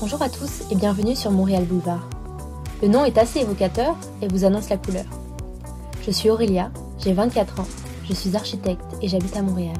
Bonjour 0.00 0.22
à 0.22 0.30
tous 0.30 0.62
et 0.70 0.76
bienvenue 0.76 1.14
sur 1.14 1.30
Montréal 1.30 1.64
Boulevard. 1.64 2.08
Le 2.80 2.88
nom 2.88 3.04
est 3.04 3.18
assez 3.18 3.40
évocateur 3.40 3.94
et 4.22 4.28
vous 4.28 4.46
annonce 4.46 4.70
la 4.70 4.78
couleur. 4.78 5.04
Je 6.02 6.10
suis 6.10 6.30
Aurélia, 6.30 6.70
j'ai 6.98 7.12
24 7.12 7.60
ans, 7.60 7.66
je 8.08 8.14
suis 8.14 8.34
architecte 8.34 8.96
et 9.02 9.08
j'habite 9.08 9.36
à 9.36 9.42
Montréal. 9.42 9.76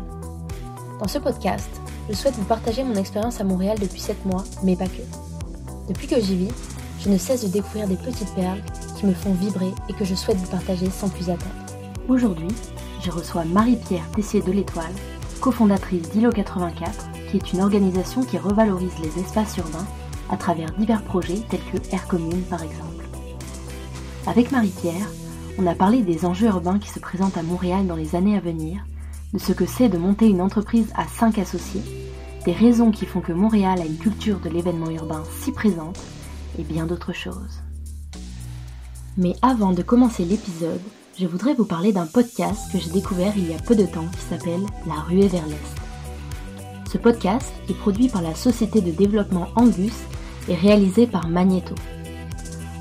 Dans 1.00 1.08
ce 1.08 1.18
podcast, 1.18 1.70
je 2.10 2.14
souhaite 2.14 2.34
vous 2.34 2.44
partager 2.44 2.84
mon 2.84 2.96
expérience 2.96 3.40
à 3.40 3.44
Montréal 3.44 3.78
depuis 3.80 3.98
7 3.98 4.26
mois, 4.26 4.44
mais 4.62 4.76
pas 4.76 4.88
que. 4.88 5.00
Depuis 5.88 6.06
que 6.06 6.20
j'y 6.20 6.36
vis, 6.36 6.54
je 7.02 7.08
ne 7.08 7.16
cesse 7.16 7.42
de 7.42 7.48
découvrir 7.48 7.88
des 7.88 7.96
petites 7.96 8.34
perles 8.34 8.60
qui 8.98 9.06
me 9.06 9.14
font 9.14 9.32
vibrer 9.32 9.72
et 9.88 9.94
que 9.94 10.04
je 10.04 10.14
souhaite 10.14 10.36
vous 10.36 10.50
partager 10.50 10.90
sans 10.90 11.08
plus 11.08 11.30
attendre. 11.30 11.64
Aujourd'hui, 12.08 12.54
je 13.02 13.10
reçois 13.10 13.46
Marie-Pierre 13.46 14.10
Tessier 14.14 14.42
de 14.42 14.52
l'Étoile, 14.52 14.92
cofondatrice 15.40 16.10
d'ILO 16.10 16.30
84, 16.30 17.08
qui 17.30 17.38
est 17.38 17.52
une 17.54 17.62
organisation 17.62 18.22
qui 18.22 18.36
revalorise 18.36 18.98
les 19.02 19.22
espaces 19.22 19.56
urbains 19.56 19.86
à 20.30 20.36
travers 20.36 20.72
divers 20.72 21.02
projets 21.02 21.42
tels 21.48 21.60
que 21.72 21.94
Air 21.94 22.06
Commune 22.06 22.42
par 22.42 22.62
exemple. 22.62 23.04
Avec 24.26 24.52
Marie-Pierre, 24.52 25.08
on 25.58 25.66
a 25.66 25.74
parlé 25.74 26.02
des 26.02 26.24
enjeux 26.24 26.46
urbains 26.46 26.78
qui 26.78 26.88
se 26.88 27.00
présentent 27.00 27.36
à 27.36 27.42
Montréal 27.42 27.86
dans 27.86 27.96
les 27.96 28.14
années 28.14 28.36
à 28.36 28.40
venir, 28.40 28.84
de 29.32 29.38
ce 29.38 29.52
que 29.52 29.66
c'est 29.66 29.88
de 29.88 29.98
monter 29.98 30.26
une 30.26 30.40
entreprise 30.40 30.92
à 30.96 31.06
5 31.06 31.38
associés, 31.38 31.82
des 32.44 32.52
raisons 32.52 32.90
qui 32.90 33.06
font 33.06 33.20
que 33.20 33.32
Montréal 33.32 33.80
a 33.80 33.84
une 33.84 33.98
culture 33.98 34.40
de 34.40 34.48
l'événement 34.48 34.90
urbain 34.90 35.22
si 35.40 35.52
présente, 35.52 35.98
et 36.58 36.62
bien 36.62 36.86
d'autres 36.86 37.12
choses. 37.12 37.60
Mais 39.16 39.34
avant 39.42 39.72
de 39.72 39.82
commencer 39.82 40.24
l'épisode, 40.24 40.80
je 41.18 41.26
voudrais 41.26 41.54
vous 41.54 41.64
parler 41.66 41.92
d'un 41.92 42.06
podcast 42.06 42.72
que 42.72 42.78
j'ai 42.78 42.90
découvert 42.90 43.34
il 43.36 43.50
y 43.50 43.54
a 43.54 43.58
peu 43.58 43.74
de 43.74 43.84
temps 43.84 44.08
qui 44.08 44.20
s'appelle 44.20 44.64
La 44.86 44.94
ruée 44.94 45.28
vers 45.28 45.46
l'Est. 45.46 46.90
Ce 46.90 46.98
podcast 46.98 47.52
est 47.68 47.74
produit 47.74 48.08
par 48.08 48.22
la 48.22 48.34
société 48.34 48.80
de 48.80 48.90
développement 48.90 49.48
Angus 49.56 49.92
et 50.48 50.54
réalisé 50.54 51.06
par 51.06 51.28
Magneto. 51.28 51.74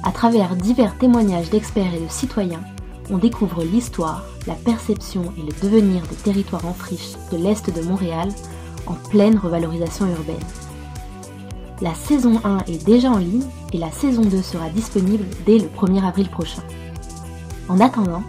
À 0.03 0.11
travers 0.11 0.55
divers 0.55 0.97
témoignages 0.97 1.49
d'experts 1.49 1.93
et 1.93 1.99
de 1.99 2.09
citoyens, 2.09 2.63
on 3.11 3.17
découvre 3.17 3.63
l'histoire, 3.63 4.23
la 4.47 4.53
perception 4.53 5.33
et 5.37 5.41
le 5.41 5.61
devenir 5.61 6.01
des 6.03 6.15
territoires 6.15 6.65
en 6.65 6.73
friche 6.73 7.13
de 7.31 7.37
l'Est 7.37 7.69
de 7.73 7.81
Montréal 7.81 8.29
en 8.87 8.93
pleine 9.09 9.37
revalorisation 9.37 10.07
urbaine. 10.07 10.35
La 11.81 11.93
saison 11.95 12.41
1 12.43 12.59
est 12.67 12.85
déjà 12.85 13.09
en 13.09 13.17
ligne 13.17 13.45
et 13.71 13.77
la 13.77 13.91
saison 13.91 14.21
2 14.21 14.41
sera 14.41 14.69
disponible 14.69 15.25
dès 15.45 15.57
le 15.57 15.67
1er 15.67 16.05
avril 16.05 16.29
prochain. 16.29 16.61
En 17.69 17.79
attendant, 17.79 18.23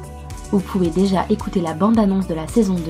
vous 0.52 0.60
pouvez 0.60 0.90
déjà 0.90 1.26
écouter 1.30 1.60
la 1.60 1.74
bande-annonce 1.74 2.26
de 2.26 2.34
la 2.34 2.46
saison 2.46 2.74
2. 2.74 2.82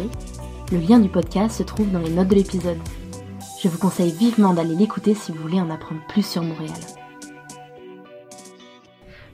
Le 0.72 0.78
lien 0.78 0.98
du 0.98 1.08
podcast 1.08 1.58
se 1.58 1.62
trouve 1.62 1.90
dans 1.90 1.98
les 1.98 2.10
notes 2.10 2.28
de 2.28 2.34
l'épisode. 2.34 2.78
Je 3.62 3.68
vous 3.68 3.76
conseille 3.76 4.10
vivement 4.10 4.54
d'aller 4.54 4.74
l'écouter 4.74 5.12
si 5.12 5.32
vous 5.32 5.42
voulez 5.42 5.60
en 5.60 5.68
apprendre 5.68 6.00
plus 6.08 6.24
sur 6.24 6.42
Montréal. 6.42 6.72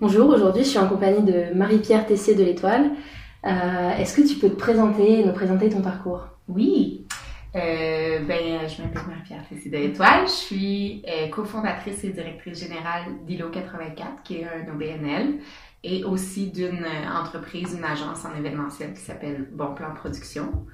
Bonjour, 0.01 0.29
aujourd'hui 0.31 0.65
je 0.65 0.71
suis 0.71 0.79
en 0.79 0.89
compagnie 0.89 1.23
de 1.23 1.55
Marie-Pierre 1.55 2.07
Tessier 2.07 2.35
de 2.35 2.43
l'Étoile. 2.43 2.91
Euh, 3.45 3.91
Est-ce 3.97 4.21
que 4.21 4.27
tu 4.27 4.35
peux 4.41 4.49
te 4.49 4.57
présenter 4.57 5.21
et 5.21 5.25
nous 5.25 5.33
présenter 5.33 5.69
ton 5.69 5.81
parcours? 5.81 6.27
Oui, 6.49 7.07
euh, 7.55 8.19
ben, 8.19 8.69
je 8.69 8.83
m'appelle 8.83 9.03
Marie-Pierre 9.07 9.49
Tessier 9.49 9.71
de 9.71 9.77
l'Étoile. 9.77 10.27
Je 10.27 10.33
suis 10.33 11.03
euh, 11.07 11.29
cofondatrice 11.29 12.03
et 12.03 12.11
directrice 12.11 12.59
générale 12.59 13.05
d'ILO 13.29 13.51
84, 13.51 14.25
qui 14.25 14.39
est 14.39 14.45
un 14.45 14.75
OBNL, 14.75 15.35
et 15.85 16.03
aussi 16.03 16.51
d'une 16.51 16.85
entreprise, 17.17 17.77
une 17.79 17.85
agence 17.85 18.25
en 18.25 18.37
événementiel 18.37 18.93
qui 18.93 19.03
s'appelle 19.03 19.47
Bon 19.53 19.73
Plan 19.73 19.95
Production. 19.95 20.67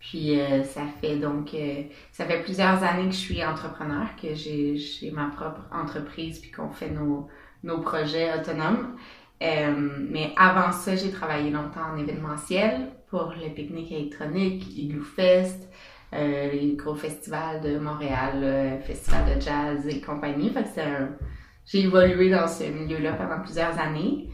Puis 0.00 0.40
euh, 0.40 0.62
ça 0.62 0.82
fait 1.00 1.16
donc 1.16 1.54
euh, 1.54 1.82
ça 2.12 2.24
fait 2.24 2.42
plusieurs 2.42 2.82
années 2.84 3.06
que 3.06 3.14
je 3.14 3.18
suis 3.18 3.44
entrepreneur, 3.44 4.06
que 4.20 4.34
j'ai 4.34 5.10
ma 5.12 5.26
propre 5.26 5.62
entreprise 5.72 6.38
puis 6.38 6.50
qu'on 6.50 6.70
fait 6.70 6.90
nos 6.90 7.28
nos 7.64 7.80
projets 7.80 8.32
autonomes. 8.38 8.96
Euh, 9.42 10.06
mais 10.10 10.32
avant 10.36 10.72
ça, 10.72 10.96
j'ai 10.96 11.10
travaillé 11.10 11.50
longtemps 11.50 11.92
en 11.94 11.98
événementiel 11.98 12.90
pour 13.08 13.32
le 13.40 13.52
pique-nique 13.54 13.92
électronique, 13.92 14.66
Igloo 14.76 15.02
Fest, 15.02 15.68
euh, 16.12 16.50
les 16.52 16.74
gros 16.76 16.94
festivals 16.94 17.60
de 17.60 17.78
Montréal, 17.78 18.40
le 18.40 18.80
festival 18.82 19.36
de 19.36 19.40
jazz 19.40 19.86
et 19.86 20.00
compagnie. 20.00 20.50
Fait 20.50 20.64
que. 20.64 21.28
J'ai 21.70 21.80
évolué 21.80 22.30
dans 22.30 22.48
ce 22.48 22.64
milieu-là 22.64 23.12
pendant 23.12 23.40
plusieurs 23.42 23.78
années. 23.78 24.30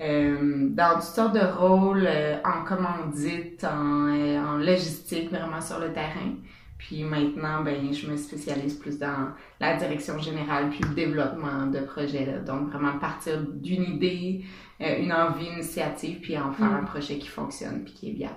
Euh, 0.00 0.68
dans 0.70 0.94
toutes 0.94 1.02
sortes 1.02 1.34
de 1.34 1.40
rôles 1.40 2.06
euh, 2.06 2.36
en 2.44 2.64
commandite, 2.64 3.64
en, 3.64 4.06
euh, 4.14 4.38
en 4.38 4.56
logistique, 4.58 5.30
vraiment 5.30 5.60
sur 5.60 5.80
le 5.80 5.92
terrain. 5.92 6.34
Puis 6.78 7.02
maintenant, 7.02 7.62
ben, 7.64 7.92
je 7.92 8.08
me 8.08 8.16
spécialise 8.16 8.74
plus 8.74 9.00
dans 9.00 9.30
la 9.58 9.76
direction 9.76 10.16
générale 10.20 10.68
puis 10.70 10.80
le 10.88 10.94
développement 10.94 11.66
de 11.66 11.80
projets. 11.80 12.24
Là. 12.26 12.38
Donc, 12.38 12.68
vraiment 12.70 12.96
partir 13.00 13.40
d'une 13.40 13.82
idée, 13.82 14.44
euh, 14.80 14.98
une 15.00 15.12
envie, 15.12 15.46
une 15.46 15.54
initiative, 15.54 16.20
puis 16.20 16.38
en 16.38 16.52
faire 16.52 16.70
Mm. 16.70 16.76
un 16.76 16.84
projet 16.84 17.18
qui 17.18 17.26
fonctionne 17.26 17.82
puis 17.82 17.92
qui 17.94 18.10
est 18.10 18.12
viable. 18.14 18.34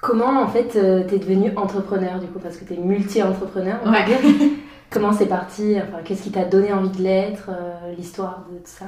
Comment 0.00 0.42
en 0.42 0.48
fait 0.48 0.66
t'es 1.06 1.18
devenu 1.20 1.56
entrepreneur 1.56 2.18
du 2.18 2.26
coup? 2.26 2.40
Parce 2.40 2.56
que 2.56 2.64
t'es 2.64 2.76
multi-entrepreneur 2.76 3.78
on 3.84 3.92
Ouais. 3.92 4.04
Comment 4.90 5.12
c'est 5.12 5.26
parti? 5.28 5.76
Enfin, 5.76 6.02
qu'est-ce 6.04 6.24
qui 6.24 6.32
t'a 6.32 6.44
donné 6.44 6.72
envie 6.72 6.90
de 6.90 7.02
l'être 7.04 7.48
L'histoire 7.96 8.44
de 8.50 8.56
tout 8.56 8.64
ça? 8.64 8.86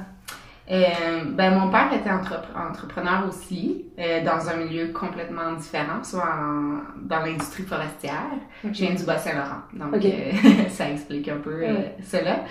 Euh, 0.71 1.25
ben, 1.33 1.59
mon 1.59 1.71
père 1.71 1.93
était 1.93 2.09
entrep- 2.09 2.57
entrepreneur 2.57 3.27
aussi, 3.29 3.85
euh, 3.99 4.25
dans 4.25 4.49
un 4.49 4.57
milieu 4.57 4.89
complètement 4.93 5.53
différent, 5.53 6.03
soit 6.03 6.25
en- 6.25 6.81
dans 7.03 7.21
l'industrie 7.21 7.65
forestière. 7.65 8.31
Je 8.65 8.69
viens 8.71 8.95
du 8.95 9.03
Bas-Saint-Laurent, 9.05 9.63
donc 9.75 9.95
euh, 10.07 10.33
ça 10.71 10.91
explique 10.91 11.29
un 11.29 11.37
peu 11.37 11.53
euh, 11.65 11.75
cela. 12.03 12.45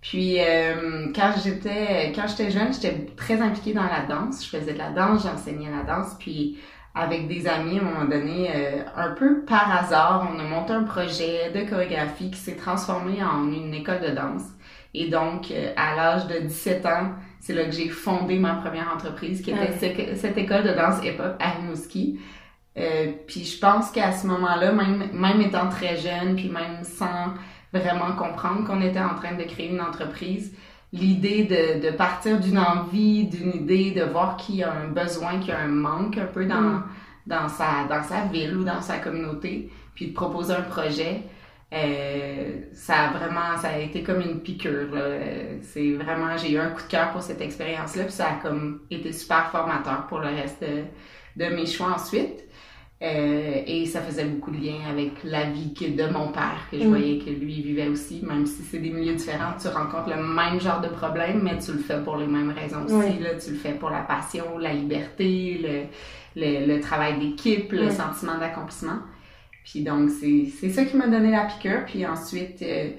Puis 0.00 0.36
euh, 0.38 1.06
quand 1.12 1.32
j'étais 1.42 2.12
quand 2.14 2.28
j'étais 2.28 2.52
jeune, 2.52 2.72
j'étais 2.72 3.06
très 3.16 3.40
impliquée 3.40 3.72
dans 3.74 3.82
la 3.82 4.06
danse. 4.08 4.44
Je 4.44 4.56
faisais 4.56 4.72
de 4.74 4.78
la 4.78 4.90
danse, 4.90 5.24
j'enseignais 5.24 5.68
la 5.70 5.82
danse, 5.82 6.14
puis 6.20 6.58
avec 6.94 7.26
des 7.26 7.48
amis, 7.48 7.78
à 7.78 7.82
un 7.82 7.84
moment 7.84 8.04
donné, 8.04 8.50
euh, 8.54 8.82
un 8.96 9.10
peu 9.10 9.40
par 9.44 9.68
hasard, 9.84 10.28
on 10.32 10.38
a 10.38 10.44
monté 10.44 10.72
un 10.72 10.84
projet 10.84 11.50
de 11.52 11.68
chorégraphie 11.68 12.30
qui 12.30 12.38
s'est 12.38 12.56
transformé 12.56 13.20
en 13.22 13.50
une 13.52 13.74
école 13.74 14.00
de 14.00 14.10
danse. 14.14 14.44
Et 14.94 15.08
donc, 15.10 15.50
euh, 15.50 15.72
à 15.76 15.94
l'âge 15.96 16.26
de 16.28 16.38
17 16.38 16.86
ans, 16.86 17.10
c'est 17.40 17.54
là 17.54 17.64
que 17.64 17.72
j'ai 17.72 17.88
fondé 17.88 18.38
ma 18.38 18.54
première 18.54 18.92
entreprise, 18.94 19.42
qui 19.42 19.50
était 19.50 19.72
cette, 19.72 20.16
cette 20.16 20.38
école 20.38 20.64
de 20.64 20.72
danse 20.72 21.02
hip-hop 21.04 21.36
à 21.40 21.50
Rimouski. 21.50 22.20
Euh, 22.76 23.12
puis 23.26 23.44
je 23.44 23.58
pense 23.58 23.90
qu'à 23.90 24.12
ce 24.12 24.26
moment-là, 24.26 24.72
même, 24.72 25.10
même 25.12 25.40
étant 25.40 25.68
très 25.68 25.96
jeune, 25.96 26.36
puis 26.36 26.48
même 26.48 26.84
sans 26.84 27.34
vraiment 27.72 28.12
comprendre 28.16 28.64
qu'on 28.64 28.80
était 28.80 29.00
en 29.00 29.14
train 29.14 29.34
de 29.34 29.42
créer 29.42 29.70
une 29.70 29.80
entreprise, 29.80 30.54
l'idée 30.92 31.44
de, 31.44 31.86
de 31.86 31.90
partir 31.94 32.40
d'une 32.40 32.58
envie, 32.58 33.26
d'une 33.26 33.54
idée, 33.54 33.90
de 33.90 34.04
voir 34.04 34.36
qu'il 34.36 34.56
y 34.56 34.62
a 34.62 34.72
un 34.72 34.88
besoin, 34.88 35.38
qu'il 35.38 35.48
y 35.48 35.52
a 35.52 35.58
un 35.58 35.68
manque 35.68 36.16
un 36.18 36.26
peu 36.26 36.46
dans, 36.46 36.60
Mm. 36.60 36.84
dans, 37.26 37.48
sa, 37.48 37.84
dans 37.88 38.02
sa 38.02 38.24
ville 38.24 38.56
ou 38.56 38.64
dans 38.64 38.80
sa 38.80 38.98
communauté, 38.98 39.70
puis 39.94 40.08
de 40.08 40.12
proposer 40.12 40.54
un 40.54 40.62
projet, 40.62 41.22
euh, 41.72 42.60
ça 42.72 43.08
a 43.08 43.12
vraiment, 43.12 43.56
ça 43.60 43.68
a 43.70 43.78
été 43.78 44.02
comme 44.02 44.20
une 44.22 44.40
piqûre. 44.42 44.88
C'est 45.62 45.92
vraiment, 45.94 46.36
j'ai 46.36 46.52
eu 46.52 46.58
un 46.58 46.70
coup 46.70 46.82
de 46.82 46.88
cœur 46.88 47.10
pour 47.12 47.22
cette 47.22 47.40
expérience-là, 47.40 48.04
puis 48.04 48.12
ça 48.12 48.28
a 48.30 48.34
comme 48.36 48.82
été 48.90 49.12
super 49.12 49.50
formateur 49.50 50.06
pour 50.06 50.20
le 50.20 50.28
reste 50.28 50.62
de, 50.62 50.84
de 51.36 51.54
mes 51.54 51.66
choix 51.66 51.88
ensuite. 51.94 52.44
Euh, 53.02 53.62
et 53.66 53.86
ça 53.86 54.02
faisait 54.02 54.24
beaucoup 54.24 54.50
de 54.50 54.58
liens 54.58 54.84
avec 54.90 55.22
la 55.24 55.50
vie 55.50 55.72
que 55.72 55.84
de 55.86 56.10
mon 56.12 56.32
père, 56.32 56.66
que 56.70 56.80
je 56.80 56.84
Mm. 56.84 56.88
voyais 56.88 57.18
que 57.18 57.30
lui 57.30 57.62
vivait 57.62 57.86
aussi, 57.88 58.22
même 58.26 58.44
si 58.44 58.62
c'est 58.64 58.78
des 58.80 58.90
milieux 58.90 59.14
différents, 59.14 59.54
tu 59.60 59.68
rencontres 59.68 60.08
le 60.10 60.22
même 60.22 60.60
genre 60.60 60.80
de 60.80 60.88
problème, 60.88 61.40
mais 61.42 61.58
tu 61.58 61.72
le 61.72 61.78
fais 61.78 62.02
pour 62.02 62.16
les 62.16 62.26
mêmes 62.26 62.50
raisons 62.50 62.84
aussi. 62.86 63.18
Là, 63.20 63.36
tu 63.36 63.50
le 63.52 63.56
fais 63.56 63.74
pour 63.74 63.90
la 63.90 64.00
passion, 64.02 64.58
la 64.58 64.72
liberté, 64.72 65.60
le, 65.62 66.40
le, 66.42 66.66
le 66.74 66.80
travail 66.80 67.18
d'équipe, 67.20 67.70
le 67.72 67.90
sentiment 67.90 68.38
d'accomplissement. 68.38 68.98
Puis 69.70 69.82
donc, 69.82 70.08
c'est 70.10 70.70
ça 70.70 70.84
qui 70.84 70.96
m'a 70.96 71.08
donné 71.08 71.30
la 71.30 71.44
piqûre. 71.44 71.84
Puis 71.86 72.06
ensuite, 72.06 72.62
euh, 72.62 72.90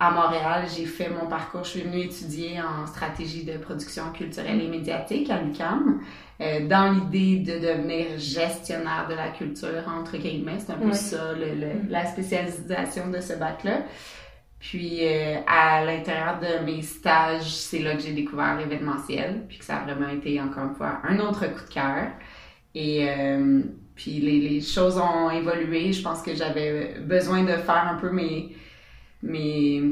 à 0.00 0.10
Montréal, 0.10 0.64
j'ai 0.76 0.84
fait 0.84 1.08
mon 1.08 1.26
parcours. 1.28 1.64
Je 1.64 1.70
suis 1.70 1.80
venue 1.82 2.00
étudier 2.04 2.60
en 2.60 2.86
stratégie 2.86 3.44
de 3.44 3.56
production 3.56 4.12
culturelle 4.12 4.60
et 4.60 4.68
médiatique 4.68 5.30
à 5.30 5.40
l'UQAM, 5.40 6.00
euh, 6.40 6.66
dans 6.68 6.92
l'idée 6.92 7.38
de 7.50 7.58
devenir 7.58 8.18
gestionnaire 8.18 9.06
de 9.08 9.14
la 9.14 9.28
culture, 9.28 9.84
entre 9.88 10.18
guillemets. 10.18 10.58
C'est 10.58 10.72
un 10.72 10.76
peu 10.76 10.92
ça, 10.92 11.32
le, 11.32 11.54
le- 11.54 11.74
Mm. 11.84 11.88
la 11.88 12.04
spécialisation 12.06 13.08
de 13.10 13.20
ce 13.20 13.32
bac-là. 13.34 13.78
Puis 14.60 14.98
euh, 15.02 15.36
à 15.46 15.84
l'intérieur 15.84 16.40
de 16.40 16.64
mes 16.64 16.82
stages, 16.82 17.48
c'est 17.54 17.78
là 17.78 17.94
que 17.94 18.02
j'ai 18.02 18.12
découvert 18.12 18.56
l'événementiel, 18.58 19.44
puis 19.48 19.58
que 19.58 19.64
ça 19.64 19.76
a 19.78 19.84
vraiment 19.84 20.08
été 20.10 20.40
encore 20.40 20.64
une 20.64 20.74
fois 20.74 21.00
un 21.04 21.18
autre 21.20 21.46
coup 21.46 21.64
de 21.68 21.72
cœur. 21.72 22.08
Et 22.74 23.08
euh, 23.08 23.62
puis 23.98 24.20
les, 24.20 24.38
les 24.38 24.60
choses 24.60 24.96
ont 24.96 25.28
évolué. 25.28 25.92
Je 25.92 26.02
pense 26.02 26.22
que 26.22 26.32
j'avais 26.32 27.00
besoin 27.00 27.42
de 27.42 27.56
faire 27.56 27.88
un 27.90 27.96
peu 27.96 28.10
mes, 28.10 28.54
mes, 29.24 29.82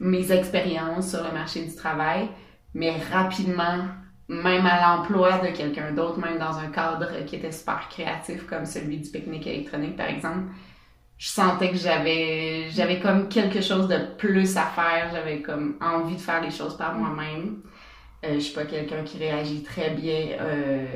mes 0.00 0.32
expériences 0.32 1.10
sur 1.10 1.22
le 1.22 1.32
marché 1.32 1.64
du 1.64 1.72
travail, 1.72 2.28
mais 2.74 2.92
rapidement, 3.12 3.84
même 4.28 4.66
à 4.66 4.96
l'emploi 4.96 5.38
de 5.38 5.56
quelqu'un 5.56 5.92
d'autre, 5.92 6.18
même 6.18 6.38
dans 6.38 6.58
un 6.58 6.70
cadre 6.70 7.24
qui 7.24 7.36
était 7.36 7.52
super 7.52 7.88
créatif 7.88 8.46
comme 8.48 8.66
celui 8.66 8.98
du 8.98 9.08
pique-nique 9.08 9.46
électronique 9.46 9.96
par 9.96 10.08
exemple, 10.08 10.50
je 11.16 11.28
sentais 11.28 11.70
que 11.70 11.76
j'avais 11.76 12.68
j'avais 12.70 12.98
comme 12.98 13.28
quelque 13.28 13.60
chose 13.60 13.86
de 13.86 13.98
plus 14.16 14.56
à 14.56 14.64
faire, 14.64 15.10
j'avais 15.12 15.40
comme 15.40 15.76
envie 15.80 16.16
de 16.16 16.20
faire 16.20 16.42
les 16.42 16.50
choses 16.50 16.76
par 16.76 16.94
moi-même. 16.94 17.60
Euh, 18.24 18.34
je 18.34 18.40
suis 18.40 18.54
pas 18.54 18.64
quelqu'un 18.64 19.04
qui 19.04 19.18
réagit 19.18 19.62
très 19.62 19.90
bien 19.90 20.36
euh, 20.40 20.86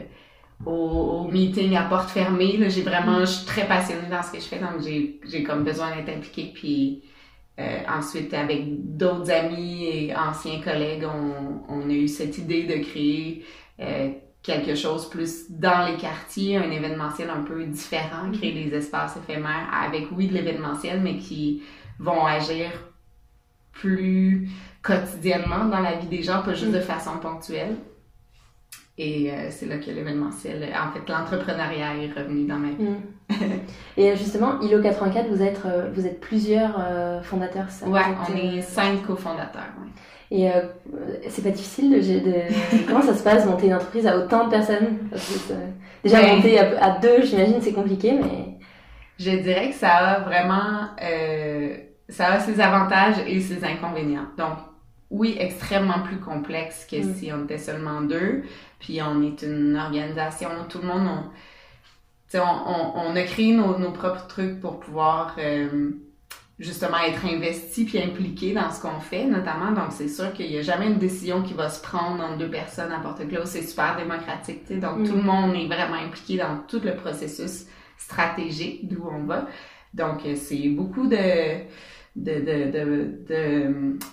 au, 0.65 1.25
meeting 1.31 1.77
à 1.77 1.85
porte 1.85 2.11
fermée. 2.11 2.57
Là, 2.57 2.69
j'ai 2.69 2.83
vraiment, 2.83 3.21
je 3.21 3.27
suis 3.27 3.47
très 3.47 3.67
passionnée 3.67 4.09
dans 4.11 4.23
ce 4.23 4.33
que 4.33 4.39
je 4.39 4.45
fais, 4.45 4.59
donc 4.59 4.83
j'ai, 4.83 5.21
j'ai 5.27 5.43
comme 5.43 5.65
besoin 5.65 5.95
d'être 5.97 6.17
impliquée. 6.17 6.53
Puis 6.55 7.03
euh, 7.59 7.79
ensuite, 7.89 8.35
avec 8.35 8.97
d'autres 8.97 9.31
amis 9.31 9.87
et 9.87 10.15
anciens 10.17 10.61
collègues, 10.61 11.05
on, 11.05 11.63
on 11.69 11.89
a 11.89 11.93
eu 11.93 12.09
cette 12.09 12.39
idée 12.39 12.65
de 12.65 12.83
créer 12.85 13.45
euh, 13.81 14.11
quelque 14.43 14.75
chose 14.75 15.09
plus 15.09 15.51
dans 15.51 15.87
les 15.87 15.97
quartiers, 15.97 16.59
un 16.59 16.71
événementiel 16.71 17.31
un 17.31 17.43
peu 17.43 17.65
différent, 17.65 18.31
créer 18.33 18.53
des 18.53 18.77
espaces 18.77 19.17
éphémères 19.17 19.69
avec, 19.73 20.09
oui, 20.13 20.29
de 20.29 20.35
l'événementiel, 20.35 21.01
mais 21.01 21.17
qui 21.17 21.63
vont 21.99 22.27
agir 22.27 22.71
plus 23.73 24.49
quotidiennement 24.83 25.65
dans 25.65 25.81
la 25.81 25.97
vie 25.97 26.07
des 26.07 26.23
gens, 26.23 26.43
pas 26.43 26.55
juste 26.55 26.73
de 26.73 26.81
façon 26.81 27.19
ponctuelle. 27.19 27.77
Et 28.97 29.33
euh, 29.33 29.49
c'est 29.51 29.67
là 29.67 29.79
que 29.79 29.91
l'événementiel, 29.91 30.69
en 30.73 30.93
fait, 30.93 31.11
l'entrepreneuriat 31.13 31.97
est 31.97 32.13
revenu 32.17 32.47
dans 32.47 32.57
ma 32.59 32.69
vie. 32.69 32.87
Et 33.97 34.11
euh, 34.13 34.15
justement, 34.17 34.61
ILO 34.61 34.81
84, 34.81 35.27
vous 35.31 35.43
êtes, 35.43 35.61
euh, 35.67 35.91
vous 35.93 36.07
êtes 36.07 36.21
plusieurs 36.21 36.77
euh, 36.79 37.21
fondateurs, 37.23 37.69
ça 37.71 37.89
Ouais, 37.89 38.01
on 38.31 38.37
est 38.37 38.63
cinq 38.63 39.05
cofondateurs. 39.05 39.63
ouais. 39.81 39.91
Et 40.31 40.49
euh, 40.49 40.63
c'est 41.29 41.43
pas 41.43 41.51
difficile 41.51 41.91
de, 41.91 41.99
de- 41.99 42.87
comment 42.89 43.03
ça 43.03 43.15
se 43.15 43.23
passe 43.25 43.45
monter 43.47 43.67
une 43.67 43.75
entreprise 43.75 44.07
à 44.07 44.17
autant 44.17 44.45
de 44.45 44.51
personnes? 44.51 44.99
Que 45.11 45.55
Déjà 46.05 46.21
Ouais. 46.21 46.37
monter 46.37 46.59
à, 46.61 46.85
à 46.85 46.99
deux, 46.99 47.23
j'imagine, 47.23 47.61
c'est 47.61 47.73
compliqué, 47.73 48.13
mais 48.13 48.59
Je 49.19 49.31
dirais 49.43 49.71
que 49.71 49.75
ça 49.77 49.91
a 49.91 50.21
vraiment, 50.21 50.89
ça 52.09 52.27
a 52.35 52.39
ses 52.41 52.61
avantages 52.61 53.17
et 53.27 53.41
ses 53.41 53.65
inconvénients. 53.65 54.27
Donc, 54.39 54.59
oui, 55.19 55.37
extrêmement 55.39 56.01
plus 56.09 56.19
complexe 56.19 56.87
que 56.91 56.97
Mm. 56.97 57.15
si 57.15 57.33
on 57.33 57.45
était 57.45 57.59
seulement 57.69 58.01
deux. 58.15 58.43
Puis 58.81 59.01
on 59.03 59.23
est 59.23 59.43
une 59.43 59.77
organisation, 59.77 60.49
tout 60.69 60.79
le 60.83 60.89
monde, 60.89 61.07
on, 61.09 62.39
on, 62.39 62.41
on, 62.41 63.11
on 63.13 63.17
a 63.17 63.23
créé 63.23 63.53
nos, 63.55 63.79
nos 63.79 63.93
propres 63.93 64.27
trucs 64.27 64.61
pour 64.61 64.81
pouvoir 64.81 65.37
euh, 65.39 65.93
justement 66.59 66.99
être 66.99 67.25
investi 67.27 67.85
puis 67.85 67.99
impliqué 68.03 68.53
dans 68.55 68.71
ce 68.71 68.81
qu'on 68.83 69.01
fait, 69.01 69.25
notamment. 69.25 69.71
Donc, 69.73 69.91
c'est 69.91 70.09
sûr 70.09 70.33
qu'il 70.33 70.49
n'y 70.51 70.59
a 70.59 70.63
jamais 70.63 70.87
une 70.87 70.99
décision 70.99 71.43
qui 71.43 71.55
va 71.55 71.69
se 71.69 71.81
prendre 71.83 72.23
entre 72.25 72.39
deux 72.39 72.51
personnes 72.51 72.93
à 72.93 72.99
porte 72.99 73.27
close. 73.29 73.47
C'est 73.47 73.63
super 73.63 73.97
démocratique, 73.97 74.63
tu 74.67 74.75
sais. 74.75 74.81
Donc, 74.81 74.99
Mm. 74.99 75.05
tout 75.09 75.17
le 75.17 75.23
monde 75.23 75.55
est 75.55 75.67
vraiment 75.67 75.97
impliqué 76.07 76.37
dans 76.39 76.59
tout 76.69 76.81
le 76.85 76.95
processus 76.97 77.67
stratégique 77.97 78.89
d'où 78.89 79.09
on 79.11 79.25
va. 79.25 79.47
Donc, 79.93 80.25
euh, 80.27 80.35
c'est 80.35 80.69
beaucoup 80.71 81.07
de- 81.07 81.63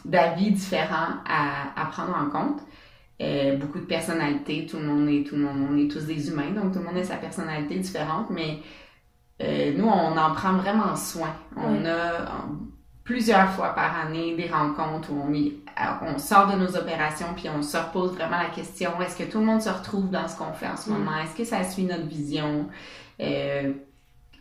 d'avis 0.05 0.51
différents 0.51 1.13
à, 1.27 1.81
à 1.81 1.85
prendre 1.87 2.15
en 2.15 2.29
compte. 2.29 2.61
Euh, 3.21 3.55
beaucoup 3.57 3.79
de 3.79 3.85
personnalités, 3.85 4.65
tout 4.65 4.77
le 4.77 4.85
monde 4.85 5.07
est 5.09 5.23
tout 5.23 5.35
le 5.35 5.43
monde, 5.43 5.67
on 5.71 5.77
est 5.77 5.87
tous 5.89 6.05
des 6.05 6.29
humains, 6.29 6.51
donc 6.51 6.73
tout 6.73 6.79
le 6.79 6.85
monde 6.85 6.97
a 6.97 7.03
sa 7.03 7.17
personnalité 7.17 7.77
différente, 7.77 8.31
mais 8.31 8.57
euh, 9.43 9.73
nous, 9.77 9.85
on 9.85 10.17
en 10.17 10.33
prend 10.33 10.53
vraiment 10.53 10.95
soin. 10.95 11.33
On 11.55 11.85
a 11.85 12.45
plusieurs 13.03 13.49
fois 13.51 13.69
par 13.75 13.99
année 14.05 14.35
des 14.35 14.47
rencontres 14.47 15.11
où 15.11 15.21
on, 15.27 15.33
y- 15.33 15.55
on 16.03 16.17
sort 16.19 16.47
de 16.51 16.57
nos 16.57 16.75
opérations 16.77 17.27
puis 17.35 17.49
on 17.49 17.61
se 17.63 17.75
repose 17.77 18.13
vraiment 18.13 18.37
la 18.37 18.49
question 18.49 18.91
est-ce 19.01 19.17
que 19.17 19.23
tout 19.29 19.39
le 19.39 19.45
monde 19.45 19.61
se 19.61 19.69
retrouve 19.69 20.09
dans 20.11 20.27
ce 20.27 20.37
qu'on 20.37 20.53
fait 20.53 20.67
en 20.67 20.77
ce 20.77 20.89
Mm. 20.89 20.93
moment? 20.93 21.17
Est-ce 21.17 21.35
que 21.35 21.43
ça 21.43 21.63
suit 21.63 21.83
notre 21.83 22.05
vision? 22.07 22.67
Euh, 23.19 23.73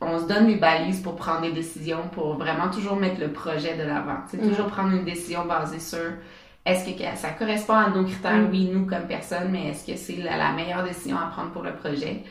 On 0.01 0.19
se 0.19 0.27
donne 0.27 0.47
des 0.47 0.57
balises 0.57 1.01
pour 1.01 1.17
prendre 1.17 1.43
des 1.43 1.53
décisions, 1.53 2.09
pour 2.13 2.35
vraiment 2.37 2.71
toujours 2.71 2.97
mettre 2.97 3.21
le 3.21 3.33
projet 3.33 3.77
de 3.77 3.83
l'avant. 3.83 4.19
C'est 4.29 4.43
Mm. 4.43 4.49
toujours 4.49 4.67
prendre 4.69 4.91
une 4.95 5.05
décision 5.05 5.45
basée 5.45 5.79
sur 5.79 5.99
est-ce 6.65 6.85
que 6.91 7.17
ça 7.17 7.31
correspond 7.31 7.75
à 7.75 7.91
nos 7.91 8.05
critères, 8.05 8.39
Mm. 8.39 8.49
oui, 8.51 8.71
nous 8.73 8.87
comme 8.87 9.07
personne, 9.07 9.51
mais 9.51 9.69
est-ce 9.69 9.87
que 9.87 9.97
c'est 9.97 10.17
la, 10.17 10.37
la 10.39 10.53
meilleure 10.53 10.85
décision 10.85 11.19
à 11.19 11.27
prendre 11.27 11.51
pour 11.51 11.63
le 11.63 11.75
projet? 11.75 12.23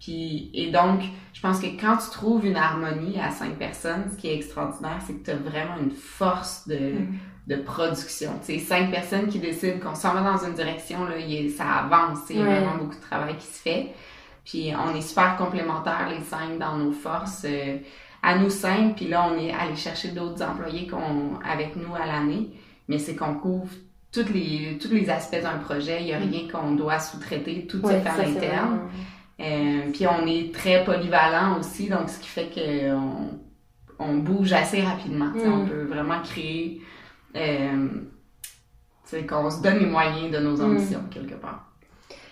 Puis, 0.00 0.50
et 0.54 0.70
donc, 0.70 1.00
je 1.32 1.40
pense 1.40 1.58
que 1.58 1.66
quand 1.80 1.96
tu 1.96 2.08
trouves 2.12 2.46
une 2.46 2.56
harmonie 2.56 3.18
à 3.20 3.30
cinq 3.32 3.54
personnes, 3.56 4.04
ce 4.12 4.16
qui 4.16 4.28
est 4.28 4.36
extraordinaire, 4.36 4.98
c'est 5.04 5.14
que 5.14 5.24
tu 5.24 5.30
as 5.32 5.36
vraiment 5.36 5.76
une 5.82 5.90
force 5.90 6.68
de, 6.68 6.76
Mm. 7.00 7.18
de 7.48 7.56
production. 7.56 8.30
Sais, 8.42 8.58
cinq 8.60 8.92
personnes 8.92 9.26
qui 9.26 9.40
décident 9.40 9.80
qu'on 9.80 9.96
s'en 9.96 10.14
va 10.14 10.20
dans 10.20 10.38
une 10.44 10.54
direction, 10.54 11.04
là, 11.04 11.18
y 11.18 11.50
ça 11.50 11.64
avance. 11.64 12.18
Il 12.30 12.36
y 12.36 12.40
a 12.40 12.44
Ouais. 12.44 12.60
vraiment 12.60 12.76
beaucoup 12.76 12.94
de 12.94 13.00
travail 13.00 13.36
qui 13.38 13.46
se 13.46 13.60
fait. 13.60 13.88
Puis, 14.48 14.72
on 14.74 14.94
est 14.96 15.02
super 15.02 15.36
complémentaires, 15.36 16.08
les 16.10 16.24
cinq, 16.24 16.58
dans 16.58 16.76
nos 16.78 16.92
forces. 16.92 17.44
euh, 17.44 17.76
à 18.22 18.36
nous 18.36 18.50
cinq, 18.50 18.96
puis 18.96 19.06
là, 19.06 19.28
on 19.30 19.38
est 19.38 19.52
allé 19.52 19.76
chercher 19.76 20.08
d'autres 20.08 20.42
employés 20.42 20.86
qu'on, 20.88 21.38
avec 21.44 21.76
nous 21.76 21.94
à 21.94 22.04
l'année. 22.06 22.50
Mais 22.88 22.98
c'est 22.98 23.14
qu'on 23.14 23.34
couvre 23.34 23.68
toutes 24.10 24.30
les, 24.30 24.78
tous 24.80 24.90
les 24.90 25.08
aspects 25.10 25.40
d'un 25.40 25.58
projet. 25.58 25.98
Il 26.00 26.06
n'y 26.06 26.14
a 26.14 26.18
rien 26.18 26.48
qu'on 26.50 26.72
doit 26.72 26.98
sous-traiter. 26.98 27.66
Tout 27.66 27.80
ouais, 27.86 27.92
se 27.98 28.00
fait 28.00 28.08
à 28.08 28.16
l'interne. 28.16 28.80
Euh, 29.40 29.82
puis 29.92 30.04
on 30.08 30.26
est 30.26 30.52
très 30.52 30.82
polyvalent 30.84 31.58
aussi, 31.60 31.88
donc 31.88 32.08
ce 32.08 32.18
qui 32.18 32.26
fait 32.28 32.50
qu'on 32.52 33.38
on 34.00 34.16
bouge 34.16 34.52
assez 34.52 34.80
rapidement. 34.82 35.30
On 35.36 35.58
Mm. 35.64 35.68
peut 35.68 35.82
vraiment 35.84 36.20
créer, 36.22 36.80
euh, 37.36 37.88
c'est 39.04 39.26
qu'on 39.26 39.48
se 39.50 39.62
donne 39.62 39.78
les 39.78 39.86
moyens 39.86 40.30
de 40.32 40.38
nos 40.38 40.56
Mm. 40.56 40.64
ambitions 40.72 41.02
quelque 41.10 41.34
part. 41.34 41.67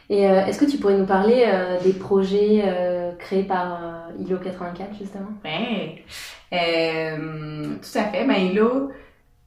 Et 0.09 0.29
euh, 0.29 0.47
est-ce 0.47 0.59
que 0.59 0.71
tu 0.71 0.79
pourrais 0.79 0.97
nous 0.97 1.07
parler 1.07 1.45
euh, 1.47 1.81
des 1.83 1.93
projets 1.93 2.63
euh, 2.65 3.13
créés 3.19 3.43
par 3.43 4.09
ILO 4.19 4.39
84, 4.39 4.97
justement? 4.99 5.29
Euh, 6.53 7.65
tout 7.77 7.99
à 7.99 8.05
fait. 8.05 8.25
Ben 8.25 8.37
ILO, 8.37 8.91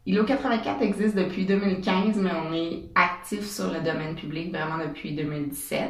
ILO 0.06 0.25
84 0.25 0.81
existe 0.81 1.15
depuis 1.15 1.45
2015, 1.45 2.17
mais 2.17 2.31
on 2.50 2.53
est 2.53 2.83
actif 2.95 3.45
sur 3.45 3.71
le 3.71 3.79
domaine 3.79 4.15
public 4.15 4.51
vraiment 4.53 4.83
depuis 4.85 5.13
2017. 5.13 5.85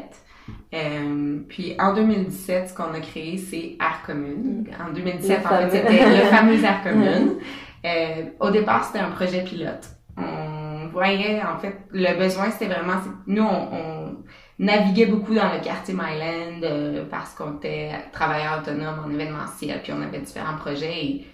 Euh, 0.73 1.39
puis 1.47 1.75
en 1.79 1.93
2017, 1.93 2.69
ce 2.69 2.73
qu'on 2.73 2.93
a 2.93 2.99
créé, 2.99 3.37
c'est 3.37 3.75
Air 3.79 4.01
Commune. 4.05 4.67
En 4.79 4.91
2017, 4.93 5.39
Le 5.39 5.45
en 5.45 5.49
fait, 5.49 5.69
c'était 5.71 6.05
le 6.05 6.23
fameux 6.25 6.63
Air 6.63 6.81
Commune. 6.83 7.37
Euh, 7.85 8.23
au 8.39 8.49
départ, 8.49 8.83
c'était 8.85 8.99
un 8.99 9.09
projet 9.11 9.43
pilote. 9.43 9.87
On 10.17 10.87
voyait, 10.91 11.41
en 11.41 11.57
fait, 11.59 11.77
le 11.91 12.17
besoin, 12.17 12.51
c'était 12.51 12.67
vraiment, 12.73 12.95
nous, 13.25 13.43
on, 13.43 13.69
on 13.71 14.17
naviguait 14.59 15.05
beaucoup 15.05 15.33
dans 15.33 15.51
le 15.53 15.59
quartier 15.61 15.93
Myland 15.93 16.61
euh, 16.63 17.05
parce 17.09 17.33
qu'on 17.33 17.55
était 17.57 17.91
travailleurs 18.11 18.59
autonomes 18.61 19.01
en 19.05 19.09
événementiel, 19.09 19.81
puis 19.81 19.93
on 19.93 20.01
avait 20.01 20.19
différents 20.19 20.57
projets 20.57 21.05
et 21.05 21.27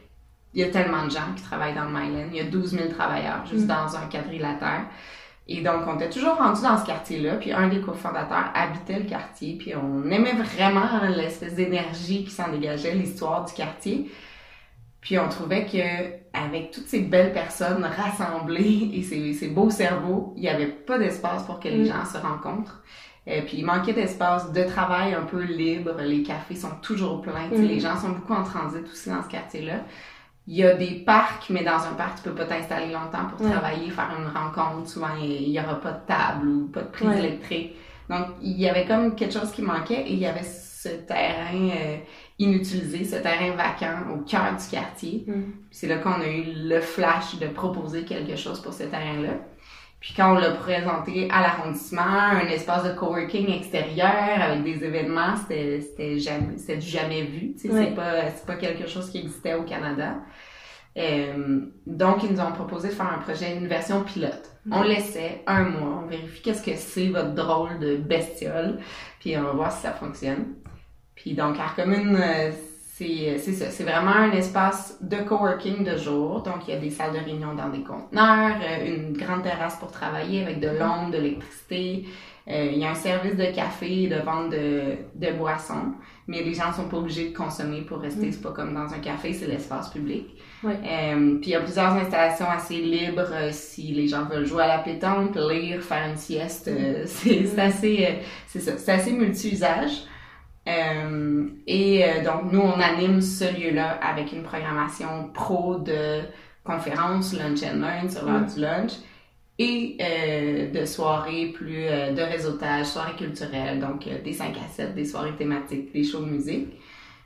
il 0.53 0.61
y 0.61 0.63
a 0.63 0.69
tellement 0.69 1.03
de 1.05 1.09
gens 1.11 1.33
qui 1.35 1.43
travaillent 1.43 1.73
dans 1.75 1.83
le 1.85 1.89
Myland. 1.91 2.27
Il 2.31 2.37
y 2.37 2.39
a 2.39 2.45
12 2.45 2.71
000 2.77 2.89
travailleurs 2.89 3.45
juste 3.45 3.65
Mm. 3.65 3.67
dans 3.67 3.95
un 3.97 4.05
quadrilatère. 4.07 4.85
Et 5.47 5.61
donc, 5.61 5.81
on 5.87 5.95
était 5.95 6.09
toujours 6.09 6.35
rendu 6.37 6.61
dans 6.63 6.77
ce 6.77 6.85
quartier-là, 6.85 7.35
puis 7.35 7.51
un 7.51 7.67
des 7.67 7.79
cofondateurs 7.81 8.51
habitait 8.55 8.99
le 8.99 9.05
quartier, 9.05 9.57
puis 9.59 9.75
on 9.75 10.09
aimait 10.09 10.33
vraiment 10.33 10.87
l'espèce 11.15 11.53
d'énergie 11.55 12.23
qui 12.23 12.31
s'en 12.31 12.49
dégageait, 12.49 12.93
l'histoire 12.95 13.45
du 13.45 13.53
quartier. 13.53 14.09
Puis 15.01 15.19
on 15.19 15.29
trouvait 15.29 15.65
que 15.65 15.77
avec 16.35 16.71
toutes 16.71 16.87
ces 16.87 17.01
belles 17.01 17.31
personnes 17.31 17.83
rassemblées 17.85 18.89
et 18.93 19.03
ces, 19.03 19.33
ces 19.33 19.49
beaux 19.49 19.69
cerveaux, 19.69 20.33
il 20.35 20.41
n'y 20.41 20.49
avait 20.49 20.65
pas 20.65 20.97
d'espace 20.97 21.43
pour 21.43 21.59
que 21.59 21.67
les 21.67 21.83
Mm. 21.83 21.85
gens 21.87 22.05
se 22.05 22.17
rencontrent. 22.17 22.81
Et 23.27 23.41
puis 23.41 23.57
il 23.57 23.65
manquait 23.65 23.93
d'espace 23.93 24.51
de 24.51 24.63
travail 24.63 25.13
un 25.13 25.23
peu 25.23 25.41
libre. 25.41 25.93
Les 26.01 26.21
cafés 26.23 26.55
sont 26.55 26.75
toujours 26.81 27.21
pleins. 27.21 27.49
sais, 27.51 27.57
Mm. 27.57 27.65
Les 27.67 27.79
gens 27.79 27.97
sont 27.97 28.09
beaucoup 28.09 28.33
en 28.33 28.43
transit 28.43 28.83
aussi 28.83 29.09
dans 29.09 29.23
ce 29.23 29.29
quartier-là. 29.29 29.77
Il 30.47 30.55
y 30.57 30.63
a 30.63 30.75
des 30.75 31.03
parcs, 31.03 31.49
mais 31.49 31.63
dans 31.63 31.71
un 31.83 31.93
parc, 31.97 32.17
tu 32.17 32.29
peux 32.29 32.35
pas 32.35 32.45
t'installer 32.45 32.93
longtemps 32.93 33.25
pour 33.35 33.41
Ouais. 33.43 33.51
travailler, 33.51 33.89
faire 33.89 34.11
une 34.19 34.27
rencontre. 34.27 34.87
Souvent, 34.87 35.15
il 35.19 35.49
y 35.49 35.59
aura 35.59 35.79
pas 35.81 35.91
de 35.93 36.05
table 36.05 36.47
ou 36.47 36.67
pas 36.67 36.81
de 36.81 36.87
prise 36.89 37.07
Ouais. 37.09 37.17
électrique. 37.19 37.75
Donc, 38.11 38.27
il 38.43 38.59
y 38.59 38.69
avait 38.69 38.85
comme 38.85 39.15
quelque 39.15 39.33
chose 39.33 39.51
qui 39.51 39.63
manquait 39.63 40.01
et 40.07 40.13
il 40.13 40.19
y 40.19 40.27
avait 40.27 40.43
ce 40.43 40.89
terrain 40.89 41.69
euh, 41.75 41.97
inutilisé, 42.37 43.03
ce 43.05 43.15
terrain 43.15 43.55
vacant 43.55 44.11
au 44.13 44.17
cœur 44.19 44.53
du 44.55 44.67
quartier. 44.69 45.25
Mm. 45.27 45.33
C'est 45.71 45.87
là 45.87 45.97
qu'on 45.97 46.21
a 46.21 46.27
eu 46.27 46.43
le 46.69 46.79
flash 46.79 47.39
de 47.39 47.47
proposer 47.47 48.03
quelque 48.05 48.35
chose 48.35 48.61
pour 48.61 48.71
ce 48.73 48.83
terrain-là. 48.83 49.31
Puis 50.05 50.13
quand 50.13 50.33
on 50.33 50.35
l'a 50.35 50.51
présenté 50.51 51.27
à 51.31 51.41
l'arrondissement, 51.41 52.03
un 52.03 52.45
espace 52.45 52.83
de 52.83 52.91
coworking 52.91 53.51
extérieur 53.51 54.39
avec 54.39 54.63
des 54.63 54.85
événements, 54.85 55.35
c'était 55.35 55.81
c'était 55.81 56.19
jamais 56.19 56.59
c'était 56.59 56.77
du 56.77 56.85
jamais 56.85 57.23
vu. 57.23 57.55
C'est 57.57 57.95
pas 57.95 58.29
c'est 58.29 58.45
pas 58.45 58.55
quelque 58.55 58.87
chose 58.87 59.09
qui 59.09 59.17
existait 59.17 59.55
au 59.55 59.63
Canada. 59.63 60.17
Euh, 60.95 61.61
donc 61.87 62.21
ils 62.21 62.31
nous 62.31 62.39
ont 62.39 62.51
proposé 62.51 62.89
de 62.89 62.93
faire 62.93 63.11
un 63.11 63.17
projet, 63.17 63.57
une 63.57 63.65
version 63.65 64.03
pilote. 64.03 64.47
On 64.71 64.83
l'essaie 64.83 65.41
un 65.47 65.63
mois, 65.63 66.03
on 66.03 66.07
vérifie 66.07 66.43
qu'est-ce 66.43 66.63
que 66.63 66.75
c'est 66.75 67.07
votre 67.07 67.33
drôle 67.33 67.79
de 67.79 67.95
bestiole, 67.95 68.77
puis 69.19 69.35
on 69.35 69.41
va 69.41 69.51
voir 69.53 69.71
si 69.71 69.81
ça 69.81 69.91
fonctionne. 69.91 70.53
Puis 71.15 71.33
donc 71.33 71.57
Arcommune, 71.59 72.15
euh, 72.15 72.51
c'est 72.97 73.37
ça, 73.37 73.71
c'est 73.71 73.83
vraiment 73.83 74.15
un 74.15 74.31
espace 74.31 74.97
de 75.01 75.17
coworking 75.17 75.83
de 75.83 75.97
jour. 75.97 76.41
Donc, 76.43 76.67
il 76.67 76.73
y 76.73 76.77
a 76.77 76.79
des 76.79 76.89
salles 76.89 77.11
de 77.11 77.19
réunion 77.19 77.53
dans 77.53 77.67
des 77.67 77.83
conteneurs, 77.83 78.55
euh, 78.61 78.85
une 78.85 79.17
grande 79.17 79.43
terrasse 79.43 79.75
pour 79.75 79.91
travailler 79.91 80.43
avec 80.43 80.61
de 80.61 80.69
l'ombre, 80.69 81.11
de 81.11 81.17
l'électricité. 81.17 82.05
Euh, 82.47 82.69
il 82.71 82.77
y 82.77 82.85
a 82.85 82.91
un 82.91 82.95
service 82.95 83.35
de 83.35 83.53
café 83.53 84.03
et 84.03 84.07
de 84.07 84.15
vente 84.15 84.51
de, 84.51 84.95
de 85.15 85.31
boissons, 85.33 85.93
mais 86.27 86.41
les 86.41 86.53
gens 86.53 86.71
sont 86.71 86.87
pas 86.87 86.97
obligés 86.97 87.31
de 87.31 87.35
consommer 87.35 87.81
pour 87.81 87.99
rester. 87.99 88.31
C'est 88.31 88.41
pas 88.41 88.51
comme 88.51 88.73
dans 88.73 88.93
un 88.93 88.99
café, 88.99 89.33
c'est 89.33 89.47
l'espace 89.47 89.89
public. 89.89 90.27
Euh, 90.63 91.35
puis 91.41 91.49
il 91.49 91.49
y 91.49 91.55
a 91.55 91.59
plusieurs 91.59 91.91
installations 91.91 92.49
assez 92.49 92.77
libres 92.77 93.51
si 93.51 93.93
les 93.93 94.07
gens 94.07 94.23
veulent 94.23 94.45
jouer 94.45 94.63
à 94.63 94.67
la 94.67 94.77
pétanque, 94.77 95.35
lire, 95.35 95.81
faire 95.81 96.07
une 96.07 96.15
sieste. 96.17 96.71
c'est 97.07 97.59
assez, 97.59 98.19
c'est 98.47 98.61
ça, 98.61 98.77
c'est 98.77 98.91
assez 98.93 99.11
multi-usage. 99.11 100.05
Euh, 100.67 101.47
et 101.67 102.03
euh, 102.03 102.23
donc, 102.23 102.51
nous, 102.51 102.61
on 102.61 102.79
anime 102.79 103.21
ce 103.21 103.43
lieu-là 103.43 103.99
avec 104.01 104.31
une 104.31 104.43
programmation 104.43 105.29
pro 105.33 105.77
de 105.77 106.21
conférences, 106.63 107.33
lunch 107.33 107.61
and 107.63 107.79
learn 107.79 108.09
sur 108.09 108.25
l'heure 108.25 108.41
mm. 108.41 108.53
du 108.53 108.59
lunch 108.59 108.91
et 109.57 109.97
euh, 110.01 110.71
de 110.71 110.85
soirées 110.85 111.53
plus 111.53 111.85
de 111.85 112.21
réseautage, 112.21 112.87
soirées 112.87 113.15
culturelles, 113.15 113.79
donc 113.79 114.09
des 114.23 114.33
5 114.33 114.55
à 114.57 114.67
7, 114.67 114.95
des 114.95 115.05
soirées 115.05 115.35
thématiques, 115.35 115.93
des 115.93 116.03
shows 116.03 116.21
de 116.21 116.31
musique. 116.31 116.67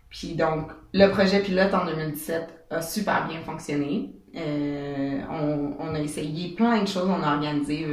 Puis 0.09 0.35
donc, 0.35 0.69
le 0.93 1.07
projet 1.07 1.41
pilote 1.41 1.73
en 1.73 1.85
2017 1.85 2.65
a 2.69 2.81
super 2.81 3.27
bien 3.27 3.39
fonctionné. 3.41 4.11
On, 4.35 5.73
on, 5.79 5.95
a 5.95 5.99
essayé 5.99 6.53
plein 6.53 6.83
de 6.83 6.87
choses, 6.87 7.09
on 7.09 7.23
a 7.23 7.33
organisé, 7.33 7.87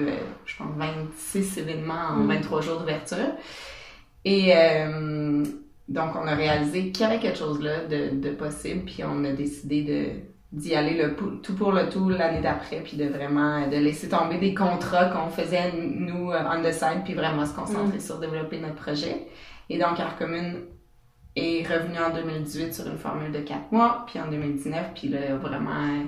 je 0.45 0.57
pense, 0.57 0.76
26 0.76 1.59
événements 1.59 2.11
en 2.11 2.26
23 2.26 2.59
mm. 2.59 2.62
jours 2.62 2.81
d'ouverture. 2.81 3.33
Et 4.26 4.52
euh, 4.56 5.45
donc, 5.88 6.16
on 6.16 6.26
a 6.26 6.35
réalisé 6.35 6.90
qu'il 6.90 7.06
y 7.06 7.09
avait 7.09 7.21
quelque 7.21 7.38
chose 7.38 7.62
là 7.62 7.85
de, 7.85 8.16
de 8.21 8.30
possible, 8.30 8.85
puis 8.85 9.04
on 9.04 9.25
a 9.25 9.33
décidé 9.33 9.83
de 9.83 10.21
d'y 10.52 10.75
aller 10.75 10.97
le 10.97 11.14
tout 11.42 11.54
pour 11.54 11.73
le 11.73 11.88
tout 11.88 12.09
l'année 12.09 12.40
d'après, 12.40 12.80
puis 12.80 12.97
de 12.97 13.04
vraiment 13.04 13.68
de 13.68 13.76
laisser 13.76 14.09
tomber 14.09 14.38
des 14.38 14.54
contrats 14.54 15.06
qu'on 15.06 15.28
faisait 15.28 15.73
nous 15.73 16.33
euh, 16.33 16.42
on 16.50 16.62
the 16.62 16.73
side, 16.73 17.02
puis 17.04 17.14
vraiment 17.14 17.47
se 17.47 17.54
concentrer 17.54 17.99
mm. 17.99 18.00
sur 18.00 18.18
développer 18.18 18.59
notre 18.59 18.75
projet. 18.75 19.28
Et 19.71 19.78
donc, 19.78 20.00
Art 20.00 20.16
Commune 20.18 20.56
est 21.37 21.62
revenu 21.62 21.99
en 21.99 22.12
2018 22.12 22.75
sur 22.75 22.87
une 22.88 22.99
formule 22.99 23.30
de 23.30 23.40
quatre 23.40 23.71
mois, 23.71 24.06
puis 24.09 24.18
en 24.18 24.28
2019, 24.28 24.87
puis 24.95 25.09
là, 25.09 25.37
vraiment, 25.37 26.04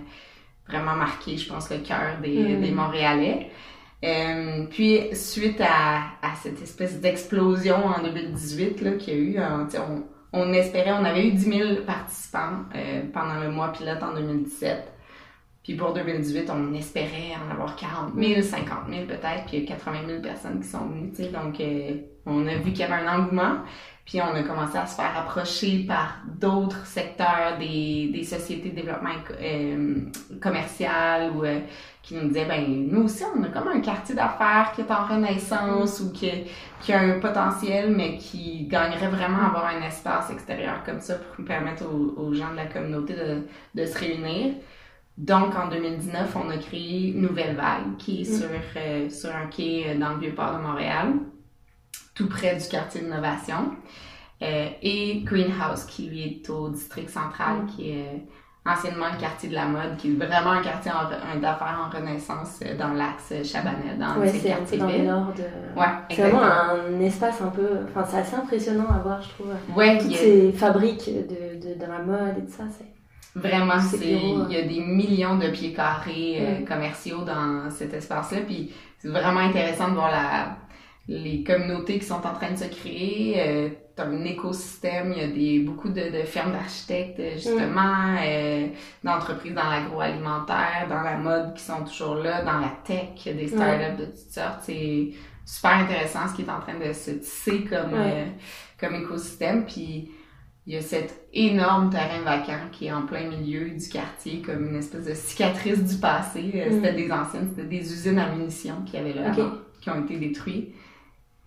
vraiment 0.67 0.95
marqué, 0.95 1.37
je 1.37 1.49
pense, 1.49 1.71
le 1.71 1.79
cœur 1.79 2.19
des, 2.21 2.57
mm. 2.57 2.61
des 2.63 2.71
Montréalais. 2.73 3.51
Euh, 4.05 4.67
puis, 4.71 5.15
suite 5.15 5.61
à, 5.61 6.35
cette 6.41 6.63
espèce 6.63 7.01
d'explosion 7.01 7.85
en 7.85 8.03
2018 8.03 8.81
là, 8.83 8.93
qu'il 8.93 9.15
y 9.15 9.17
a 9.17 9.21
eu, 9.21 9.39
euh, 9.39 9.81
on, 10.33 10.53
espérait, 10.53 10.93
on 10.93 11.05
avait 11.05 11.27
eu 11.27 11.33
10 11.33 11.45
000 11.45 11.69
participants 11.85 12.65
euh, 12.77 13.03
pendant 13.13 13.41
le 13.41 13.51
mois 13.51 13.73
pilote 13.73 14.03
en 14.03 14.15
2017. 14.15 14.93
Puis 15.65 15.75
pour 15.75 15.93
2018, 15.93 16.49
on 16.51 16.73
espérait 16.75 17.35
en 17.45 17.51
avoir 17.51 17.75
40 17.75 18.15
000, 18.17 18.41
50 18.41 18.69
000 18.89 19.07
peut-être, 19.07 19.45
puis 19.47 19.59
il 19.59 19.65
y 19.65 19.67
a 19.67 19.77
80 19.77 19.99
000 20.07 20.23
personnes 20.23 20.61
qui 20.61 20.69
sont 20.69 20.87
venues, 20.87 21.13
donc 21.33 21.61
euh, 21.61 21.97
on 22.25 22.47
a 22.47 22.55
vu 22.55 22.71
qu'il 22.71 22.79
y 22.79 22.83
avait 22.85 23.05
un 23.05 23.19
engouement. 23.19 23.59
Puis 24.07 24.23
on 24.23 24.35
a 24.35 24.43
commencé 24.43 24.79
à 24.79 24.87
se 24.87 24.97
faire 24.97 25.15
approcher 25.19 25.85
par 25.87 26.23
d'autres 26.41 26.87
secteurs 26.87 27.59
des, 27.59 28.23
sociétés 28.25 28.71
de 28.71 28.77
développement 28.77 29.11
commercial 30.41 31.31
ou 31.37 31.45
qui 32.09 32.15
nous 32.15 32.29
disaient 32.29 32.47
ben 32.47 32.89
nous 32.91 33.03
aussi 33.03 33.23
on 33.37 33.43
a 33.43 33.49
comme 33.49 33.69
un 33.69 33.81
quartier 33.81 34.15
d'affaires 34.15 34.73
qui 34.75 34.81
est 34.81 34.91
en 34.91 35.05
renaissance 35.05 36.01
ou 36.01 36.11
qui, 36.11 36.31
qui 36.81 36.95
a 36.95 37.01
un 37.01 37.21
potentiel 37.21 37.95
mais 37.95 38.17
qui 38.17 38.67
gagnerait 38.67 39.09
vraiment 39.09 39.43
à 39.43 39.47
avoir 39.49 39.67
un 39.67 39.83
espace 39.83 40.31
extérieur 40.31 40.83
comme 40.87 41.01
ça 41.01 41.17
pour 41.17 41.45
permettre 41.45 41.85
aux, 41.85 42.33
gens 42.33 42.51
de 42.53 42.57
la 42.57 42.67
communauté 42.67 43.15
de, 43.15 43.43
de 43.75 43.87
se 43.87 43.99
réunir. 43.99 44.55
Donc, 45.19 45.57
en 45.57 45.69
2019, 45.69 46.37
on 46.37 46.49
a 46.49 46.59
créé 46.59 47.13
Nouvelle 47.13 47.57
Vague, 47.57 47.97
qui 47.99 48.23
est 48.23 48.31
mm. 48.31 48.39
sur, 48.39 48.49
euh, 48.77 49.11
sur 49.11 49.35
un 49.35 49.47
quai 49.47 49.97
dans 49.97 50.11
le 50.11 50.21
Vieux-Port 50.21 50.57
de 50.57 50.63
Montréal 50.63 51.15
tout 52.15 52.29
près 52.29 52.57
du 52.57 52.69
quartier 52.69 53.01
d'innovation. 53.01 53.73
Euh, 54.43 54.69
et 54.83 55.23
Greenhouse, 55.25 55.85
qui 55.85 56.09
lui 56.09 56.23
est 56.23 56.51
au 56.51 56.69
district 56.69 57.11
central, 57.11 57.63
mm. 57.63 57.67
qui 57.67 57.91
est 57.91 58.07
euh, 58.07 58.19
anciennement 58.69 59.07
le 59.13 59.21
quartier 59.21 59.49
de 59.49 59.55
la 59.55 59.67
mode, 59.67 59.97
qui 59.97 60.13
est 60.13 60.15
vraiment 60.15 60.51
un 60.51 60.63
quartier 60.63 60.91
d'affaires 61.41 61.87
en 61.87 61.97
renaissance 61.97 62.61
euh, 62.65 62.77
dans 62.77 62.93
l'axe 62.93 63.33
Chabanel, 63.45 63.99
dans 63.99 64.21
ouais, 64.21 64.29
c'est 64.29 64.53
un 64.53 64.57
peu 64.59 64.77
dans 64.77 64.87
le 64.87 64.99
nord 64.99 65.33
de... 65.37 65.79
Ouais, 65.79 65.87
C'est 66.11 66.23
vraiment 66.23 66.43
un 66.43 67.01
espace 67.01 67.41
un 67.41 67.49
peu... 67.49 67.69
Enfin, 67.89 68.05
c'est 68.09 68.19
assez 68.19 68.37
impressionnant 68.37 68.89
à 68.95 68.99
voir, 68.99 69.23
je 69.23 69.29
trouve. 69.31 69.77
Ouais, 69.77 69.99
Toutes 69.99 70.15
ces 70.15 70.53
fabriques 70.53 71.09
de, 71.09 71.75
de, 71.75 71.87
la 71.87 71.99
mode 71.99 72.39
et 72.39 72.47
tout 72.47 72.53
ça, 72.53 72.65
c'est... 72.77 72.87
Vraiment, 73.35 73.79
c'est, 73.79 73.99
il 74.01 74.51
y 74.51 74.57
a 74.57 74.63
des 74.63 74.81
millions 74.81 75.37
de 75.37 75.49
pieds 75.51 75.73
carrés 75.73 76.65
commerciaux 76.67 77.23
dans 77.25 77.71
cet 77.71 77.95
espace-là, 77.95 78.39
puis 78.47 78.73
c'est 78.99 79.09
vraiment 79.09 79.41
intéressant 79.41 79.91
de 79.91 79.95
voir 79.95 80.11
la 80.11 80.57
les 81.09 81.43
communautés 81.43 81.99
qui 81.99 82.05
sont 82.05 82.15
en 82.27 82.35
train 82.35 82.53
de 82.53 82.57
se 82.57 82.67
créer. 82.67 83.35
Euh, 83.39 83.69
un 84.01 84.25
écosystème, 84.25 85.13
il 85.17 85.23
y 85.23 85.25
a 85.25 85.29
des, 85.29 85.59
beaucoup 85.61 85.89
de, 85.89 86.11
de 86.11 86.23
fermes 86.25 86.53
d'architectes, 86.53 87.21
justement, 87.35 88.13
mm. 88.13 88.19
euh, 88.25 88.67
d'entreprises 89.05 89.55
dans 89.55 89.69
l'agroalimentaire, 89.69 90.87
dans 90.89 91.03
la 91.03 91.17
mode 91.17 91.55
qui 91.55 91.63
sont 91.63 91.85
toujours 91.85 92.17
là, 92.17 92.43
dans 92.43 92.59
la 92.59 92.73
tech, 92.85 93.11
il 93.25 93.33
y 93.33 93.35
a 93.35 93.39
des 93.39 93.49
startups 93.49 94.01
de 94.01 94.07
toutes 94.07 94.33
sortes. 94.33 94.61
C'est 94.63 95.11
super 95.45 95.73
intéressant 95.73 96.29
ce 96.29 96.35
qui 96.35 96.43
est 96.43 96.51
en 96.51 96.61
train 96.61 96.79
de 96.79 96.93
se 96.93 97.13
tisser 97.13 97.65
comme, 97.65 97.95
euh, 97.95 98.27
comme 98.79 98.95
écosystème. 98.95 99.65
Puis 99.65 100.11
il 100.67 100.75
y 100.75 100.77
a 100.77 100.83
cet 100.83 101.29
énorme 101.33 101.91
terrain 101.91 102.21
vacant 102.23 102.69
qui 102.71 102.87
est 102.87 102.93
en 102.93 103.07
plein 103.07 103.29
milieu 103.29 103.71
du 103.71 103.89
quartier, 103.89 104.43
comme 104.43 104.69
une 104.69 104.77
espèce 104.77 105.07
de 105.07 105.15
cicatrice 105.15 105.83
du 105.83 105.97
passé. 105.97 106.53
Euh, 106.55 106.69
c'était 106.71 106.93
mm. 106.93 106.97
des 106.97 107.11
anciennes, 107.11 107.49
c'était 107.57 107.69
des 107.69 107.93
usines 107.93 108.19
à 108.19 108.31
munitions 108.31 108.83
qui 108.85 108.97
avaient 108.97 109.15
là, 109.15 109.33
qui 109.81 109.91
ont 109.91 110.05
été 110.05 110.19
détruites. 110.19 110.75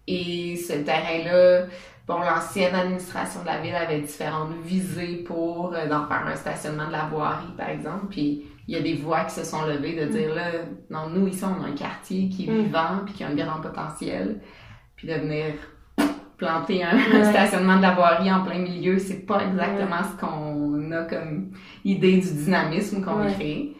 Et 0.07 0.55
ce 0.57 0.73
terrain-là, 0.73 1.67
bon, 2.07 2.19
l'ancienne 2.19 2.75
administration 2.75 3.41
de 3.41 3.47
la 3.47 3.61
ville 3.61 3.75
avait 3.75 4.01
différentes 4.01 4.53
visées 4.63 5.23
pour 5.25 5.73
euh, 5.73 5.87
d'en 5.87 6.07
faire 6.07 6.25
un 6.27 6.35
stationnement 6.35 6.87
de 6.87 6.91
la 6.91 7.05
voirie, 7.05 7.53
par 7.57 7.69
exemple. 7.69 8.07
Puis 8.09 8.45
il 8.67 8.75
y 8.75 8.77
a 8.77 8.81
des 8.81 8.95
voix 8.95 9.25
qui 9.25 9.35
se 9.35 9.43
sont 9.43 9.65
levées 9.65 9.99
de 9.99 10.05
dire, 10.11 10.33
là, 10.33 10.51
non, 10.89 11.09
nous, 11.09 11.27
ici, 11.27 11.43
on 11.43 11.63
a 11.63 11.67
un 11.67 11.75
quartier 11.75 12.29
qui 12.29 12.47
est 12.47 12.51
mm. 12.51 12.63
vivant, 12.63 13.01
puis 13.05 13.13
qui 13.13 13.23
a 13.23 13.27
un 13.27 13.35
grand 13.35 13.61
potentiel. 13.61 14.41
Puis 14.95 15.07
de 15.07 15.13
venir 15.13 15.53
planter 16.37 16.83
un, 16.83 17.23
stationnement 17.23 17.77
de 17.77 17.83
la 17.83 17.93
voirie 17.93 18.31
en 18.31 18.43
plein 18.43 18.59
milieu, 18.59 18.97
c'est 18.97 19.25
pas 19.25 19.43
exactement 19.45 20.03
ce 20.03 20.19
qu'on 20.19 20.91
a 20.91 21.03
comme 21.03 21.51
idée 21.85 22.17
du 22.17 22.33
dynamisme 22.33 23.03
qu'on 23.03 23.15
veut 23.15 23.31
créer. 23.31 23.77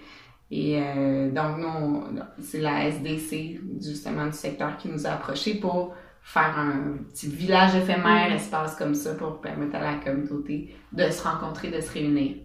Et 0.51 0.79
euh, 0.81 1.31
donc, 1.31 1.57
nous, 1.59 2.03
c'est 2.39 2.59
la 2.59 2.87
SDC, 2.89 3.61
justement, 3.79 4.25
du 4.25 4.33
secteur 4.33 4.77
qui 4.77 4.89
nous 4.89 5.07
a 5.07 5.11
approchés 5.11 5.55
pour 5.55 5.95
faire 6.21 6.57
un 6.57 6.97
petit 7.09 7.27
village 7.27 7.75
éphémère, 7.75 8.29
mm. 8.29 8.33
espace 8.33 8.75
comme 8.75 8.95
ça 8.95 9.15
pour 9.15 9.41
permettre 9.41 9.75
à 9.75 9.79
la 9.79 9.95
communauté 9.95 10.75
de 10.91 11.09
se 11.09 11.23
rencontrer, 11.23 11.71
de 11.71 11.81
se 11.81 11.91
réunir. 11.91 12.37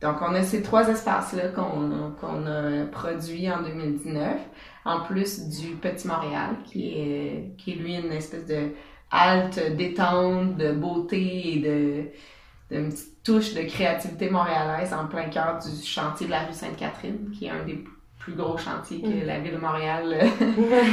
Donc, 0.00 0.16
on 0.22 0.34
a 0.34 0.42
ces 0.42 0.62
trois 0.62 0.88
espaces-là 0.88 1.48
qu'on 1.48 2.12
qu'on 2.18 2.46
a 2.46 2.86
produits 2.86 3.50
en 3.50 3.62
2019, 3.62 4.40
en 4.86 5.00
plus 5.00 5.48
du 5.48 5.76
Petit 5.76 6.08
Montréal, 6.08 6.56
qui 6.64 6.98
est, 6.98 7.54
qui 7.58 7.72
est 7.72 7.74
lui 7.74 7.96
une 7.96 8.12
espèce 8.12 8.46
de 8.46 8.70
halte 9.10 9.60
détente, 9.76 10.56
de 10.56 10.72
beauté 10.72 11.56
et 11.56 11.58
de, 11.58 12.74
de 12.74 12.88
petite 12.88 13.22
touche 13.22 13.54
de 13.54 13.62
créativité 13.62 14.30
montréalaise 14.30 14.94
en 14.94 15.06
plein 15.06 15.28
cœur 15.28 15.58
du 15.58 15.84
chantier 15.84 16.26
de 16.26 16.30
la 16.30 16.44
rue 16.44 16.54
Sainte-Catherine, 16.54 17.30
qui 17.32 17.46
est 17.46 17.50
un 17.50 17.64
des 17.64 17.84
plus 18.20 18.34
gros 18.34 18.56
chantiers 18.56 19.00
que 19.00 19.24
mm. 19.24 19.26
la 19.26 19.40
ville 19.40 19.54
de 19.54 19.58
Montréal 19.58 20.16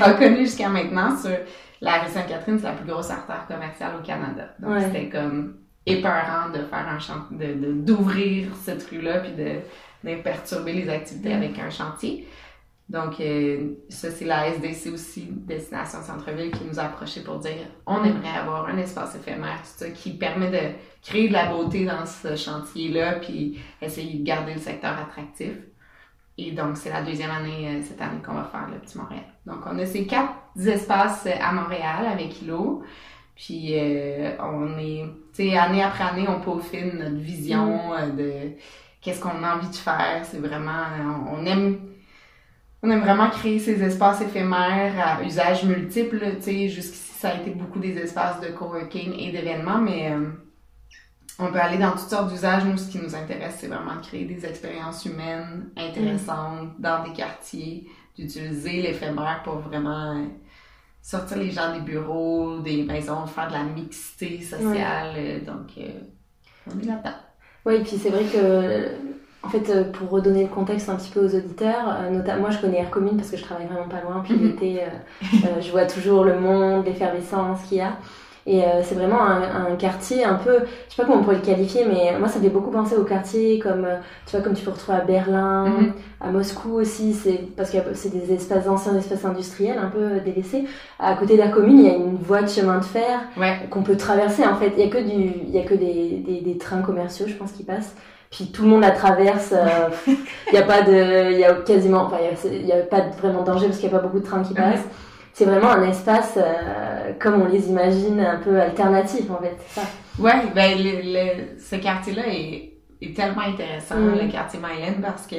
a 0.01 0.13
connu 0.13 0.39
jusqu'à 0.39 0.69
maintenant 0.69 1.15
sur 1.15 1.37
la 1.81 1.99
rue 1.99 2.09
Sainte-Catherine, 2.09 2.57
c'est 2.57 2.65
la 2.65 2.73
plus 2.73 2.89
grosse 2.89 3.11
artère 3.11 3.45
commerciale 3.47 3.95
au 3.99 4.03
Canada. 4.03 4.55
Donc, 4.59 4.81
c'était 4.81 5.09
comme 5.09 5.57
épeurant 5.85 6.49
de 6.49 6.63
faire 6.63 6.87
un 6.89 6.99
chantier, 6.99 7.37
de, 7.37 7.71
d'ouvrir 7.73 8.47
cette 8.55 8.83
rue-là 8.89 9.19
puis 9.19 9.33
de, 9.33 9.59
de 10.09 10.21
perturber 10.21 10.73
les 10.73 10.89
activités 10.89 11.29
mm. 11.29 11.37
avec 11.37 11.59
un 11.59 11.69
chantier. 11.69 12.27
Donc, 12.89 13.19
euh, 13.19 13.73
ça, 13.89 14.09
c'est 14.09 14.23
la 14.23 14.47
SDC 14.47 14.93
aussi, 14.93 15.27
Destination 15.29 16.01
Centre-Ville, 16.01 16.51
qui 16.51 16.63
nous 16.63 16.79
a 16.79 16.83
approchés 16.83 17.21
pour 17.21 17.37
dire 17.39 17.57
on 17.85 17.99
mm. 17.99 18.05
aimerait 18.05 18.37
avoir 18.39 18.67
un 18.67 18.77
espace 18.77 19.15
éphémère, 19.15 19.61
tout 19.61 19.85
ça, 19.85 19.89
qui 19.89 20.11
permet 20.11 20.49
de 20.49 20.75
créer 21.03 21.27
de 21.27 21.33
la 21.33 21.47
beauté 21.47 21.85
dans 21.85 22.05
ce 22.05 22.35
chantier-là, 22.35 23.19
puis 23.19 23.59
essayer 23.81 24.19
de 24.19 24.23
garder 24.23 24.53
le 24.53 24.59
secteur 24.59 24.97
attractif. 24.97 25.51
Et 26.37 26.51
donc, 26.51 26.77
c'est 26.77 26.91
la 26.91 27.01
deuxième 27.01 27.31
année 27.31 27.67
euh, 27.67 27.81
cette 27.81 27.99
année 27.99 28.21
qu'on 28.23 28.33
va 28.33 28.43
faire 28.43 28.67
le 28.71 28.77
Petit 28.77 28.97
Montréal. 28.97 29.23
Donc, 29.45 29.57
on 29.65 29.77
a 29.79 29.85
ces 29.85 30.05
quatre 30.05 30.33
espaces 30.65 31.25
euh, 31.25 31.31
à 31.41 31.51
Montréal 31.51 32.05
avec 32.11 32.41
ILO. 32.43 32.83
Puis, 33.35 33.71
euh, 33.73 34.35
on 34.39 34.77
est, 34.77 35.05
tu 35.33 35.49
sais, 35.49 35.57
année 35.57 35.81
après 35.81 36.03
année, 36.03 36.27
on 36.27 36.39
peaufine 36.39 36.99
notre 36.99 37.17
vision 37.17 37.91
mm. 37.91 38.15
de 38.15 38.31
qu'est-ce 39.01 39.19
qu'on 39.19 39.43
a 39.43 39.55
envie 39.55 39.69
de 39.69 39.75
faire. 39.75 40.23
C'est 40.25 40.39
vraiment, 40.39 40.85
on, 41.31 41.43
aime, 41.45 41.79
on 42.83 42.89
aime 42.91 43.01
vraiment 43.01 43.29
créer 43.29 43.57
ces 43.57 43.81
espaces 43.81 44.21
éphémères 44.21 44.93
à 44.99 45.23
usage 45.23 45.65
multiple. 45.65 46.19
Tu 46.37 46.41
sais, 46.43 46.69
jusqu'ici, 46.69 47.13
ça 47.13 47.29
a 47.29 47.35
été 47.35 47.49
beaucoup 47.49 47.79
des 47.79 47.97
espaces 47.97 48.39
de 48.41 48.49
coworking 48.49 49.13
et 49.17 49.31
d'événements, 49.31 49.79
mais 49.79 50.11
on 51.39 51.51
peut 51.51 51.59
aller 51.59 51.77
dans 51.77 51.91
toutes 51.91 52.09
sortes 52.09 52.29
d'usages. 52.31 52.65
Nous, 52.65 52.77
ce 52.77 52.89
qui 52.89 52.97
nous 52.99 53.15
intéresse, 53.15 53.57
c'est 53.59 53.67
vraiment 53.67 53.95
de 53.95 54.01
créer 54.05 54.25
des 54.25 54.45
expériences 54.45 55.05
humaines 55.05 55.69
intéressantes 55.77 56.69
dans 56.79 57.03
des 57.03 57.13
quartiers, 57.13 57.87
d'utiliser 58.17 58.81
l'éphémère 58.81 59.41
pour 59.43 59.55
vraiment 59.59 60.15
euh, 60.17 60.25
sortir 61.01 61.37
les 61.37 61.51
gens 61.51 61.73
des 61.73 61.81
bureaux, 61.81 62.59
des 62.59 62.83
maisons, 62.83 63.25
faire 63.27 63.47
de 63.47 63.53
la 63.53 63.63
mixité 63.63 64.41
sociale. 64.41 65.13
Euh, 65.17 65.39
donc, 65.45 65.69
euh, 65.77 65.89
on 66.67 66.79
est 66.79 66.85
là-dedans. 66.85 67.15
Oui, 67.65 67.79
puis 67.83 67.97
c'est 67.97 68.09
vrai 68.09 68.23
que, 68.23 68.87
en 69.43 69.49
fait, 69.49 69.91
pour 69.91 70.09
redonner 70.09 70.43
le 70.43 70.49
contexte 70.49 70.89
un 70.89 70.95
petit 70.95 71.11
peu 71.11 71.19
aux 71.19 71.35
auditeurs, 71.35 72.09
notamment, 72.11 72.41
moi 72.41 72.49
je 72.49 72.59
connais 72.59 72.79
Air 72.79 72.89
Commune 72.89 73.17
parce 73.17 73.29
que 73.29 73.37
je 73.37 73.43
travaille 73.43 73.67
vraiment 73.67 73.87
pas 73.87 74.01
loin, 74.01 74.21
puis 74.23 74.33
Mhm. 74.33 74.43
l'été, 74.43 74.81
je 75.61 75.71
vois 75.71 75.85
toujours 75.85 76.23
le 76.23 76.39
monde, 76.39 76.85
l'effervescence 76.85 77.61
qu'il 77.63 77.77
y 77.77 77.81
a. 77.81 77.97
Et 78.49 78.63
euh, 78.63 78.81
c'est 78.81 78.95
vraiment 78.95 79.21
un, 79.21 79.41
un, 79.73 79.75
quartier 79.75 80.23
un 80.23 80.35
peu, 80.35 80.55
je 80.87 80.95
sais 80.95 81.01
pas 81.01 81.05
comment 81.05 81.19
on 81.19 81.23
pourrait 81.25 81.41
le 81.43 81.47
qualifier, 81.51 81.83
mais 81.91 82.17
moi 82.17 82.29
ça 82.29 82.39
me 82.39 82.43
fait 82.45 82.49
beaucoup 82.57 82.71
penser 82.71 82.95
aux 82.95 83.03
quartiers 83.03 83.59
comme, 83.59 83.83
euh, 83.83 83.97
tu 84.25 84.31
vois, 84.31 84.41
comme 84.43 84.53
tu 84.57 84.63
peux 84.65 84.71
retrouver 84.71 84.97
à 84.99 85.05
Berlin, 85.15 85.65
Mm 85.67 85.73
-hmm. 85.79 85.91
à 86.27 86.31
Moscou 86.31 86.71
aussi, 86.83 87.07
c'est 87.21 87.39
parce 87.57 87.69
que 87.73 87.77
c'est 87.99 88.13
des 88.19 88.27
espaces 88.37 88.67
anciens, 88.73 88.95
espaces 89.03 89.25
industriels 89.31 89.79
un 89.87 89.89
peu 89.97 90.05
délaissés. 90.27 90.63
À 90.97 91.11
côté 91.19 91.33
de 91.37 91.41
la 91.45 91.49
commune, 91.55 91.77
il 91.81 91.85
y 91.89 91.93
a 91.95 91.97
une 92.05 92.17
voie 92.29 92.41
de 92.47 92.49
chemin 92.57 92.77
de 92.83 92.85
fer 92.95 93.15
ouais. 93.41 93.55
qu'on 93.71 93.83
peut 93.89 93.97
traverser 94.07 94.43
en 94.53 94.55
fait. 94.59 94.71
Il 94.77 94.81
y 94.85 94.87
a 94.89 94.91
que 94.95 95.01
du, 95.11 95.19
il 95.47 95.53
y 95.57 95.59
a 95.63 95.65
que 95.71 95.75
des, 95.85 95.99
des, 96.27 96.39
des 96.49 96.57
trains 96.65 96.83
commerciaux, 96.89 97.27
je 97.31 97.35
pense, 97.39 97.51
qui 97.57 97.63
passent. 97.71 97.93
Puis 98.33 98.43
tout 98.53 98.63
le 98.65 98.69
monde 98.71 98.83
la 98.89 98.95
traverse. 99.01 99.49
euh, 99.53 99.89
Il 100.49 100.53
n'y 100.55 100.63
a 100.65 100.67
pas 100.73 100.81
de, 100.89 100.97
il 101.33 101.39
y 101.43 101.47
a 101.49 101.53
quasiment, 101.71 102.01
enfin, 102.07 102.19
il 102.61 102.67
y 102.71 102.73
a, 102.77 102.79
pas 102.93 103.01
vraiment 103.21 103.41
de 103.43 103.47
danger 103.51 103.65
parce 103.67 103.79
qu'il 103.79 103.89
n'y 103.89 103.95
a 103.95 103.97
pas 103.99 104.05
beaucoup 104.07 104.21
de 104.23 104.27
trains 104.29 104.43
qui 104.47 104.53
passent. 104.63 104.85
Mm 104.87 104.93
-hmm 104.95 105.06
c'est 105.37 105.45
vraiment 105.45 105.69
un 105.69 105.87
espace 105.87 106.33
euh, 106.37 107.13
comme 107.19 107.43
on 107.43 107.45
les 107.45 107.67
imagine 107.67 108.19
un 108.19 108.37
peu 108.37 108.59
alternatif 108.59 109.29
en 109.29 109.37
fait, 109.37 109.55
c'est 109.67 109.81
ça. 109.81 109.87
Ouais, 110.17 110.47
ben 110.55 110.75
le, 110.79 111.01
le, 111.03 111.59
ce 111.59 111.75
quartier-là 111.75 112.23
est, 112.27 112.73
est, 113.03 113.15
tellement 113.15 113.43
intéressant, 113.43 113.97
Mm. 113.97 114.19
le 114.19 114.31
quartier 114.31 114.59
Mylène, 114.59 114.99
parce 114.99 115.27
que 115.27 115.35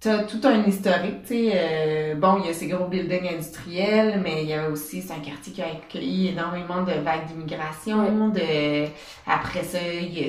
t'as 0.00 0.24
tout 0.24 0.40
un 0.44 0.64
historique, 0.64 1.22
tu 1.24 1.34
sais. 1.34 1.52
Euh, 1.54 2.14
bon, 2.14 2.38
il 2.40 2.46
y 2.46 2.48
a 2.48 2.54
ces 2.54 2.66
gros 2.66 2.86
buildings 2.86 3.28
industriels, 3.34 4.18
mais 4.24 4.42
il 4.42 4.48
y 4.48 4.54
a 4.54 4.70
aussi, 4.70 5.02
c'est 5.02 5.12
un 5.12 5.20
quartier 5.20 5.52
qui 5.52 5.60
a 5.60 5.66
accueilli 5.66 6.28
énormément 6.28 6.80
de 6.82 6.92
vagues 6.92 7.26
d'immigration. 7.28 8.30
De, 8.30 8.86
après 9.26 9.64
ça, 9.64 9.78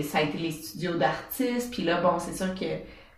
ça 0.03 0.17
a 0.17 0.21
été 0.21 0.37
les 0.37 0.51
studios 0.51 0.95
d'artistes. 0.95 1.71
Puis 1.73 1.83
là, 1.83 2.01
bon, 2.01 2.19
c'est 2.19 2.35
sûr 2.35 2.53
que 2.53 2.65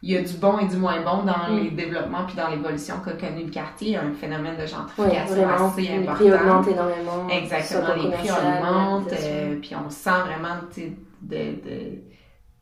il 0.08 0.12
y 0.12 0.18
a 0.18 0.22
du 0.22 0.34
bon 0.36 0.60
et 0.60 0.68
du 0.68 0.76
moins 0.78 1.02
bon 1.02 1.24
dans 1.24 1.52
Mm. 1.52 1.60
les 1.64 1.72
développements 1.72 2.26
puis 2.28 2.36
dans 2.36 2.48
l'évolution 2.50 2.96
qu'a 3.04 3.14
connu 3.14 3.46
le 3.46 3.50
quartier. 3.50 3.88
Il 3.88 3.94
y 3.94 3.96
a 3.96 4.04
un 4.04 4.14
phénomène 4.14 4.56
de 4.56 4.66
gentrification 4.68 5.50
assez 5.50 5.82
Les 5.82 5.98
important. 5.98 6.14
prix 6.14 6.32
augmentent 6.32 6.68
énormément. 6.68 7.28
Exactement, 7.30 7.96
les 8.04 8.12
prix 8.12 8.30
augmentent, 8.30 9.14
euh, 9.14 9.56
puis 9.60 9.72
on 9.76 9.90
sent 9.90 10.10
vraiment 10.28 10.58
de, 10.78 11.38
de, 11.38 12.00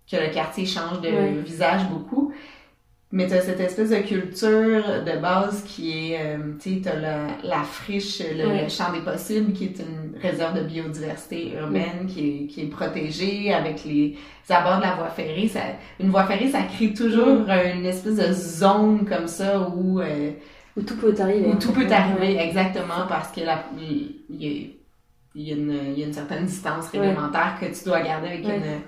que 0.09 0.15
le 0.25 0.33
quartier 0.33 0.65
change 0.65 1.01
de 1.01 1.09
Ouais. 1.09 1.31
visage 1.43 1.89
beaucoup. 1.89 2.31
Mais 3.15 3.27
tu 3.27 3.33
as 3.35 3.41
cette 3.41 3.59
espèce 3.59 3.91
de 3.91 3.97
culture 3.97 5.03
de 5.05 5.21
base 5.21 5.63
qui 5.67 6.13
est, 6.13 6.19
euh, 6.19 6.37
tu 6.59 6.75
sais, 6.77 6.81
tu 6.81 6.89
as 6.89 6.95
la, 6.95 7.27
la 7.43 7.61
friche, 7.61 8.23
le, 8.35 8.67
champ 8.69 8.91
des 8.91 9.01
possibles, 9.01 9.53
qui 9.53 9.65
est 9.65 9.77
une 9.79 10.19
réserve 10.19 10.55
de 10.57 10.63
biodiversité 10.63 11.53
urbaine 11.53 12.07
qui, 12.07 12.19
est, 12.27 12.47
qui 12.47 12.61
est 12.61 12.69
protégée 12.69 13.53
avec 13.53 13.85
les 13.85 14.17
abords 14.49 14.77
de 14.77 14.81
la 14.81 14.95
voie 14.95 15.09
ferrée. 15.09 15.47
Ça, 15.47 15.59
une 15.99 16.09
voie 16.09 16.25
ferrée, 16.25 16.47
ça 16.49 16.63
crée 16.63 16.91
toujours 16.91 17.45
une 17.47 17.85
espèce 17.85 18.15
de 18.15 18.33
zone 18.33 19.05
comme 19.07 19.27
ça 19.27 19.59
où... 19.69 19.99
euh, 20.01 20.31
Où 20.75 20.81
tout 20.81 20.97
peut 20.97 21.13
arriver. 21.19 21.49
où 21.49 21.55
tout 21.55 21.71
peut 21.71 21.85
arriver, 21.91 22.39
exactement, 22.39 23.05
parce 23.07 23.31
que 23.31 23.41
la, 23.41 23.63
y 23.77 24.47
a, 24.47 24.49
il, 25.35 25.43
y 25.47 25.51
a 25.51 25.55
une, 25.55 25.79
il 25.93 25.99
y 25.99 26.03
a 26.03 26.07
une 26.07 26.13
certaine 26.13 26.45
distance 26.45 26.89
réglementaire 26.89 27.57
que 27.61 27.65
tu 27.67 27.85
dois 27.85 28.01
garder 28.01 28.29
avec, 28.29 28.43
Ouais. 28.47 28.57
une, 28.57 28.81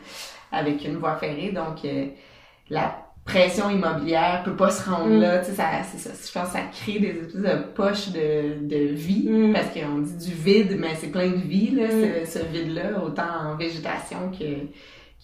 avec 0.51 0.83
une 0.83 0.97
voie 0.97 1.15
ferrée. 1.17 1.51
Donc, 1.51 1.85
euh, 1.85 2.07
la 2.71 3.04
pression 3.25 3.69
immobilière 3.71 4.43
peut 4.45 4.55
pas 4.55 4.69
se 4.69 4.87
rendre 4.89 5.09
Mm. 5.09 5.19
là. 5.21 5.39
Tu 5.39 5.45
sais, 5.47 5.53
ça, 5.53 5.65
c'est 5.91 5.97
ça, 5.97 6.11
je 6.13 6.31
pense 6.31 6.49
que 6.49 6.53
ça 6.59 6.63
crée 6.71 6.99
des 6.99 7.09
espèces 7.09 7.35
de 7.35 7.63
poches 7.73 8.09
de, 8.09 8.65
de 8.67 8.93
vie, 8.93 9.27
Mm. 9.27 9.53
parce 9.53 9.67
qu'on 9.69 9.97
dit 9.99 10.25
du 10.27 10.33
vide, 10.33 10.77
mais 10.79 10.93
c'est 10.95 11.07
plein 11.11 11.29
de 11.29 11.35
vie, 11.37 11.71
là, 11.71 11.87
Mm. 11.87 12.25
ce, 12.25 12.39
ce 12.39 12.45
vide-là, 12.45 13.03
autant 13.03 13.23
en 13.51 13.55
végétation 13.57 14.31
que 14.31 14.45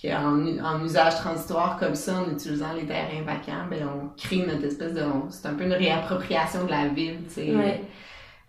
qu'en 0.01 0.47
en 0.63 0.83
usage 0.83 1.13
transitoire 1.17 1.77
comme 1.79 1.93
ça, 1.93 2.15
en 2.21 2.31
utilisant 2.31 2.73
les 2.73 2.87
terrains 2.87 3.21
vacants, 3.23 3.67
ben 3.69 3.87
on 3.87 4.07
crée 4.17 4.43
notre 4.47 4.65
espèce 4.65 4.93
de... 4.95 5.03
C'est 5.29 5.47
un 5.47 5.53
peu 5.53 5.63
une 5.65 5.73
réappropriation 5.73 6.65
de 6.65 6.71
la 6.71 6.87
ville, 6.87 7.19
tu 7.27 7.33
sais. 7.35 7.53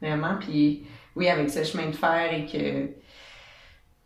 Vraiment, 0.01 0.37
puis 0.41 0.85
oui, 1.15 1.29
avec 1.29 1.51
ce 1.51 1.63
chemin 1.63 1.89
de 1.91 1.95
fer 1.95 2.31
et 2.33 2.47
que 2.47 2.89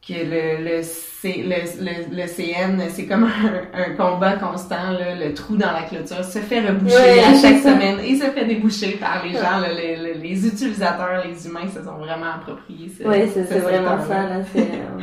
que 0.06 0.12
le, 0.14 0.64
le, 0.76 0.82
C- 0.82 1.42
le, 1.44 1.84
le, 1.84 2.16
le 2.22 2.26
CN, 2.28 2.78
c'est 2.88 3.06
comme 3.06 3.24
un, 3.74 3.78
un 3.80 3.94
combat 3.96 4.34
constant, 4.36 4.92
là, 4.92 5.14
le 5.18 5.34
trou 5.34 5.56
dans 5.56 5.72
la 5.72 5.82
clôture 5.82 6.22
se 6.24 6.38
fait 6.38 6.60
reboucher 6.60 6.94
Ouais, 6.96 7.20
à 7.20 7.34
chaque 7.34 7.58
semaine 7.62 7.98
et 8.04 8.14
se 8.16 8.24
fait 8.26 8.44
déboucher 8.44 8.92
par 8.98 9.24
les 9.24 9.32
gens, 9.32 9.58
là, 9.60 9.72
les, 9.72 9.96
les, 9.96 10.14
les 10.14 10.46
utilisateurs, 10.46 11.24
les 11.26 11.46
humains 11.46 11.66
se 11.68 11.82
sont 11.82 11.96
vraiment 11.96 12.34
appropriés. 12.36 12.90
Ouais, 13.04 13.28
c'est 13.32 13.44
ce 13.44 13.58
vraiment 13.58 13.98
ça, 14.06 14.14
là. 14.28 14.36
C'est, 14.52 14.60
euh, 14.60 15.02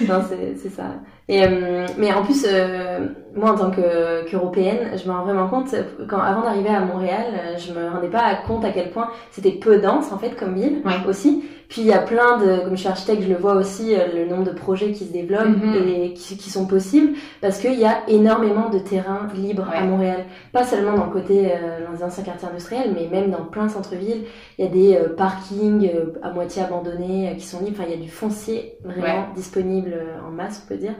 non, 0.08 0.22
c'est 0.28 0.56
c'est 0.56 0.70
ça. 0.74 0.94
Et, 1.30 1.44
euh, 1.44 1.86
mais 1.98 2.10
en 2.14 2.22
plus, 2.22 2.46
euh, 2.48 3.00
moi, 3.34 3.52
en 3.52 3.54
tant 3.58 3.70
que- 3.70 4.30
qu'européenne, 4.30 4.96
je 4.96 5.06
me 5.06 5.12
rends 5.14 5.24
vraiment 5.24 5.46
compte, 5.48 5.74
quand, 6.08 6.20
avant 6.20 6.40
d'arriver 6.40 6.70
à 6.70 6.80
Montréal, 6.80 7.26
euh, 7.34 7.56
je 7.58 7.72
me 7.74 7.86
rendais 7.90 8.08
pas 8.08 8.34
compte 8.46 8.64
à 8.64 8.70
quel 8.70 8.90
point 8.90 9.10
c'était 9.30 9.50
peu 9.52 9.78
dense, 9.78 10.10
en 10.10 10.18
fait, 10.18 10.30
comme 10.38 10.54
ville, 10.54 10.78
Ouais. 10.86 10.92
aussi. 11.06 11.44
Puis 11.68 11.82
il 11.82 11.86
y 11.86 11.92
a 11.92 11.98
plein 11.98 12.38
de, 12.38 12.60
comme 12.60 12.70
je 12.72 12.76
suis 12.80 12.88
architecte, 12.88 13.22
je 13.22 13.28
le 13.28 13.36
vois 13.36 13.54
aussi, 13.54 13.94
euh, 13.94 14.06
le 14.14 14.24
nombre 14.26 14.44
de 14.44 14.52
projets 14.52 14.92
qui 14.92 15.04
se 15.04 15.12
développent 15.12 15.48
Mhm. 15.48 15.86
et 15.86 16.14
qui, 16.14 16.38
qui 16.38 16.48
sont 16.50 16.66
possibles, 16.66 17.12
parce 17.42 17.58
qu'il 17.58 17.78
y 17.78 17.84
a 17.84 18.08
énormément 18.08 18.70
de 18.70 18.78
terrains 18.78 19.28
libres 19.34 19.68
à. 19.70 19.82
Montréal. 19.84 20.24
Pas 20.52 20.64
seulement 20.64 20.94
dans 20.96 21.04
le 21.04 21.12
côté, 21.12 21.52
euh, 21.52 21.84
dans 21.86 21.92
les 21.92 22.02
anciens 22.02 22.24
quartiers 22.24 22.48
industriels, 22.48 22.92
mais 22.94 23.06
même 23.08 23.30
dans 23.30 23.44
plein 23.44 23.68
centres-villes. 23.68 24.24
Il 24.58 24.64
y 24.64 24.68
a 24.68 24.70
des 24.70 24.94
euh, 24.96 25.14
parkings 25.14 25.90
euh, 25.94 26.18
à 26.22 26.30
moitié 26.32 26.62
abandonnés 26.62 27.34
qui 27.38 27.44
sont 27.46 27.60
libres. 27.62 27.76
Enfin, 27.78 27.88
il 27.90 27.96
y 27.98 28.00
a 28.00 28.02
du 28.02 28.10
foncier 28.10 28.78
vraiment 28.82 29.28
disponible 29.36 29.94
en 30.26 30.30
masse, 30.30 30.62
on 30.64 30.68
peut 30.68 30.78
dire. 30.80 30.94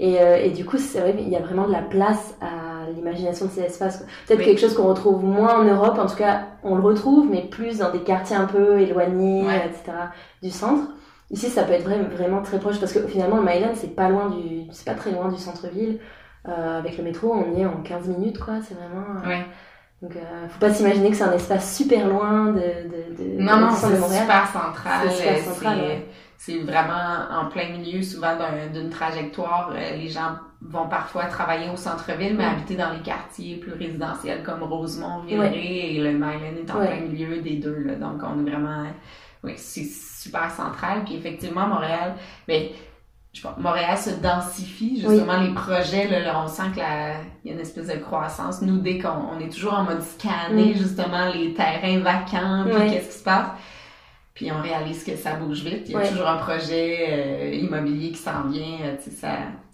Et, 0.00 0.20
euh, 0.20 0.36
et 0.36 0.50
du 0.50 0.64
coup, 0.64 0.78
c'est 0.78 1.00
vrai 1.00 1.14
qu'il 1.16 1.28
y 1.28 1.36
a 1.36 1.40
vraiment 1.40 1.66
de 1.66 1.72
la 1.72 1.82
place 1.82 2.34
à 2.40 2.88
l'imagination 2.94 3.46
de 3.46 3.50
ces 3.50 3.62
espaces. 3.62 4.04
Peut-être 4.26 4.38
Oui. 4.40 4.44
quelque 4.44 4.60
chose 4.60 4.74
qu'on 4.74 4.86
retrouve 4.88 5.24
moins 5.24 5.58
en 5.60 5.64
Europe, 5.64 5.98
en 5.98 6.06
tout 6.06 6.16
cas, 6.16 6.42
on 6.62 6.76
le 6.76 6.82
retrouve, 6.82 7.28
mais 7.30 7.42
plus 7.42 7.78
dans 7.78 7.90
des 7.90 8.00
quartiers 8.00 8.36
un 8.36 8.46
peu 8.46 8.78
éloignés, 8.80 9.44
Ouais. 9.46 9.66
etc., 9.66 9.92
du 10.42 10.50
centre. 10.50 10.82
Ici, 11.30 11.48
ça 11.48 11.64
peut 11.64 11.72
être 11.72 11.84
vraiment, 11.84 12.08
vraiment 12.08 12.42
très 12.42 12.58
proche 12.58 12.78
parce 12.80 12.92
que 12.92 13.00
finalement, 13.06 13.36
le 13.36 13.42
Myland, 13.42 13.72
c'est 13.74 13.94
pas 13.94 14.08
loin 14.08 14.30
du, 14.30 14.62
c'est 14.70 14.86
pas 14.86 14.94
très 14.94 15.10
loin 15.10 15.28
du 15.28 15.36
centre-ville. 15.38 15.98
Euh, 16.48 16.78
avec 16.78 16.96
le 16.96 17.04
métro, 17.04 17.34
on 17.34 17.54
y 17.58 17.60
est 17.62 17.66
en 17.66 17.82
15 17.82 18.06
minutes, 18.08 18.38
quoi. 18.38 18.54
C'est 18.66 18.74
vraiment. 18.74 19.04
euh, 19.24 19.28
Ouais. 19.28 19.44
Donc, 20.00 20.12
euh, 20.16 20.48
faut 20.48 20.60
pas 20.60 20.72
s'imaginer 20.72 21.10
que 21.10 21.16
c'est 21.16 21.24
un 21.24 21.32
espace 21.32 21.76
super 21.76 22.06
loin 22.06 22.52
de, 22.52 22.60
de, 22.60 23.34
de, 23.36 23.42
Non, 23.42 23.56
non, 23.56 23.70
c'est 23.72 23.96
super 23.96 24.46
central. 24.46 25.08
C'est 25.08 25.16
super 25.16 25.38
central, 25.38 25.78
ouais. 25.80 26.06
C'est 26.40 26.58
vraiment 26.60 27.26
en 27.32 27.46
plein 27.46 27.68
milieu, 27.70 28.00
souvent 28.00 28.36
d'un- 28.36 28.68
d'une 28.72 28.90
trajectoire. 28.90 29.70
Euh, 29.74 29.96
Les 29.96 30.08
gens 30.08 30.36
vont 30.62 30.86
parfois 30.88 31.24
travailler 31.26 31.68
au 31.68 31.76
centre-ville, 31.76 32.36
mais 32.36 32.44
habiter 32.44 32.76
dans 32.76 32.90
les 32.92 33.00
quartiers 33.00 33.56
plus 33.56 33.72
résidentiels 33.72 34.42
comme 34.44 34.62
Rosemont, 34.62 35.22
Villeray, 35.26 35.96
et 35.96 36.00
le 36.00 36.12
Myland 36.12 36.56
est 36.64 36.70
en 36.70 36.76
plein 36.86 37.00
milieu 37.00 37.40
des 37.42 37.56
deux. 37.56 37.78
Là. 37.84 37.94
Donc, 37.96 38.22
on 38.22 38.46
est 38.46 38.50
vraiment... 38.50 38.84
Oui, 39.44 39.52
c'est 39.56 39.84
super 39.84 40.48
central. 40.50 41.04
Puis 41.04 41.16
effectivement, 41.16 41.66
Montréal... 41.66 42.14
Ben, 42.46 42.68
je 43.32 43.42
pense, 43.42 43.56
Montréal 43.58 43.96
se 43.98 44.10
densifie, 44.10 45.00
justement, 45.00 45.40
les 45.40 45.52
projets, 45.54 46.08
là, 46.08 46.20
là, 46.20 46.42
on 46.42 46.48
sent 46.48 46.70
qu'il 46.72 46.82
y 47.44 47.50
a 47.50 47.52
une 47.54 47.60
espèce 47.60 47.86
de 47.88 47.98
croissance. 47.98 48.62
Nous, 48.62 48.78
dès 48.78 48.98
qu'on 48.98 49.10
on 49.36 49.38
est 49.40 49.50
toujours 49.52 49.74
en 49.74 49.82
mode 49.84 50.02
scanner, 50.02 50.72
Mm. 50.74 50.78
justement, 50.78 51.26
les 51.34 51.52
terrains 51.52 51.98
vacants, 52.00 52.64
puis 52.64 52.90
qu'est-ce 52.90 53.08
qui 53.12 53.18
se 53.18 53.24
passe? 53.24 53.48
Puis 54.38 54.52
on 54.52 54.62
réalise 54.62 55.02
que 55.02 55.16
ça 55.16 55.34
bouge 55.34 55.64
vite. 55.64 55.82
Il 55.86 55.90
y 55.92 55.94
a 55.96 55.98
Ouais. 55.98 56.08
toujours 56.08 56.28
un 56.28 56.36
projet 56.36 57.06
euh, 57.10 57.54
immobilier 57.54 58.10
qui 58.12 58.18
s'en 58.18 58.44
vient. 58.48 58.78
euh, 58.84 58.96
tu 58.96 59.10
sais, 59.10 59.16
ça, 59.16 59.30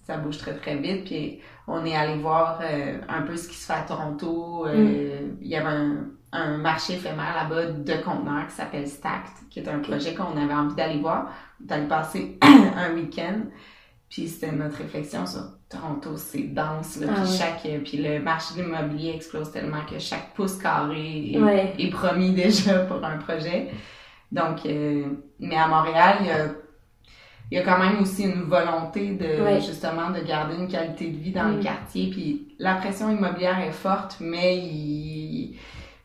ça 0.07 0.17
bouge 0.17 0.39
très, 0.39 0.55
très 0.55 0.77
vite. 0.77 1.05
Puis 1.05 1.39
on 1.69 1.85
est 1.85 1.95
allé 1.95 2.15
voir 2.19 2.61
euh, 2.63 2.97
un 3.09 3.23
peu 3.23 3.37
ce 3.37 3.47
qui 3.47 3.57
se 3.57 3.67
fait 3.67 3.75
à 3.79 3.83
Toronto. 3.83 4.67
Euh, 4.67 5.19
Il 5.43 5.47
y 5.49 5.55
avait 5.57 5.69
un, 5.69 6.07
un 6.33 6.57
marché 6.57 6.95
éphémère 6.95 7.35
là-bas 7.43 7.67
de 7.73 7.93
conteneurs 8.03 8.47
qui 8.49 8.55
s'appelle 8.55 8.89
Stacked, 8.89 9.49
qui 9.51 9.61
est 9.61 9.69
un 9.69 9.81
projet 9.81 10.15
qu'on 10.15 10.35
avait 10.43 10.55
envie 10.55 10.75
d'aller 10.75 10.99
voir. 10.99 11.29
On 11.71 11.75
est 11.75 11.87
passer 11.87 12.39
un 12.43 12.95
week-end. 12.95 13.41
Puis 14.09 14.29
c'était 14.29 14.53
notre 14.53 14.79
réflexion 14.79 15.27
sur 15.27 15.43
Toronto, 15.69 16.17
c'est 16.17 16.55
dense. 16.55 17.01
Là, 17.01 17.09
Ah 17.11 17.21
puis, 17.23 17.37
chaque, 17.37 17.83
puis 17.85 17.97
le 17.99 18.19
marché 18.21 18.55
de 18.57 18.63
l'immobilier 18.63 19.13
explose 19.17 19.51
tellement 19.51 19.85
que 19.91 19.99
chaque 19.99 20.33
pouce 20.35 20.57
carré 20.57 21.33
est, 21.35 21.39
Ouais. 21.39 21.75
est 21.79 21.91
promis 21.91 22.33
déjà 22.45 22.79
pour 22.81 23.05
un 23.05 23.19
projet. 23.19 23.69
Donc, 24.33 24.67
euh, 24.67 25.05
mais 25.39 25.57
à 25.57 25.69
Montréal, 25.69 26.17
il 26.21 26.27
y 26.27 26.31
a, 26.31 26.47
il 27.51 27.59
y 27.59 27.61
a 27.61 27.63
quand 27.63 27.79
même 27.79 28.01
aussi 28.03 28.25
une 28.25 28.43
volonté 28.45 29.13
de 29.13 29.43
Ouais. 29.43 29.61
justement 29.61 30.11
de 30.11 30.21
garder 30.21 30.57
une 30.57 30.67
qualité 30.69 31.09
de 31.11 31.17
vie 31.19 31.31
dans 31.33 31.45
Mm. 31.45 31.57
les 31.59 31.63
quartiers. 31.65 32.11
Puis 32.11 32.55
la 32.59 32.75
pression 32.77 33.11
immobilière 33.11 33.59
est 33.61 33.73
forte, 33.73 34.17
mais 34.21 34.57
il, 34.59 35.57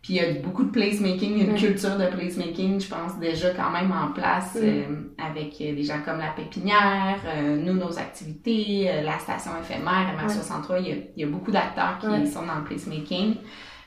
puis 0.02 0.14
il 0.14 0.16
y 0.16 0.20
a 0.20 0.34
beaucoup 0.42 0.64
de 0.64 0.70
placemaking, 0.72 1.50
une 1.50 1.56
culture 1.56 1.98
de 1.98 2.06
placemaking, 2.08 2.80
je 2.80 2.88
pense, 2.88 3.18
déjà 3.20 3.50
quand 3.52 3.70
même 3.70 3.92
en 3.92 4.12
place 4.14 4.58
euh, 4.62 4.84
avec 5.18 5.58
des 5.58 5.84
gens 5.84 6.00
comme 6.06 6.20
la 6.20 6.32
pépinière, 6.36 7.20
euh, 7.26 7.58
nous, 7.58 7.74
nos 7.74 7.98
activités, 8.00 8.90
euh, 8.90 9.02
la 9.02 9.18
station 9.20 9.52
éphémère, 9.60 10.16
MR63, 10.18 10.80
il, 10.82 10.88
y 10.88 10.92
a, 10.92 10.96
il 11.18 11.22
y 11.22 11.24
a 11.24 11.28
beaucoup 11.28 11.52
d'acteurs 11.52 11.98
qui 12.00 12.28
sont 12.28 12.46
dans 12.46 12.56
le 12.56 12.64
placemaking, 12.64 13.36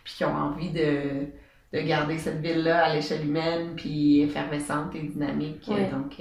puis 0.05 0.15
qui 0.17 0.25
ont 0.25 0.35
envie 0.37 0.71
de, 0.71 1.29
de 1.73 1.81
garder 1.81 2.19
cette 2.19 2.41
ville-là 2.41 2.85
à 2.85 2.95
l'échelle 2.95 3.25
humaine, 3.25 3.73
puis 3.77 4.23
effervescente 4.23 4.95
et 4.95 5.03
dynamique. 5.03 5.69
Donc, 5.91 6.21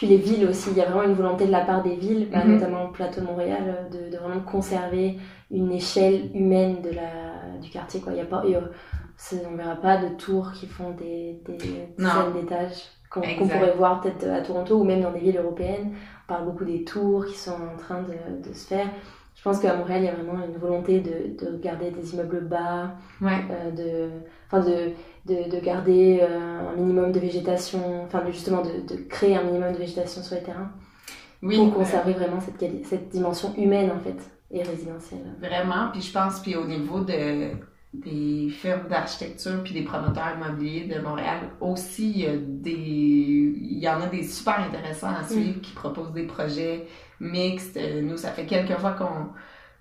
puis 0.00 0.06
les 0.06 0.16
villes 0.16 0.46
aussi, 0.48 0.70
il 0.70 0.78
y 0.78 0.80
a 0.80 0.86
vraiment 0.86 1.02
une 1.02 1.14
volonté 1.14 1.44
de 1.44 1.50
la 1.50 1.60
part 1.60 1.82
des 1.82 1.94
villes, 1.94 2.30
bah, 2.32 2.38
mm-hmm. 2.38 2.54
notamment 2.54 2.84
au 2.86 2.88
plateau 2.88 3.20
Montréal, 3.20 3.88
de, 3.92 4.10
de, 4.10 4.16
vraiment 4.16 4.40
conserver 4.40 5.18
une 5.50 5.70
échelle 5.72 6.30
humaine 6.34 6.80
de 6.80 6.88
la, 6.88 7.58
du 7.60 7.68
quartier. 7.68 8.00
Quoi. 8.00 8.14
Il 8.14 8.18
y 8.18 8.22
a 8.22 8.24
pas, 8.24 8.42
on 8.46 9.56
verra 9.56 9.76
pas 9.76 9.98
de 9.98 10.14
tours 10.14 10.52
qui 10.52 10.66
font 10.66 10.92
des, 10.92 11.42
des 11.44 11.52
dizaines 11.98 12.32
d'étages 12.32 12.84
qu'on 13.10 13.20
pourrait 13.20 13.74
voir 13.76 14.00
peut-être 14.00 14.26
à 14.26 14.40
Toronto 14.40 14.78
ou 14.78 14.84
même 14.84 15.02
dans 15.02 15.12
des 15.12 15.18
villes 15.18 15.36
européennes. 15.36 15.92
On 16.24 16.32
parle 16.32 16.46
beaucoup 16.46 16.64
des 16.64 16.84
tours 16.84 17.26
qui 17.26 17.36
sont 17.36 17.50
en 17.50 17.76
train 17.76 18.02
de, 18.02 18.48
de 18.48 18.54
se 18.54 18.68
faire. 18.68 18.88
Je 19.40 19.44
pense 19.48 19.58
qu'à 19.58 19.74
Montréal, 19.74 20.02
il 20.02 20.04
y 20.04 20.08
a 20.08 20.12
vraiment 20.12 20.44
une 20.44 20.58
volonté 20.58 21.00
de, 21.00 21.42
de 21.42 21.56
garder 21.62 21.90
des 21.90 22.12
immeubles 22.12 22.42
bas, 22.42 22.94
euh, 23.22 23.70
de, 23.70 24.10
enfin 24.46 24.60
de, 24.60 24.90
de, 25.24 25.50
de 25.50 25.64
garder 25.64 26.20
euh, 26.20 26.70
un 26.70 26.76
minimum 26.76 27.10
de 27.10 27.18
végétation, 27.18 28.04
enfin 28.04 28.22
justement 28.30 28.60
de, 28.60 28.96
créer 29.08 29.36
un 29.36 29.44
minimum 29.44 29.72
de 29.72 29.78
végétation 29.78 30.22
sur 30.22 30.34
les 30.34 30.42
terrains 30.42 30.70
oui, 31.42 31.56
pour 31.56 31.72
conserver 31.72 32.12
vraiment 32.12 32.38
cette, 32.38 32.62
cette 32.84 33.08
dimension 33.08 33.54
humaine 33.56 33.90
en 33.90 33.98
fait 33.98 34.18
et 34.50 34.62
résidentielle. 34.62 35.24
Vraiment, 35.40 35.88
puis 35.90 36.02
je 36.02 36.12
pense, 36.12 36.40
puis 36.40 36.54
au 36.54 36.66
niveau 36.66 37.00
de 37.00 37.52
des 37.92 38.48
firmes 38.50 38.86
d'architecture 38.88 39.62
puis 39.64 39.74
des 39.74 39.82
promoteurs 39.82 40.36
immobiliers 40.36 40.86
de 40.86 41.00
Montréal 41.00 41.50
aussi 41.60 42.10
il 42.10 42.18
y, 42.20 42.26
a 42.26 42.36
des, 42.36 42.70
il 42.70 43.78
y 43.78 43.88
en 43.88 44.00
a 44.00 44.06
des 44.06 44.22
super 44.22 44.60
intéressants 44.60 45.14
à 45.14 45.24
suivre 45.24 45.58
mm. 45.58 45.60
qui 45.60 45.72
proposent 45.72 46.12
des 46.12 46.22
projets 46.22 46.86
mixtes 47.18 47.76
euh, 47.76 48.00
nous 48.00 48.16
ça 48.16 48.30
fait 48.30 48.46
quelques 48.46 48.78
fois 48.78 48.92
qu'on 48.92 49.30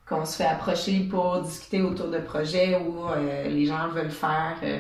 qu'on 0.08 0.26
se 0.26 0.38
fait 0.38 0.48
approcher 0.48 1.02
pour 1.02 1.39
discuter 1.41 1.84
autour 1.84 2.08
de 2.10 2.17
projets 2.17 2.82
où 2.82 3.08
euh, 3.08 3.48
les 3.48 3.65
gens 3.65 3.89
veulent 3.89 4.10
faire 4.10 4.58
euh, 4.63 4.80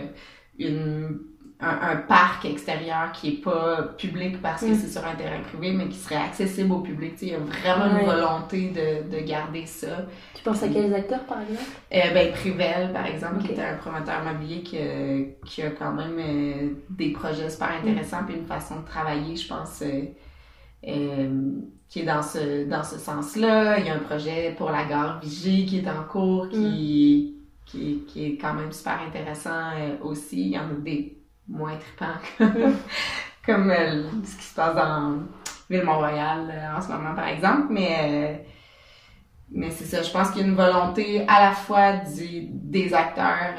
une 0.57 1.19
un, 1.61 1.97
parc 1.97 2.45
extérieur 2.45 3.11
qui 3.11 3.29
est 3.29 3.41
pas 3.41 3.83
public 3.97 4.41
parce 4.41 4.61
que 4.61 4.67
mm. 4.67 4.75
c'est 4.75 4.87
sur 4.87 5.05
un 5.05 5.15
terrain 5.15 5.41
privé, 5.41 5.73
mais 5.73 5.89
qui 5.89 5.97
serait 5.97 6.15
accessible 6.15 6.71
au 6.71 6.79
public. 6.79 7.15
il 7.21 7.27
y 7.29 7.33
a 7.33 7.39
vraiment 7.39 7.99
une 7.99 8.05
volonté 8.05 8.69
de, 8.69 9.13
de, 9.13 9.21
garder 9.25 9.65
ça. 9.65 10.05
Tu 10.33 10.41
penses 10.41 10.63
à 10.63 10.69
quels 10.69 10.93
acteurs, 10.93 11.25
par 11.25 11.41
exemple? 11.41 11.69
Euh, 11.93 12.13
ben, 12.13 12.31
Privel, 12.31 12.93
par 12.93 13.05
exemple, 13.05 13.43
qui 13.43 13.51
est 13.51 13.59
un 13.59 13.75
promoteur 13.75 14.21
immobilier 14.23 14.61
qui, 14.61 14.77
qui 15.45 15.61
a 15.61 15.71
quand 15.71 15.91
même 15.91 16.17
euh, 16.17 16.69
des 16.89 17.11
projets 17.11 17.49
super 17.49 17.69
mm. 17.69 17.87
intéressants, 17.87 18.23
puis 18.25 18.37
une 18.37 18.45
façon 18.45 18.79
de 18.79 18.85
travailler, 18.85 19.35
je 19.35 19.47
pense, 19.47 19.81
euh, 19.81 20.03
euh, 20.87 21.51
qui 21.89 21.99
est 21.99 22.05
dans 22.05 22.23
ce, 22.23 22.69
dans 22.69 22.83
ce 22.85 22.97
sens-là. 22.97 23.79
Il 23.79 23.85
y 23.85 23.89
a 23.89 23.95
un 23.95 23.99
projet 23.99 24.55
pour 24.57 24.71
la 24.71 24.85
gare 24.85 25.19
Vigie 25.19 25.65
qui 25.65 25.79
est 25.79 25.89
en 25.89 26.05
cours, 26.09 26.47
qui, 26.47 27.35
mm. 27.35 27.65
qui, 27.65 28.03
qui, 28.07 28.25
est 28.27 28.37
quand 28.37 28.53
même 28.53 28.71
super 28.71 29.01
intéressant 29.05 29.71
aussi. 30.01 30.39
Il 30.39 30.51
y 30.51 30.57
en 30.57 30.69
a 30.69 30.73
des 30.81 31.18
moins 31.49 31.77
trippant 31.77 32.17
comme, 33.45 33.71
euh, 33.71 34.03
ce 34.23 34.37
qui 34.37 34.43
se 34.43 34.55
passe 34.55 34.75
dans 34.75 35.23
Ville-Mont-Royal 35.69 36.49
euh, 36.51 36.77
en 36.77 36.81
ce 36.81 36.89
moment, 36.89 37.15
par 37.15 37.27
exemple. 37.27 37.67
Mais, 37.71 37.97
euh, 38.01 38.43
mais 39.51 39.71
c'est 39.71 39.85
ça, 39.85 40.03
je 40.03 40.11
pense 40.11 40.29
qu'il 40.31 40.41
y 40.41 40.45
a 40.45 40.47
une 40.47 40.55
volonté 40.55 41.25
à 41.27 41.49
la 41.49 41.51
fois 41.51 41.93
du, 41.97 42.47
des 42.51 42.93
acteurs 42.93 43.55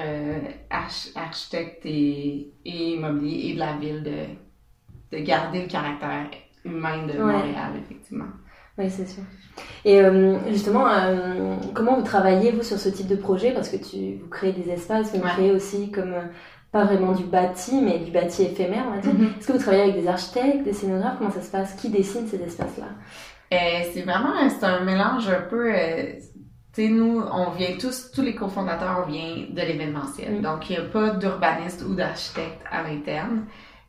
architectes 0.70 1.84
et, 1.84 2.52
et, 2.64 2.94
immobiliers 2.94 3.50
et 3.50 3.54
de 3.54 3.58
la 3.58 3.76
ville 3.76 4.02
de, 4.04 5.16
de 5.16 5.22
garder 5.24 5.62
le 5.62 5.68
caractère 5.68 6.26
humain 6.64 7.06
de 7.06 7.18
Montréal, 7.18 7.72
effectivement. 7.82 8.28
Oui, 8.78 8.88
c'est 8.88 9.06
sûr. 9.08 9.24
Et 9.84 10.00
justement, 10.48 10.86
comment 11.74 11.96
vous 11.96 12.04
travaillez, 12.04 12.52
vous, 12.52 12.62
sur 12.62 12.78
ce 12.78 12.88
type 12.88 13.08
de 13.08 13.16
projet? 13.16 13.52
Parce 13.52 13.68
que 13.68 13.76
tu, 13.76 14.18
vous 14.22 14.28
créez 14.28 14.52
des 14.52 14.70
espaces, 14.70 15.12
vous 15.12 15.20
créez 15.20 15.50
aussi 15.50 15.90
comme 15.90 16.14
pas 16.72 16.84
vraiment 16.84 17.12
du 17.12 17.24
bâti, 17.24 17.80
mais 17.82 17.98
du 17.98 18.10
bâti 18.10 18.42
éphémère, 18.44 18.84
on 18.88 18.94
va 18.94 18.98
dire. 18.98 19.12
Mm-hmm. 19.12 19.38
Est-ce 19.38 19.46
que 19.46 19.52
vous 19.52 19.58
travaillez 19.58 19.82
avec 19.82 20.00
des 20.00 20.08
architectes, 20.08 20.62
des 20.62 20.72
scénographes? 20.72 21.18
Comment 21.18 21.30
ça 21.30 21.42
se 21.42 21.50
passe? 21.50 21.74
Qui 21.74 21.88
dessine 21.88 22.28
ces 22.28 22.40
espaces-là? 22.40 22.86
Euh, 23.52 23.56
C'est 23.92 24.02
vraiment 24.02 24.34
un 24.62 24.84
mélange 24.84 25.28
un 25.28 25.42
peu. 25.42 25.74
Euh, 25.74 26.12
tu 26.72 26.86
sais, 26.86 26.88
nous, 26.88 27.20
on 27.20 27.50
vient 27.50 27.76
tous, 27.80 28.12
tous 28.12 28.22
les 28.22 28.36
cofondateurs, 28.36 29.04
on 29.04 29.10
vient 29.10 29.46
de 29.50 29.60
l'événementiel. 29.60 30.38
Mm. 30.38 30.42
Donc, 30.42 30.70
il 30.70 30.78
n'y 30.78 30.78
a 30.78 30.88
pas 30.88 31.10
d'urbaniste 31.10 31.82
ou 31.88 31.94
d'architecte 31.94 32.62
à 32.70 32.84
l'interne. 32.84 33.46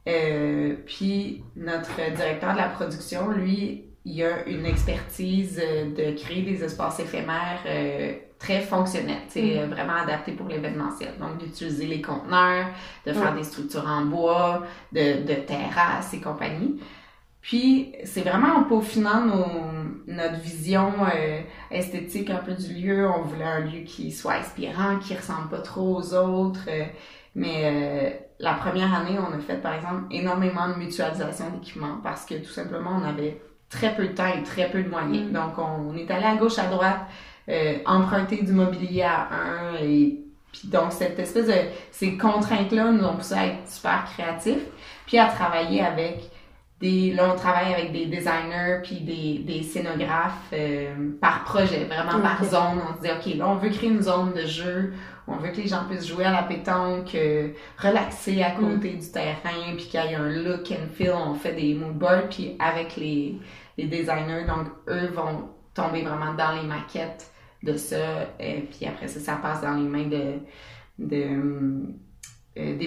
Euh, 0.07 0.75
puis, 0.87 1.43
notre 1.55 1.95
directeur 1.95 2.53
de 2.53 2.57
la 2.57 2.69
production, 2.69 3.29
lui, 3.29 3.90
il 4.05 4.23
a 4.23 4.47
une 4.47 4.65
expertise 4.65 5.55
de 5.57 6.15
créer 6.15 6.41
des 6.41 6.63
espaces 6.63 6.99
éphémères 6.99 7.63
très 8.41 8.61
fonctionnel, 8.61 9.19
c'est 9.27 9.65
mm. 9.65 9.69
vraiment 9.69 9.95
adapté 9.95 10.31
pour 10.31 10.47
l'événementiel. 10.47 11.13
Donc, 11.19 11.37
d'utiliser 11.37 11.85
les 11.85 12.01
conteneurs, 12.01 12.65
de 13.05 13.13
faire 13.13 13.35
des 13.35 13.43
structures 13.43 13.87
en 13.87 14.05
bois, 14.05 14.63
de, 14.91 15.23
de 15.23 15.33
terrasses 15.41 16.13
et 16.13 16.19
compagnie. 16.19 16.79
Puis, 17.41 17.93
c'est 18.03 18.21
vraiment 18.21 18.55
en 18.55 18.63
peaufinant 18.63 19.25
nos, 19.25 19.45
notre 20.07 20.39
vision 20.39 20.93
euh, 21.13 21.41
esthétique 21.71 22.29
un 22.29 22.37
peu 22.37 22.53
du 22.53 22.73
lieu. 22.73 23.09
On 23.09 23.23
voulait 23.23 23.43
un 23.43 23.61
lieu 23.61 23.81
qui 23.83 24.11
soit 24.11 24.33
inspirant, 24.33 24.99
qui 24.99 25.15
ressemble 25.15 25.49
pas 25.49 25.59
trop 25.59 25.97
aux 25.97 26.13
autres. 26.13 26.67
Euh, 26.67 26.85
mais 27.33 27.61
euh, 27.63 28.09
la 28.39 28.53
première 28.53 28.93
année, 28.93 29.17
on 29.17 29.33
a 29.35 29.39
fait, 29.39 29.57
par 29.57 29.73
exemple, 29.73 30.03
énormément 30.11 30.69
de 30.69 30.75
mutualisation 30.75 31.49
d'équipements 31.49 31.99
parce 32.03 32.25
que 32.25 32.35
tout 32.35 32.51
simplement, 32.51 32.99
on 33.01 33.07
avait 33.07 33.41
très 33.71 33.95
peu 33.95 34.07
de 34.07 34.13
temps 34.13 34.27
et 34.27 34.43
très 34.43 34.69
peu 34.69 34.83
de 34.83 34.89
moyens. 34.89 35.29
Mm. 35.29 35.33
Donc, 35.33 35.53
on 35.57 35.95
est 35.97 36.11
allé 36.11 36.25
à 36.25 36.35
gauche, 36.35 36.59
à 36.59 36.67
droite 36.67 36.99
euh, 37.49 37.79
emprunter 37.85 38.43
du 38.43 38.51
mobilier 38.51 39.01
à 39.01 39.27
un 39.31 39.75
et 39.81 40.19
puis 40.51 40.67
donc 40.67 40.91
cette 40.91 41.17
espèce 41.17 41.47
de 41.47 41.53
ces 41.91 42.15
contraintes 42.15 42.71
là 42.71 42.91
nous 42.91 43.03
ont 43.03 43.15
poussé 43.15 43.33
à 43.33 43.47
être 43.47 43.67
super 43.67 44.05
créatifs 44.13 44.63
puis 45.07 45.17
à 45.17 45.25
travailler 45.25 45.81
avec 45.81 46.29
des 46.79 47.13
là 47.13 47.31
on 47.33 47.35
travaille 47.35 47.73
avec 47.73 47.93
des 47.93 48.05
designers 48.05 48.81
puis 48.83 48.99
des, 48.99 49.39
des 49.39 49.63
scénographes 49.63 50.51
euh, 50.53 50.93
par 51.19 51.43
projet 51.43 51.85
vraiment 51.85 52.21
par 52.21 52.43
zone 52.43 52.79
on 52.87 52.95
se 52.95 53.01
dit 53.01 53.09
ok 53.11 53.37
là 53.37 53.49
on 53.49 53.55
veut 53.55 53.69
créer 53.69 53.89
une 53.89 54.03
zone 54.03 54.33
de 54.33 54.45
jeu 54.45 54.93
on 55.27 55.37
veut 55.37 55.49
que 55.49 55.57
les 55.57 55.67
gens 55.67 55.85
puissent 55.89 56.07
jouer 56.07 56.25
à 56.25 56.31
la 56.31 56.43
pétanque, 56.43 57.15
euh, 57.15 57.49
relaxer 57.77 58.41
à 58.43 58.51
côté 58.51 58.93
mm. 58.93 58.99
du 58.99 59.11
terrain, 59.11 59.75
puis 59.77 59.85
qu'il 59.85 60.01
y 60.01 60.13
ait 60.13 60.15
un 60.15 60.29
look 60.29 60.71
and 60.71 60.89
feel. 60.93 61.13
On 61.13 61.35
fait 61.35 61.53
des 61.53 61.73
mood 61.73 61.93
boards, 61.93 62.27
puis 62.29 62.55
avec 62.59 62.97
les, 62.97 63.35
les 63.81 63.87
designers, 63.87 64.45
donc 64.47 64.67
eux 64.87 65.07
vont 65.07 65.49
tomber 65.73 66.03
vraiment 66.03 66.33
dans 66.33 66.51
les 66.53 66.67
maquettes 66.67 67.31
de 67.63 67.75
ça. 67.77 68.33
Et 68.39 68.61
puis 68.61 68.85
après 68.85 69.07
ça, 69.07 69.19
ça 69.19 69.35
passe 69.41 69.61
dans 69.61 69.75
les 69.75 69.87
mains 69.87 70.07
de, 70.07 70.39
de 70.99 71.25
euh, 72.57 72.77
de 72.77 72.85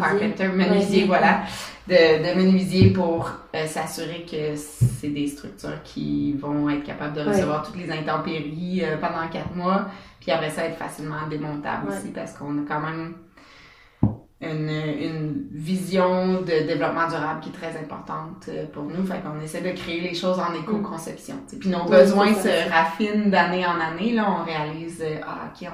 carpenter, 0.00 0.48
menuisier, 0.48 1.04
voilà, 1.04 1.42
de, 1.86 1.94
de 1.94 2.34
menuisier 2.38 2.90
pour 2.90 3.30
euh, 3.54 3.66
s'assurer 3.66 4.24
que 4.24 4.56
c'est 4.56 5.10
des 5.10 5.26
structures 5.26 5.82
qui 5.84 6.32
vont 6.32 6.70
être 6.70 6.84
capables 6.84 7.14
de 7.14 7.20
recevoir 7.22 7.62
toutes 7.62 7.76
les 7.76 7.90
intempéries 7.90 8.82
euh, 8.82 8.96
pendant 8.96 9.28
quatre 9.28 9.54
mois, 9.54 9.88
puis 10.20 10.32
après 10.32 10.48
ça 10.50 10.64
être 10.64 10.78
facilement 10.78 11.26
démontable 11.28 11.90
aussi 11.90 12.08
parce 12.12 12.32
qu'on 12.32 12.64
a 12.64 12.66
quand 12.66 12.80
même 12.80 13.14
une, 14.40 14.70
une, 14.70 15.48
vision 15.50 16.42
de 16.42 16.66
développement 16.66 17.08
durable 17.08 17.40
qui 17.40 17.48
est 17.48 17.52
très 17.52 17.76
importante 17.76 18.48
euh, 18.48 18.66
pour 18.72 18.84
nous. 18.84 19.04
Fait 19.04 19.20
qu'on 19.20 19.40
essaie 19.40 19.60
de 19.60 19.76
créer 19.76 20.00
les 20.00 20.14
choses 20.14 20.38
en 20.38 20.54
éco-conception. 20.54 21.34
Puis 21.58 21.68
nos 21.68 21.84
besoins 21.84 22.34
se 22.34 22.70
raffinent 22.70 23.30
d'année 23.30 23.66
en 23.66 23.80
année. 23.80 24.12
Là, 24.12 24.26
on 24.30 24.44
réalise, 24.44 25.02
euh, 25.02 25.20
ah, 25.26 25.50
OK, 25.50 25.68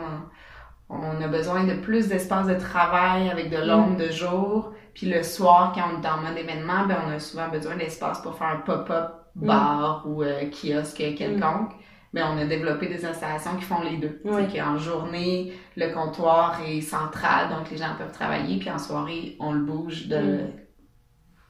on, 0.88 0.96
on 0.96 1.22
a 1.22 1.28
besoin 1.28 1.64
de 1.64 1.74
plus 1.74 2.08
d'espace 2.08 2.46
de 2.46 2.54
travail 2.54 3.28
avec 3.28 3.50
de 3.50 3.58
l'ombre 3.58 3.98
de 3.98 4.10
jour. 4.10 4.72
Puis 4.94 5.06
le 5.06 5.22
soir, 5.22 5.72
quand 5.74 5.82
on 5.82 6.02
est 6.02 6.08
en 6.08 6.18
mode 6.18 6.38
événement, 6.38 6.86
ben, 6.86 6.96
on 7.06 7.10
a 7.10 7.18
souvent 7.18 7.48
besoin 7.48 7.76
d'espace 7.76 8.22
pour 8.22 8.36
faire 8.36 8.48
un 8.48 8.60
pop-up 8.60 9.10
bar 9.34 10.04
ou 10.06 10.22
euh, 10.22 10.44
kiosque 10.50 10.96
quelconque 10.96 11.72
mais 12.14 12.22
on 12.22 12.38
a 12.38 12.44
développé 12.46 12.86
des 12.86 13.04
installations 13.04 13.56
qui 13.56 13.64
font 13.64 13.82
les 13.82 13.96
deux. 13.96 14.20
Oui. 14.24 14.46
qu'en 14.46 14.78
journée, 14.78 15.52
le 15.76 15.92
comptoir 15.92 16.60
est 16.64 16.80
central, 16.80 17.48
donc 17.50 17.68
les 17.72 17.76
gens 17.76 17.96
peuvent 17.98 18.12
travailler, 18.12 18.56
puis 18.60 18.70
en 18.70 18.78
soirée, 18.78 19.36
on 19.40 19.52
le 19.52 19.60
bouge 19.60 20.06
de 20.06 20.18
mm. 20.18 20.50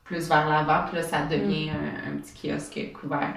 plus 0.04 0.26
vers 0.26 0.48
l'avant, 0.48 0.86
puis 0.86 0.96
là, 0.96 1.02
ça 1.02 1.26
devient 1.26 1.70
mm. 1.70 2.12
un, 2.12 2.16
petit 2.16 2.48
kiosque 2.48 2.92
couvert. 2.98 3.34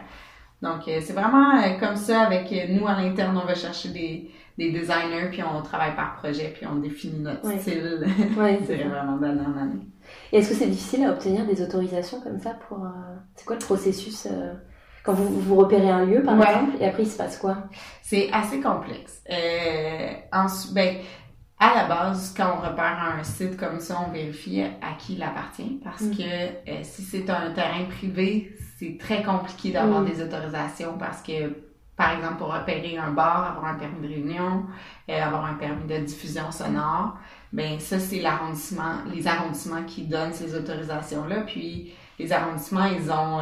Donc, 0.62 0.88
euh, 0.88 1.00
c'est 1.02 1.12
vraiment 1.12 1.62
euh, 1.62 1.78
comme 1.82 1.98
ça, 1.98 2.22
avec 2.22 2.50
euh, 2.54 2.68
nous, 2.70 2.88
à 2.88 2.94
l'interne, 2.94 3.38
on 3.38 3.46
va 3.46 3.56
chercher 3.56 3.90
des, 3.90 4.32
des 4.58 4.72
designers, 4.72 5.28
puis 5.30 5.44
on 5.44 5.62
travaille 5.62 5.98
par 5.98 6.16
projet, 6.16 6.54
puis 6.56 6.66
on 6.66 6.76
définit 6.76 7.20
notre 7.20 7.60
style. 7.60 8.08
c'est 8.66 8.84
vraiment 8.86 9.18
d'année 9.18 9.42
en 9.42 9.62
année. 9.62 9.86
Est-ce 10.32 10.52
que 10.52 10.56
c'est 10.56 10.68
difficile 10.68 11.04
à 11.04 11.12
obtenir 11.12 11.46
des 11.46 11.62
autorisations 11.62 12.22
comme 12.22 12.40
ça 12.40 12.52
pour... 12.70 12.88
c'est 13.36 13.46
quoi 13.46 13.58
le 13.58 13.66
processus 13.66 14.30
Quand 15.08 15.14
vous, 15.14 15.40
vous 15.40 15.56
repérez 15.56 15.90
un 15.90 16.04
lieu, 16.04 16.22
par 16.22 16.36
exemple, 16.36 16.76
et 16.82 16.86
après, 16.86 17.04
il 17.04 17.10
se 17.10 17.16
passe 17.16 17.38
quoi? 17.38 17.60
C'est 18.02 18.30
assez 18.34 18.60
complexe. 18.60 19.24
Euh, 19.32 20.12
ben, 20.74 20.98
à 21.58 21.76
la 21.76 21.86
base, 21.88 22.34
quand 22.36 22.58
on 22.58 22.62
repère 22.62 23.16
un 23.18 23.24
site 23.24 23.56
comme 23.56 23.80
ça, 23.80 24.06
on 24.06 24.12
vérifie 24.12 24.62
à 24.62 24.96
qui 25.00 25.14
il 25.14 25.24
appartient 25.24 25.80
parce 25.82 26.02
mm. 26.02 26.12
que 26.12 26.24
euh, 26.24 26.80
si 26.84 27.04
c'est 27.04 27.30
un 27.30 27.52
terrain 27.52 27.86
privé, 27.86 28.54
c'est 28.78 28.98
très 29.00 29.24
compliqué 29.24 29.72
d'avoir 29.72 30.02
mm. 30.02 30.06
des 30.08 30.22
autorisations 30.22 30.98
parce 31.00 31.22
que, 31.22 31.56
par 31.96 32.12
exemple, 32.12 32.36
pour 32.36 32.54
repérer 32.54 32.98
un 32.98 33.12
bar, 33.12 33.56
avoir 33.56 33.74
un 33.74 33.76
permis 33.76 34.06
de 34.06 34.14
réunion, 34.14 34.66
euh, 35.10 35.24
avoir 35.24 35.46
un 35.46 35.54
permis 35.54 35.88
de 35.88 36.06
diffusion 36.06 36.52
sonore, 36.52 37.18
ben 37.54 37.80
ça, 37.80 37.98
c'est 37.98 38.20
l'arrondissement, 38.20 38.98
les 39.16 39.26
arrondissements 39.26 39.84
qui 39.84 40.04
donnent 40.04 40.34
ces 40.34 40.54
autorisations-là. 40.54 41.44
Puis 41.48 41.94
les 42.20 42.34
arrondissements, 42.34 42.86
ils 42.86 43.10
ont, 43.10 43.40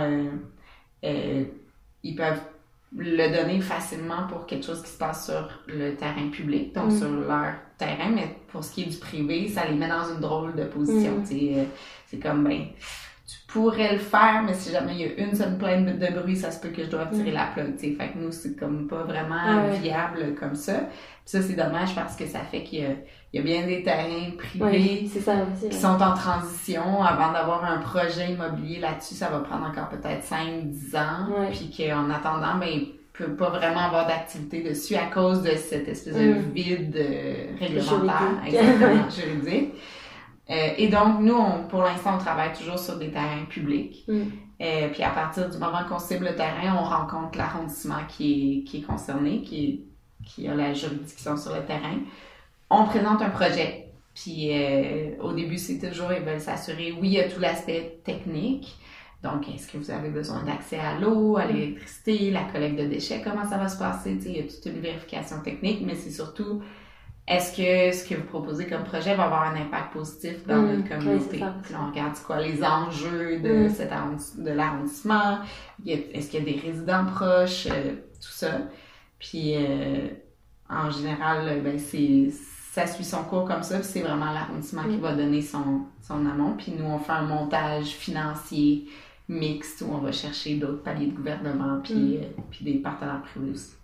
euh, 1.05 1.43
ils 2.03 2.15
peuvent 2.15 2.41
le 2.97 3.27
donner 3.35 3.59
facilement 3.61 4.27
pour 4.27 4.45
quelque 4.45 4.65
chose 4.65 4.81
qui 4.81 4.89
se 4.89 4.97
passe 4.97 5.25
sur 5.25 5.49
le 5.67 5.95
terrain 5.95 6.29
public, 6.31 6.73
donc 6.73 6.91
mm. 6.91 6.97
sur 6.97 7.09
leur 7.09 7.53
terrain, 7.77 8.09
mais 8.09 8.35
pour 8.47 8.63
ce 8.63 8.73
qui 8.73 8.83
est 8.83 8.85
du 8.85 8.97
privé, 8.97 9.49
ça 9.49 9.65
les 9.65 9.75
met 9.75 9.87
dans 9.87 10.13
une 10.13 10.21
drôle 10.21 10.55
de 10.55 10.63
position. 10.63 11.17
Mm. 11.17 11.25
Euh, 11.31 11.63
c'est 12.07 12.19
comme, 12.19 12.43
ben, 12.43 12.67
pourrais 13.55 13.93
le 13.93 13.99
faire, 13.99 14.43
mais 14.45 14.53
si 14.53 14.69
jamais 14.69 14.91
il 14.95 14.99
y 14.99 15.03
a 15.05 15.25
une 15.25 15.33
seule 15.33 15.57
plainte 15.57 15.97
de 15.97 16.19
bruit, 16.19 16.35
ça 16.35 16.51
se 16.51 16.59
peut 16.59 16.67
que 16.67 16.83
je 16.83 16.89
doive 16.89 17.09
tirer 17.11 17.31
mm. 17.31 17.33
la 17.33 17.45
plug. 17.45 17.77
Fait 17.79 18.09
que 18.09 18.17
nous, 18.17 18.31
c'est 18.33 18.59
comme 18.59 18.85
pas 18.89 19.03
vraiment 19.03 19.35
ah 19.47 19.69
viable 19.81 20.35
comme 20.37 20.55
ça. 20.55 20.73
Puis 20.73 20.89
ça, 21.23 21.41
c'est 21.41 21.53
dommage 21.53 21.95
parce 21.95 22.17
que 22.17 22.25
ça 22.25 22.39
fait 22.39 22.63
qu'il 22.63 22.81
y 22.81 22.85
a 22.85 22.89
il 23.31 23.39
y 23.39 23.41
a 23.41 23.43
bien 23.43 23.65
des 23.65 23.83
terrains 23.83 24.31
privés 24.37 25.09
qui 25.11 25.71
sont 25.75 26.01
en 26.01 26.13
transition. 26.13 27.01
Avant 27.01 27.33
d'avoir 27.33 27.65
un 27.65 27.79
projet 27.79 28.31
immobilier 28.31 28.79
là-dessus, 28.79 29.15
ça 29.15 29.29
va 29.29 29.39
prendre 29.39 29.65
encore 29.65 29.89
peut-être 29.89 30.23
5-10 30.23 30.97
ans. 30.97 31.49
Puis 31.51 31.69
qu'en 31.77 32.09
attendant, 32.09 32.57
ben, 32.59 32.79
peut 33.11 33.35
pas 33.35 33.49
vraiment 33.49 33.87
avoir 33.87 34.07
d'activité 34.07 34.63
dessus 34.63 34.95
à 34.95 35.07
cause 35.13 35.41
de 35.41 35.51
cette 35.51 35.87
espèce 35.87 36.15
de 36.15 36.33
mm. 36.33 36.51
vide 36.53 36.95
euh, 36.97 37.33
réglementaire, 37.59 38.41
exactement, 38.45 39.09
juridique. 39.15 39.73
Euh, 40.49 40.69
et 40.77 40.87
donc, 40.87 41.21
nous, 41.21 41.35
on, 41.35 41.67
pour 41.67 41.81
l'instant, 41.81 42.15
on 42.15 42.19
travaille 42.19 42.53
toujours 42.53 42.77
sur 42.79 42.97
des 42.97 43.09
terrains 43.09 43.45
publics. 43.49 44.05
Mm. 44.07 44.21
Euh, 44.61 44.89
puis 44.89 45.03
à 45.03 45.09
partir 45.09 45.49
du 45.49 45.57
moment 45.57 45.83
qu'on 45.89 45.99
cible 45.99 46.25
le 46.25 46.35
terrain, 46.35 46.77
on 46.79 46.83
rencontre 46.83 47.37
l'arrondissement 47.37 48.05
qui 48.07 48.59
est, 48.59 48.63
qui 48.63 48.77
est 48.77 48.81
concerné, 48.81 49.41
qui, 49.41 49.85
qui 50.23 50.47
a 50.47 50.55
la 50.55 50.73
juridiction 50.73 51.35
sur 51.35 51.53
le 51.53 51.65
terrain 51.65 51.97
on 52.69 52.85
présente 52.85 53.21
un 53.21 53.29
projet. 53.29 53.87
Puis 54.13 54.49
euh, 54.51 55.11
au 55.21 55.33
début, 55.33 55.57
c'est 55.57 55.79
toujours, 55.79 56.13
ils 56.13 56.23
veulent 56.23 56.39
s'assurer, 56.39 56.93
oui, 56.93 57.09
il 57.09 57.13
y 57.13 57.19
a 57.19 57.29
tout 57.29 57.39
l'aspect 57.39 57.99
technique. 58.03 58.77
Donc, 59.23 59.49
est-ce 59.49 59.71
que 59.71 59.77
vous 59.77 59.91
avez 59.91 60.09
besoin 60.09 60.43
d'accès 60.43 60.77
à 60.77 60.99
l'eau, 60.99 61.37
à 61.37 61.45
l'électricité, 61.45 62.31
la 62.31 62.43
collecte 62.43 62.79
de 62.79 62.85
déchets, 62.85 63.21
comment 63.23 63.47
ça 63.49 63.57
va 63.57 63.67
se 63.67 63.77
passer? 63.77 64.17
il 64.25 64.37
y 64.37 64.39
a 64.39 64.43
toute 64.43 64.65
une 64.65 64.79
vérification 64.79 65.41
technique, 65.41 65.81
mais 65.83 65.95
c'est 65.95 66.11
surtout, 66.11 66.61
est-ce 67.27 67.57
que 67.57 67.97
ce 67.97 68.07
que 68.07 68.15
vous 68.15 68.27
proposez 68.27 68.67
comme 68.67 68.83
projet 68.83 69.15
va 69.15 69.23
avoir 69.25 69.43
un 69.43 69.55
impact 69.59 69.93
positif 69.93 70.45
dans 70.45 70.57
mmh, 70.57 70.75
notre 70.75 70.89
communauté? 70.89 71.43
Puis 71.63 71.75
on 71.75 71.89
regarde 71.89 72.15
quoi 72.25 72.39
les 72.41 72.63
enjeux 72.63 73.39
de, 73.39 73.67
mmh. 73.67 74.43
de 74.43 74.51
l'arrondissement, 74.51 75.39
est-ce 75.85 76.29
qu'il 76.29 76.45
y 76.45 76.49
a 76.49 76.53
des 76.53 76.59
résidents 76.59 77.05
proches, 77.05 77.67
euh, 77.67 77.93
tout 78.21 78.31
ça. 78.31 78.59
Puis 79.17 79.55
euh, 79.55 80.07
en 80.69 80.91
général, 80.91 81.61
ben, 81.63 81.79
c'est 81.79 82.29
ça 82.75 82.85
suit 82.85 83.05
son 83.05 83.23
cours 83.23 83.45
comme 83.45 83.63
ça, 83.63 83.81
c'est 83.83 84.01
vraiment 84.01 84.33
l'arrondissement 84.33 84.83
qui 84.83 84.97
mm. 84.97 85.01
va 85.01 85.15
donner 85.15 85.41
son, 85.41 85.85
son 86.01 86.25
amont. 86.25 86.55
Puis 86.57 86.73
nous, 86.77 86.83
on 86.83 86.99
fait 86.99 87.13
un 87.13 87.21
montage 87.21 87.85
financier 87.85 88.89
mixte 89.29 89.81
où 89.81 89.93
on 89.93 89.99
va 89.99 90.11
chercher 90.11 90.55
d'autres 90.57 90.83
paliers 90.83 91.07
de 91.07 91.15
gouvernement 91.15 91.79
puis, 91.81 91.93
mm. 91.93 92.17
euh, 92.17 92.41
puis 92.51 92.65
des 92.65 92.73
partenaires 92.79 93.21
privés 93.21 93.51
aussi. 93.51 93.74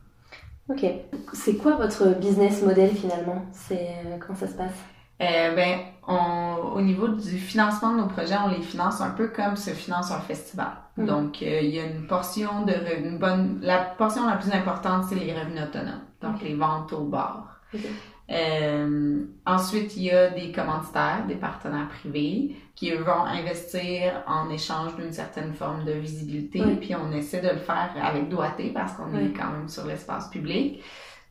OK. 0.69 0.85
C'est 1.33 1.55
quoi 1.55 1.75
votre 1.75 2.17
business 2.19 2.61
model 2.61 2.91
finalement? 2.91 3.45
C'est, 3.51 3.89
euh, 4.05 4.17
comment 4.19 4.37
ça 4.37 4.47
se 4.47 4.53
passe? 4.53 4.73
Euh, 5.21 5.55
ben, 5.55 5.79
on, 6.07 6.73
au 6.75 6.81
niveau 6.81 7.07
du 7.09 7.37
financement 7.37 7.93
de 7.93 8.01
nos 8.01 8.07
projets, 8.07 8.37
on 8.43 8.49
les 8.49 8.61
finance 8.61 9.01
un 9.01 9.11
peu 9.11 9.27
comme 9.27 9.55
se 9.55 9.71
finance 9.71 10.11
un 10.11 10.19
festival. 10.19 10.71
Mm. 10.97 11.05
Donc, 11.05 11.41
il 11.41 11.69
y 11.69 11.79
a 11.79 11.85
une 11.85 12.07
portion 12.07 12.65
de 12.65 12.73
revenus, 12.73 13.19
bonne, 13.19 13.59
la 13.61 13.79
portion 13.79 14.27
la 14.27 14.37
plus 14.37 14.51
importante, 14.51 15.05
c'est 15.09 15.15
les 15.15 15.33
revenus 15.33 15.63
autonomes. 15.63 16.01
Donc, 16.21 16.41
les 16.41 16.55
ventes 16.55 16.93
au 16.93 17.03
bar. 17.03 17.61
Euh, 18.31 19.25
ensuite, 19.45 19.97
il 19.97 20.03
y 20.03 20.11
a 20.11 20.29
des 20.29 20.51
commanditaires, 20.51 21.25
des 21.27 21.35
partenaires 21.35 21.89
privés 21.89 22.55
qui 22.75 22.91
vont 22.91 23.25
investir 23.25 24.23
en 24.25 24.49
échange 24.49 24.95
d'une 24.95 25.11
certaine 25.11 25.53
forme 25.53 25.83
de 25.83 25.91
visibilité. 25.91 26.61
Puis 26.79 26.95
on 26.95 27.11
essaie 27.11 27.41
de 27.41 27.49
le 27.49 27.57
faire 27.57 27.91
avec 28.01 28.29
doigté 28.29 28.71
parce 28.73 28.93
qu'on 28.93 29.13
est 29.17 29.33
quand 29.37 29.51
même 29.51 29.67
sur 29.67 29.85
l'espace 29.85 30.29
public. 30.29 30.81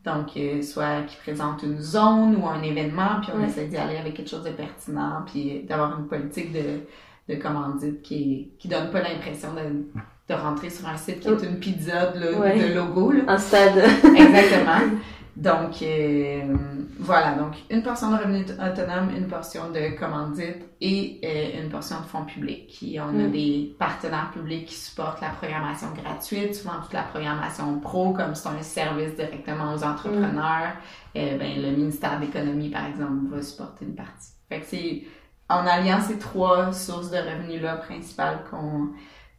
Donc, 0.05 0.37
euh, 0.37 0.63
soit 0.63 1.03
qui 1.07 1.17
présente 1.17 1.63
une 1.63 1.79
zone 1.79 2.37
ou 2.37 2.47
un 2.47 2.63
événement, 2.63 3.21
puis 3.23 3.33
on 3.35 3.45
essaie 3.45 3.67
d'y 3.67 3.77
aller 3.77 3.97
avec 3.97 4.15
quelque 4.15 4.31
chose 4.31 4.45
de 4.45 4.51
pertinent, 4.51 5.23
puis 5.27 5.63
d'avoir 5.69 5.99
une 5.99 6.07
politique 6.07 6.53
de, 6.53 6.81
de 7.29 7.39
commandite 7.39 8.01
qui, 8.01 8.51
qui 8.59 8.69
donne 8.69 8.91
pas 8.91 9.03
l'impression 9.03 9.49
de, 9.53 9.85
de 10.33 10.41
rentrer 10.41 10.71
sur 10.71 10.89
un 10.89 10.97
site 10.97 11.21
qui 11.21 11.29
est 11.29 11.43
une 11.43 11.59
pizza 11.59 12.07
de, 12.13 12.75
logo. 12.75 13.13
Un 13.27 13.39
stade. 13.39 13.77
Exactement. 14.05 14.97
Donc, 15.41 15.81
euh, 15.81 16.55
voilà, 16.99 17.33
donc 17.33 17.55
une 17.71 17.83
portion 17.83 18.11
de 18.11 18.17
revenus 18.17 18.45
autonomes, 18.51 19.09
une 19.17 19.27
portion 19.27 19.71
de 19.71 19.99
commandite 19.99 20.69
et 20.83 21.19
euh, 21.25 21.63
une 21.63 21.71
portion 21.71 21.99
de 22.01 22.05
fonds 22.05 22.27
publics. 22.27 22.85
on 22.99 23.19
a 23.19 23.27
mm. 23.27 23.31
des 23.31 23.75
partenaires 23.79 24.31
publics 24.35 24.67
qui 24.67 24.75
supportent 24.75 25.23
la 25.23 25.31
programmation 25.31 25.87
gratuite, 25.95 26.55
souvent 26.55 26.83
toute 26.83 26.93
la 26.93 27.05
programmation 27.05 27.81
pro, 27.81 28.13
comme 28.13 28.35
c'est 28.35 28.51
un 28.51 28.61
service 28.61 29.15
directement 29.17 29.73
aux 29.73 29.83
entrepreneurs. 29.83 30.75
Mm. 31.15 31.19
Euh, 31.19 31.39
ben, 31.39 31.63
le 31.63 31.71
ministère 31.71 32.21
de 32.21 32.27
l'Économie, 32.27 32.69
par 32.69 32.85
exemple, 32.85 33.35
va 33.35 33.41
supporter 33.41 33.87
une 33.87 33.95
partie. 33.95 34.33
Fait 34.51 34.61
que 34.61 34.67
c'est 34.67 35.05
en 35.49 35.67
alliant 35.67 36.03
ces 36.03 36.19
trois 36.19 36.71
sources 36.75 37.11
de 37.11 37.17
revenus-là 37.17 37.77
principales 37.77 38.41
qu'on 38.51 38.91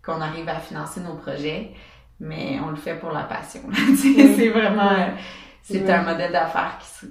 qu'on 0.04 0.20
arrive 0.20 0.50
à 0.50 0.56
financer 0.56 1.00
nos 1.00 1.14
projets, 1.14 1.74
mais 2.20 2.60
on 2.66 2.72
le 2.72 2.76
fait 2.76 2.96
pour 2.96 3.12
la 3.12 3.22
passion. 3.22 3.62
c'est 3.96 4.50
vraiment 4.50 5.12
c'est 5.62 5.90
un 5.90 6.04
modèle 6.04 6.32
d'affaires 6.32 6.78
qui, 6.80 7.08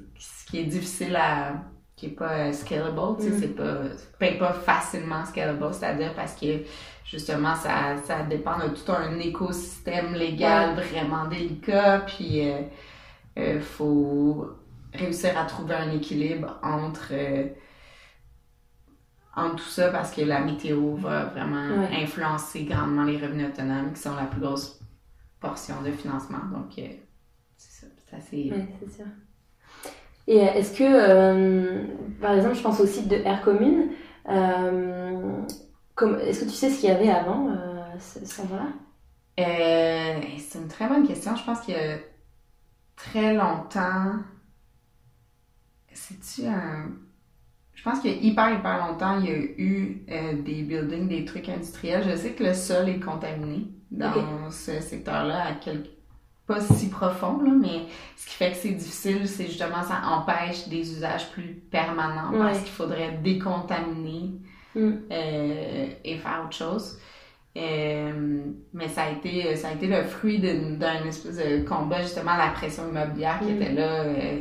qui, 0.46 0.58
est 0.58 0.64
difficile 0.64 1.16
à 1.16 1.54
qui 2.00 2.06
est 2.06 2.10
pas 2.10 2.30
euh, 2.30 2.52
scalable, 2.52 2.98
tu 3.18 3.24
sais, 3.24 3.30
mm. 3.30 3.40
c'est 3.40 4.36
pas 4.38 4.46
pas, 4.46 4.52
facilement 4.54 5.24
scalable, 5.24 5.68
c'est-à-dire 5.72 6.14
parce 6.14 6.34
que 6.34 6.62
justement 7.04 7.54
ça, 7.54 7.96
ça 8.04 8.22
dépend 8.22 8.58
de 8.58 8.68
tout 8.68 8.90
un 8.90 9.18
écosystème 9.18 10.14
légal 10.14 10.74
vraiment 10.76 11.26
délicat, 11.26 12.04
puis 12.06 12.38
il 12.38 12.48
euh, 12.48 12.62
euh, 13.38 13.60
faut 13.60 14.48
réussir 14.94 15.36
à 15.38 15.44
trouver 15.44 15.74
un 15.74 15.92
équilibre 15.92 16.58
entre 16.62 17.12
entre 19.36 19.56
tout 19.56 19.70
ça 19.70 19.90
parce 19.90 20.10
que 20.10 20.22
la 20.22 20.40
météo 20.40 20.96
va 20.96 21.26
vraiment 21.26 21.86
influencer 21.92 22.64
grandement 22.64 23.04
les 23.04 23.16
revenus 23.16 23.48
autonomes 23.50 23.92
qui 23.92 24.00
sont 24.00 24.16
la 24.16 24.24
plus 24.24 24.40
grosse 24.40 24.80
portion 25.38 25.80
de 25.82 25.92
financement. 25.92 26.40
Donc, 26.52 26.80
c'est 28.18 28.90
sûr. 28.90 29.06
Et 30.26 30.40
euh, 30.40 30.52
est-ce 30.52 30.78
que, 30.78 30.84
euh, 30.84 31.82
par 32.20 32.34
exemple, 32.34 32.54
je 32.54 32.62
pense 32.62 32.80
au 32.80 32.86
site 32.86 33.08
de 33.08 33.16
Air 33.16 33.42
Commune, 33.42 33.90
euh, 34.28 35.42
est-ce 36.22 36.40
que 36.40 36.44
tu 36.44 36.50
sais 36.50 36.70
ce 36.70 36.80
qu'il 36.80 36.88
y 36.88 36.92
avait 36.92 37.10
avant 37.10 37.48
ce, 37.98 38.40
endroit-là? 38.40 38.68
C'est 39.36 40.58
une 40.58 40.68
très 40.68 40.88
bonne 40.88 41.06
question. 41.06 41.34
Je 41.34 41.44
pense 41.44 41.60
qu'il 41.60 41.74
y 41.74 41.78
a 41.78 41.98
très 42.96 43.34
longtemps. 43.34 44.14
C'est-tu 45.92 46.46
un. 46.46 46.90
Je 47.74 47.82
pense 47.82 48.00
qu'il 48.00 48.12
y 48.12 48.14
a 48.14 48.18
hyper, 48.18 48.58
hyper 48.58 48.86
longtemps, 48.86 49.18
il 49.18 49.26
y 49.26 49.30
a 49.30 49.36
eu 49.36 50.06
des 50.44 50.62
buildings, 50.62 51.08
des 51.08 51.24
trucs 51.24 51.48
industriels. 51.48 52.04
Je 52.08 52.14
sais 52.14 52.32
que 52.32 52.44
le 52.44 52.54
sol 52.54 52.88
est 52.88 53.00
contaminé 53.00 53.66
dans 53.90 54.50
ce 54.50 54.80
secteur-là 54.80 55.46
à 55.46 55.54
quelques 55.54 55.99
pas 56.50 56.60
si 56.60 56.88
profond, 56.88 57.40
là, 57.44 57.52
mais 57.52 57.86
ce 58.16 58.26
qui 58.26 58.34
fait 58.34 58.50
que 58.50 58.56
c'est 58.56 58.70
difficile, 58.70 59.28
c'est 59.28 59.46
justement 59.46 59.82
ça 59.84 60.02
empêche 60.04 60.66
des 60.68 60.80
usages 60.80 61.30
plus 61.30 61.54
permanents 61.70 62.32
parce 62.36 62.58
qu'il 62.58 62.72
faudrait 62.72 63.18
décontaminer 63.22 64.32
mm. 64.74 64.90
euh, 65.12 65.86
et 66.04 66.16
faire 66.16 66.42
autre 66.44 66.56
chose. 66.56 66.98
Euh, 67.56 68.42
mais 68.72 68.88
ça 68.88 69.04
a 69.04 69.10
été 69.10 69.56
ça 69.56 69.68
a 69.68 69.72
été 69.72 69.86
le 69.88 70.04
fruit 70.04 70.38
d'un 70.38 71.04
espèce 71.04 71.36
de 71.36 71.68
combat 71.68 72.00
justement 72.02 72.36
la 72.36 72.48
pression 72.48 72.88
immobilière 72.88 73.40
qui 73.40 73.52
mm. 73.52 73.62
était 73.62 73.72
là 73.72 74.02
euh, 74.04 74.40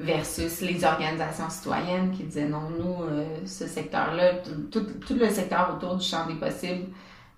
versus 0.00 0.60
les 0.60 0.84
organisations 0.84 1.48
citoyennes 1.48 2.10
qui 2.10 2.24
disaient 2.24 2.48
non 2.48 2.70
nous 2.70 3.06
ce 3.46 3.68
secteur 3.68 4.14
là 4.14 4.32
tout, 4.72 4.80
tout, 4.80 5.14
le 5.14 5.28
secteur 5.28 5.76
autour 5.76 5.94
du 5.94 6.04
champ 6.04 6.26
des 6.26 6.34
possibles 6.34 6.86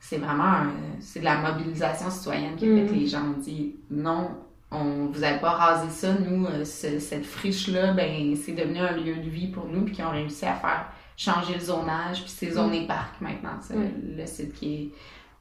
c'est 0.09 0.19
vraiment 0.19 0.71
c'est 1.01 1.21
de 1.21 1.25
la 1.25 1.39
mobilisation 1.39 2.11
citoyenne 2.11 2.57
qui 2.57 2.67
fait 2.67 2.87
que 2.87 2.93
mm. 2.93 2.99
les 2.99 3.07
gens 3.07 3.25
ont 3.25 3.41
dit 3.41 3.77
non, 3.91 4.31
on 4.71 5.07
vous 5.07 5.23
avez 5.23 5.41
pas 5.41 5.51
rasé 5.51 5.91
ça, 5.91 6.15
nous, 6.15 6.47
euh, 6.47 6.65
cette 6.65 7.25
friche-là, 7.25 7.93
ben 7.93 8.37
c'est 8.37 8.53
devenu 8.53 8.79
un 8.79 8.97
lieu 8.97 9.17
de 9.17 9.29
vie 9.29 9.49
pour 9.49 9.67
nous, 9.67 9.85
puis 9.85 9.95
qui 9.95 10.03
ont 10.03 10.11
réussi 10.11 10.47
à 10.47 10.55
faire 10.55 10.87
changer 11.17 11.55
le 11.55 11.61
zonage, 11.61 12.23
puis 12.23 12.31
c'est 12.31 12.51
zoné 12.53 12.83
mm. 12.83 12.87
parc 12.87 13.21
maintenant, 13.21 13.59
c'est 13.61 13.75
le 13.75 14.27
site 14.27 14.55
qui 14.55 14.75
est 14.75 14.91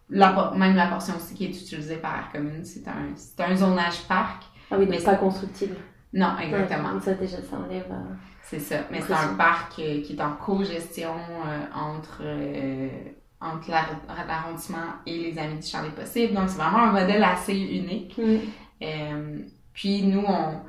la, 0.10 0.51
même 0.56 0.75
la 0.75 0.88
portion 0.88 1.15
aussi 1.15 1.34
qui 1.34 1.45
est 1.45 1.49
utilisée 1.49 1.97
par 1.97 2.15
Air 2.15 2.30
Commune, 2.32 2.63
c'est 2.63 2.88
un, 2.88 3.15
c'est 3.15 3.41
un 3.41 3.56
zonage 3.56 4.04
parc. 4.08 4.43
Ah 4.71 4.75
oui, 4.78 4.88
mais 4.89 4.99
pas 4.99 5.15
constructible. 5.15 5.75
Non, 6.13 6.38
exactement. 6.39 6.93
Ouais, 6.93 7.01
ça 7.01 7.13
déjà, 7.13 7.38
ça 7.38 7.58
enlève. 7.58 7.91
Euh, 7.91 8.13
c'est 8.43 8.60
ça. 8.60 8.78
Mais 8.91 9.01
c'est 9.01 9.13
un 9.13 9.34
parc 9.36 9.80
euh, 9.80 10.01
qui 10.01 10.15
est 10.15 10.21
en 10.21 10.34
co-gestion 10.34 11.15
euh, 11.15 11.65
entre, 11.73 12.21
entre 13.45 13.69
l'arrondissement 13.69 15.01
et 15.05 15.17
les 15.17 15.38
Amis 15.38 15.60
du 15.60 15.67
Champ 15.67 15.84
des 15.84 15.89
Possibles. 15.89 16.34
Donc, 16.34 16.49
c'est 16.49 16.58
vraiment 16.58 16.84
un 16.84 16.91
modèle 16.91 17.23
assez 17.23 17.58
unique. 17.58 18.17
Mm. 18.17 19.43
puis, 19.73 20.03
nous, 20.03 20.23
on 20.27 20.62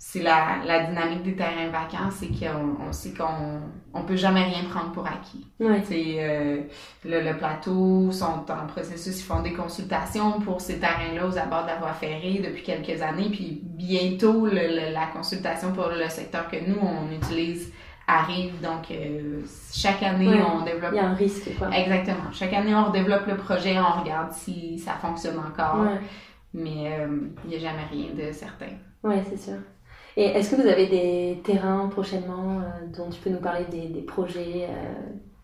c'est 0.00 0.22
la, 0.22 0.60
la, 0.64 0.84
dynamique 0.84 1.24
des 1.24 1.34
terrains 1.34 1.68
vacants, 1.68 2.10
c'est 2.10 2.28
qu'on 2.28 2.76
on 2.88 2.92
sait 2.92 3.12
qu'on 3.12 3.60
on 3.92 4.04
peut 4.04 4.16
jamais 4.16 4.44
rien 4.44 4.64
prendre 4.70 4.92
pour 4.92 5.06
acquis. 5.06 5.46
Euh, 5.60 6.62
le, 7.04 7.20
le, 7.20 7.36
plateau 7.36 8.10
sont 8.12 8.46
en 8.48 8.66
processus, 8.68 9.20
ils 9.20 9.24
font 9.24 9.42
des 9.42 9.52
consultations 9.52 10.40
pour 10.40 10.60
ces 10.60 10.78
terrains-là 10.78 11.26
aux 11.26 11.36
abords 11.36 11.64
de 11.64 11.68
la 11.68 11.76
voie 11.76 11.92
ferrée 11.94 12.40
depuis 12.42 12.62
quelques 12.62 13.02
années, 13.02 13.28
puis 13.28 13.60
bientôt 13.62 14.46
le, 14.46 14.92
la 14.94 15.06
consultation 15.08 15.72
pour 15.72 15.88
le 15.88 16.08
secteur 16.08 16.48
que 16.48 16.56
nous 16.56 16.78
on 16.80 17.12
utilise 17.12 17.72
arrive. 18.08 18.60
Donc 18.60 18.90
euh, 18.90 19.42
chaque 19.72 20.02
année 20.02 20.40
on 20.42 20.64
développe. 20.64 20.92
Il 20.92 20.96
y 20.96 20.98
a 20.98 21.08
un 21.08 21.14
risque 21.14 21.56
quoi. 21.58 21.68
Exactement. 21.70 22.32
Chaque 22.32 22.52
année 22.54 22.74
on 22.74 22.90
développe 22.90 23.26
le 23.26 23.36
projet, 23.36 23.78
on 23.78 24.00
regarde 24.00 24.32
si 24.32 24.78
ça 24.78 24.94
fonctionne 24.94 25.38
encore, 25.38 25.84
mais 26.52 26.98
euh, 26.98 27.06
il 27.44 27.50
n'y 27.50 27.56
a 27.56 27.58
jamais 27.60 27.84
rien 27.90 28.08
de 28.14 28.32
certain. 28.32 28.72
Oui, 29.04 29.16
c'est 29.28 29.36
sûr. 29.36 29.58
Et 30.16 30.24
est-ce 30.24 30.56
que 30.56 30.60
vous 30.60 30.66
avez 30.66 30.86
des 30.86 31.40
terrains 31.44 31.86
prochainement 31.88 32.60
euh, 32.60 32.86
dont 32.96 33.08
tu 33.10 33.20
peux 33.20 33.30
nous 33.30 33.40
parler 33.40 33.66
des, 33.70 33.86
des 33.88 34.02
projets 34.02 34.68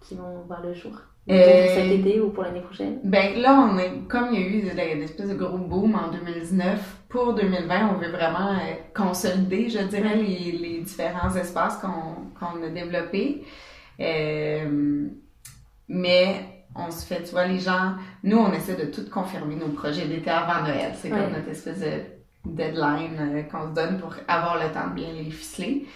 qui 0.00 0.16
vont 0.16 0.42
voir 0.48 0.62
le 0.62 0.74
jour? 0.74 0.92
Euh, 1.30 1.66
cet 1.74 1.90
été 1.90 2.20
ou 2.20 2.30
pour 2.30 2.42
l'année 2.42 2.60
prochaine? 2.60 3.00
Ben 3.04 3.38
là, 3.40 3.68
on 3.70 3.78
est, 3.78 4.06
comme 4.08 4.28
il 4.32 4.40
y 4.40 4.42
a 4.42 4.46
eu 4.46 4.92
une 4.92 5.02
espèce 5.02 5.28
de 5.28 5.34
gros 5.34 5.58
boom 5.58 5.94
en 5.94 6.10
2019, 6.10 7.04
pour 7.08 7.34
2020, 7.34 7.94
on 7.94 7.98
veut 7.98 8.10
vraiment 8.10 8.56
consolider, 8.94 9.68
je 9.70 9.78
dirais, 9.80 10.16
les, 10.16 10.52
les 10.52 10.80
différents 10.80 11.34
espaces 11.34 11.78
qu'on 11.78 12.62
a 12.62 12.68
développés. 12.68 13.44
mais 15.88 16.54
on 16.76 16.90
se 16.90 17.06
fait, 17.06 17.22
tu 17.22 17.30
vois, 17.30 17.46
les 17.46 17.60
gens, 17.60 17.94
nous, 18.22 18.38
on 18.38 18.52
essaie 18.52 18.76
de 18.76 18.90
tout 18.90 19.08
confirmer 19.10 19.54
nos 19.54 19.68
projets 19.68 20.06
d'été 20.06 20.30
avant 20.30 20.62
Noël. 20.62 20.92
C'est 20.96 21.08
comme 21.08 21.32
notre 21.32 21.48
espèce 21.48 21.80
de 21.80 22.02
deadline 22.44 23.16
euh, 23.20 23.42
qu'on 23.44 23.68
se 23.68 23.74
donne 23.74 23.98
pour 23.98 24.14
avoir 24.28 24.56
le 24.62 24.72
temps 24.72 24.88
de 24.88 24.94
bien 24.94 25.12
les 25.12 25.30
ficeler. 25.30 25.86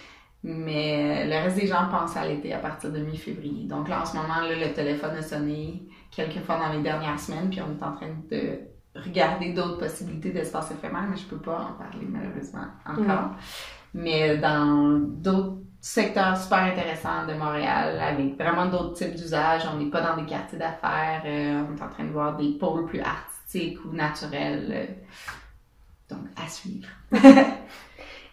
Mais 0.44 1.26
le 1.26 1.32
reste 1.32 1.58
des 1.58 1.66
gens 1.66 1.88
pensent 1.90 2.16
à 2.16 2.26
l'été 2.26 2.52
à 2.52 2.58
partir 2.58 2.92
de 2.92 2.98
mi-février. 2.98 3.66
Donc 3.66 3.88
là, 3.88 4.02
en 4.02 4.04
ce 4.04 4.16
moment, 4.16 4.40
là, 4.40 4.54
le 4.54 4.72
téléphone 4.72 5.16
a 5.16 5.22
sonné 5.22 5.82
quelques 6.10 6.44
fois 6.44 6.58
dans 6.58 6.72
les 6.72 6.82
dernières 6.82 7.18
semaines, 7.18 7.50
puis 7.50 7.60
on 7.60 7.78
est 7.78 7.84
en 7.84 7.92
train 7.92 8.14
de 8.30 8.60
regarder 8.94 9.52
d'autres 9.52 9.78
possibilités 9.78 10.30
d'espace 10.30 10.70
éphémère, 10.70 11.06
mais 11.10 11.16
je 11.16 11.26
peux 11.26 11.38
pas 11.38 11.70
en 11.70 11.72
parler 11.72 12.06
malheureusement 12.08 12.66
encore. 12.86 13.30
Mais 13.94 14.38
dans 14.38 14.98
d'autres 15.00 15.58
secteurs 15.80 16.36
super 16.36 16.58
intéressants 16.58 17.26
de 17.26 17.34
Montréal, 17.34 17.98
avec 18.00 18.36
vraiment 18.36 18.66
d'autres 18.66 18.94
types 18.94 19.14
d'usages, 19.14 19.62
on 19.72 19.78
n'est 19.78 19.90
pas 19.90 20.00
dans 20.00 20.16
des 20.16 20.26
quartiers 20.26 20.58
d'affaires, 20.58 21.22
euh, 21.24 21.62
on 21.68 21.76
est 21.76 21.82
en 21.82 21.88
train 21.88 22.04
de 22.04 22.12
voir 22.12 22.36
des 22.36 22.50
pôles 22.58 22.86
plus 22.86 23.00
artistiques 23.00 23.78
ou 23.84 23.92
naturels. 23.92 24.68
Euh, 24.70 24.86
donc, 26.10 26.26
à 26.42 26.48
suivre. 26.48 26.88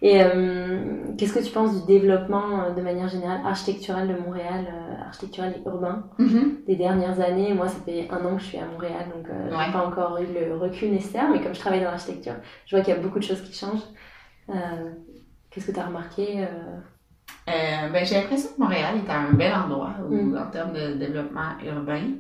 Et 0.02 0.22
euh, 0.22 1.06
qu'est-ce 1.18 1.34
que 1.34 1.44
tu 1.44 1.52
penses 1.52 1.82
du 1.82 1.86
développement 1.88 2.64
euh, 2.64 2.72
de 2.72 2.82
manière 2.82 3.08
générale 3.08 3.42
architectural 3.46 4.08
de 4.08 4.14
Montréal, 4.14 4.68
euh, 4.68 5.06
architectural 5.06 5.54
et 5.56 5.68
urbain, 5.68 6.04
mm-hmm. 6.20 6.66
des 6.66 6.76
dernières 6.76 7.20
années? 7.20 7.54
Moi, 7.54 7.68
ça 7.68 7.80
fait 7.86 8.08
un 8.10 8.26
an 8.26 8.36
que 8.36 8.42
je 8.42 8.48
suis 8.48 8.58
à 8.58 8.66
Montréal, 8.66 9.06
donc 9.16 9.28
euh, 9.30 9.50
j'ai 9.50 9.72
pas 9.72 9.86
encore 9.86 10.18
eu 10.18 10.28
le 10.34 10.58
recul 10.58 10.92
nécessaire, 10.92 11.30
mais 11.32 11.42
comme 11.42 11.56
je 11.56 11.60
travaille 11.60 11.80
dans 11.80 11.92
l'architecture, 11.92 12.36
je 12.66 12.76
vois 12.76 12.84
qu'il 12.84 12.94
y 12.94 12.98
a 12.98 13.00
beaucoup 13.00 13.20
de 13.20 13.24
choses 13.24 13.42
qui 13.42 13.54
changent. 13.54 13.86
qu'est-ce 15.50 15.68
que 15.68 15.72
tu 15.72 15.80
as 15.80 15.86
remarqué 15.86 16.46
ben, 17.48 18.06
J'ai 18.06 18.16
l'impression 18.16 18.50
que 18.56 18.62
Montréal 18.62 18.96
est 18.98 19.10
un 19.10 19.32
bel 19.34 19.54
endroit 19.54 19.94
mm. 20.10 20.38
en 20.38 20.52
termes 20.52 20.74
de 20.74 20.94
développement 20.96 21.58
urbain, 21.66 22.16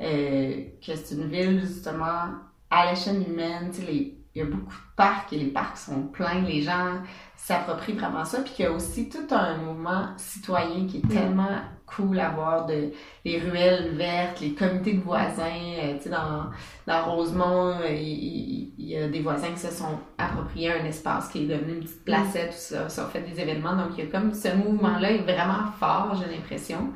que 0.00 0.94
c'est 0.94 1.14
une 1.14 1.28
ville 1.28 1.60
justement 1.60 2.30
à 2.70 2.90
l'échelle 2.90 3.22
humaine, 3.28 3.70
les 3.86 4.17
il 4.38 4.44
y 4.44 4.46
a 4.46 4.50
beaucoup 4.50 4.72
de 4.72 4.94
parcs 4.96 5.32
et 5.32 5.36
les 5.36 5.50
parcs 5.50 5.76
sont 5.76 6.02
pleins, 6.02 6.42
les 6.42 6.62
gens 6.62 7.00
s'approprient 7.36 7.94
vraiment 7.94 8.24
ça, 8.24 8.40
puis 8.40 8.52
qu'il 8.52 8.64
y 8.64 8.68
a 8.68 8.72
aussi 8.72 9.08
tout 9.08 9.34
un 9.34 9.56
mouvement 9.56 10.08
citoyen 10.16 10.86
qui 10.86 10.98
est 10.98 11.04
mm. 11.04 11.08
tellement 11.08 11.58
cool 11.86 12.20
à 12.20 12.30
voir, 12.30 12.66
de, 12.66 12.92
les 13.24 13.40
ruelles 13.40 13.94
vertes, 13.96 14.40
les 14.40 14.52
comités 14.52 14.92
de 14.92 15.00
voisins, 15.00 15.42
euh, 15.82 15.96
tu 15.96 16.04
sais, 16.04 16.10
dans, 16.10 16.50
dans 16.86 17.04
Rosemont, 17.06 17.80
euh, 17.80 17.90
il, 17.90 18.74
y 18.78 18.96
a 18.96 19.08
des 19.08 19.20
voisins 19.20 19.50
qui 19.50 19.60
se 19.60 19.72
sont 19.72 19.98
appropriés 20.18 20.72
un 20.72 20.84
espace 20.84 21.28
qui 21.30 21.44
est 21.44 21.46
devenu 21.46 21.74
une 21.74 21.80
petite 21.80 22.04
placette, 22.04 22.50
tout 22.50 22.56
ça, 22.58 22.88
ça 22.88 23.06
fait 23.06 23.22
des 23.22 23.40
événements, 23.40 23.74
donc 23.74 23.90
il 23.96 24.04
y 24.04 24.06
a 24.06 24.10
comme 24.10 24.32
ce 24.32 24.54
mouvement-là 24.54 25.12
est 25.12 25.22
vraiment 25.22 25.72
fort, 25.80 26.14
j'ai 26.14 26.32
l'impression, 26.32 26.92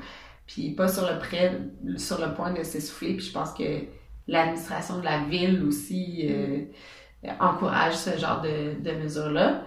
puis 0.46 0.70
pas 0.70 0.88
sur 0.88 1.06
le 1.06 1.98
sur 1.98 2.20
le 2.20 2.34
point 2.34 2.52
de 2.52 2.62
s'essouffler, 2.62 3.14
puis 3.16 3.26
je 3.26 3.32
pense 3.32 3.52
que 3.52 3.64
l'administration 4.28 4.98
de 4.98 5.04
la 5.04 5.24
ville 5.24 5.64
aussi... 5.64 6.26
Euh, 6.28 6.66
encourage 7.40 7.94
ce 7.94 8.18
genre 8.18 8.40
de, 8.40 8.80
de 8.80 8.96
mesures-là. 9.02 9.62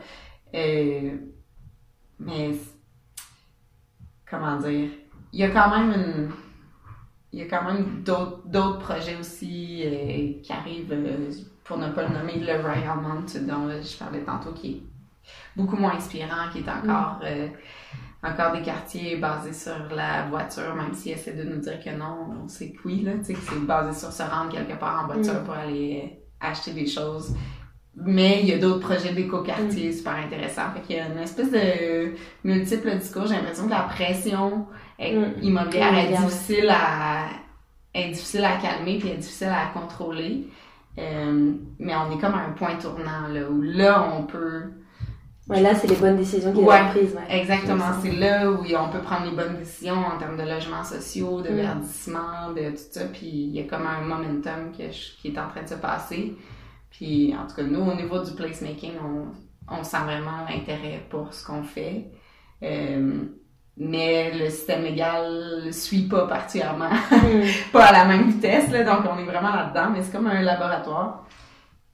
Euh, 0.53 1.11
mais, 2.19 2.51
comment 4.29 4.57
dire, 4.57 4.89
il 5.33 5.39
y 5.39 5.43
a 5.43 5.49
quand 5.49 5.69
même 5.69 5.91
une, 5.91 6.31
il 7.31 7.39
y 7.39 7.41
a 7.41 7.45
quand 7.45 7.63
même 7.63 8.03
d'autres 8.03 8.79
projets 8.79 9.17
aussi 9.19 9.83
euh, 9.85 10.41
qui 10.41 10.51
arrivent, 10.51 10.91
euh, 10.91 11.31
pour 11.63 11.77
ne 11.77 11.89
pas 11.89 12.07
le 12.07 12.13
nommer, 12.13 12.39
le 12.39 12.61
Royal 12.61 12.97
Mount 13.01 13.25
dont 13.41 13.69
je 13.69 13.97
parlais 13.97 14.23
tantôt, 14.23 14.53
qui 14.53 14.71
est 14.71 14.81
beaucoup 15.55 15.75
moins 15.75 15.95
inspirant, 15.95 16.49
qui 16.51 16.59
est 16.59 16.69
encore, 16.69 17.19
mm. 17.21 18.27
encore 18.27 18.51
des 18.53 18.61
quartiers 18.61 19.17
basés 19.17 19.51
sur 19.51 19.93
la 19.93 20.27
voiture, 20.27 20.75
même 20.75 20.93
s'ils 20.93 21.13
essaient 21.13 21.33
de 21.33 21.43
nous 21.43 21.59
dire 21.59 21.83
que 21.83 21.89
non, 21.89 22.47
c'est 22.47 22.73
oui, 22.85 23.01
là, 23.01 23.13
tu 23.17 23.25
sais, 23.25 23.33
que 23.33 23.39
c'est 23.41 23.65
basé 23.65 23.99
sur 23.99 24.11
se 24.11 24.23
rendre 24.23 24.51
quelque 24.51 24.79
part 24.79 25.03
en 25.03 25.07
voiture 25.07 25.41
mm. 25.41 25.43
pour 25.43 25.55
aller 25.55 26.24
acheter 26.39 26.71
des 26.71 26.87
choses. 26.87 27.33
Mais 27.95 28.41
il 28.41 28.49
y 28.49 28.53
a 28.53 28.57
d'autres 28.57 28.81
projets 28.81 29.13
d'éco-quartier 29.13 29.89
mm. 29.89 29.93
super 29.93 30.15
intéressants. 30.15 30.71
Fait 30.73 30.81
qu'il 30.81 30.95
y 30.97 30.99
a 30.99 31.07
une 31.07 31.19
espèce 31.19 31.51
de 31.51 32.13
multiple 32.43 32.97
discours. 32.97 33.25
J'ai 33.25 33.35
l'impression 33.35 33.65
que 33.65 33.71
la 33.71 33.83
pression 33.83 34.67
mm. 34.99 35.41
immobilière 35.41 35.97
est 35.97 36.15
difficile 36.15 36.69
à, 36.69 37.27
est 37.93 38.09
difficile 38.09 38.43
à 38.43 38.57
calmer 38.57 38.99
puis 38.99 39.09
est 39.09 39.17
difficile 39.17 39.47
à 39.47 39.67
contrôler. 39.67 40.47
Euh, 40.97 41.53
mais 41.79 41.93
on 41.95 42.11
est 42.11 42.21
comme 42.21 42.33
à 42.35 42.45
un 42.45 42.51
point 42.51 42.75
tournant 42.75 43.27
là, 43.29 43.49
où 43.49 43.61
là, 43.61 44.13
on 44.17 44.23
peut... 44.23 44.63
Ouais, 45.47 45.61
là, 45.61 45.75
c'est 45.75 45.87
les 45.87 45.95
bonnes 45.95 46.17
décisions 46.17 46.51
qui 46.51 46.61
être 46.61 46.89
prises. 46.89 47.15
Exactement. 47.29 47.85
C'est 48.01 48.11
là 48.13 48.49
où 48.49 48.63
on 48.63 48.89
peut 48.89 49.01
prendre 49.03 49.29
les 49.29 49.35
bonnes 49.35 49.57
décisions 49.57 49.93
en 49.93 50.17
termes 50.17 50.37
de 50.37 50.43
logements 50.43 50.83
sociaux, 50.83 51.41
de 51.41 51.49
mm. 51.49 51.55
verdissement, 51.55 52.51
de 52.55 52.71
tout 52.71 52.83
ça. 52.91 53.05
Puis 53.05 53.27
il 53.27 53.55
y 53.55 53.59
a 53.59 53.63
comme 53.63 53.85
un 53.85 54.01
momentum 54.01 54.71
qui 54.71 54.81
est 55.27 55.37
en 55.37 55.47
train 55.47 55.61
de 55.61 55.69
se 55.69 55.75
passer. 55.75 56.35
Puis, 56.97 57.35
en 57.35 57.45
tout 57.45 57.55
cas, 57.55 57.63
nous, 57.63 57.81
au 57.81 57.93
niveau 57.93 58.23
du 58.23 58.31
placemaking, 58.31 58.93
on, 59.03 59.25
on 59.67 59.83
sent 59.83 59.97
vraiment 60.05 60.45
l'intérêt 60.49 61.05
pour 61.09 61.33
ce 61.33 61.45
qu'on 61.45 61.63
fait. 61.63 62.09
Euh, 62.63 63.25
mais 63.77 64.31
le 64.37 64.49
système 64.49 64.83
légal 64.83 65.63
ne 65.65 65.71
suit 65.71 66.07
pas 66.07 66.25
particulièrement, 66.25 66.89
mm. 67.11 67.71
pas 67.73 67.87
à 67.87 67.91
la 67.91 68.05
même 68.05 68.29
vitesse, 68.29 68.71
là, 68.71 68.83
donc 68.85 69.05
on 69.11 69.19
est 69.19 69.25
vraiment 69.25 69.53
là-dedans, 69.53 69.89
mais 69.91 70.01
c'est 70.01 70.11
comme 70.13 70.27
un 70.27 70.41
laboratoire. 70.41 71.27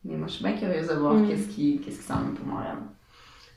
Mais 0.05 0.15
moi, 0.15 0.27
je 0.27 0.33
suis 0.33 0.43
bien 0.43 0.55
curieuse 0.55 0.87
de 0.87 0.93
voir 0.93 1.15
mm. 1.15 1.27
qu'est-ce 1.27 1.47
qui, 1.47 1.81
qu'est-ce 1.81 1.97
qui 1.97 2.05
s'en 2.05 2.19
vient 2.19 2.33
pour 2.35 2.45
Montréal. 2.45 2.77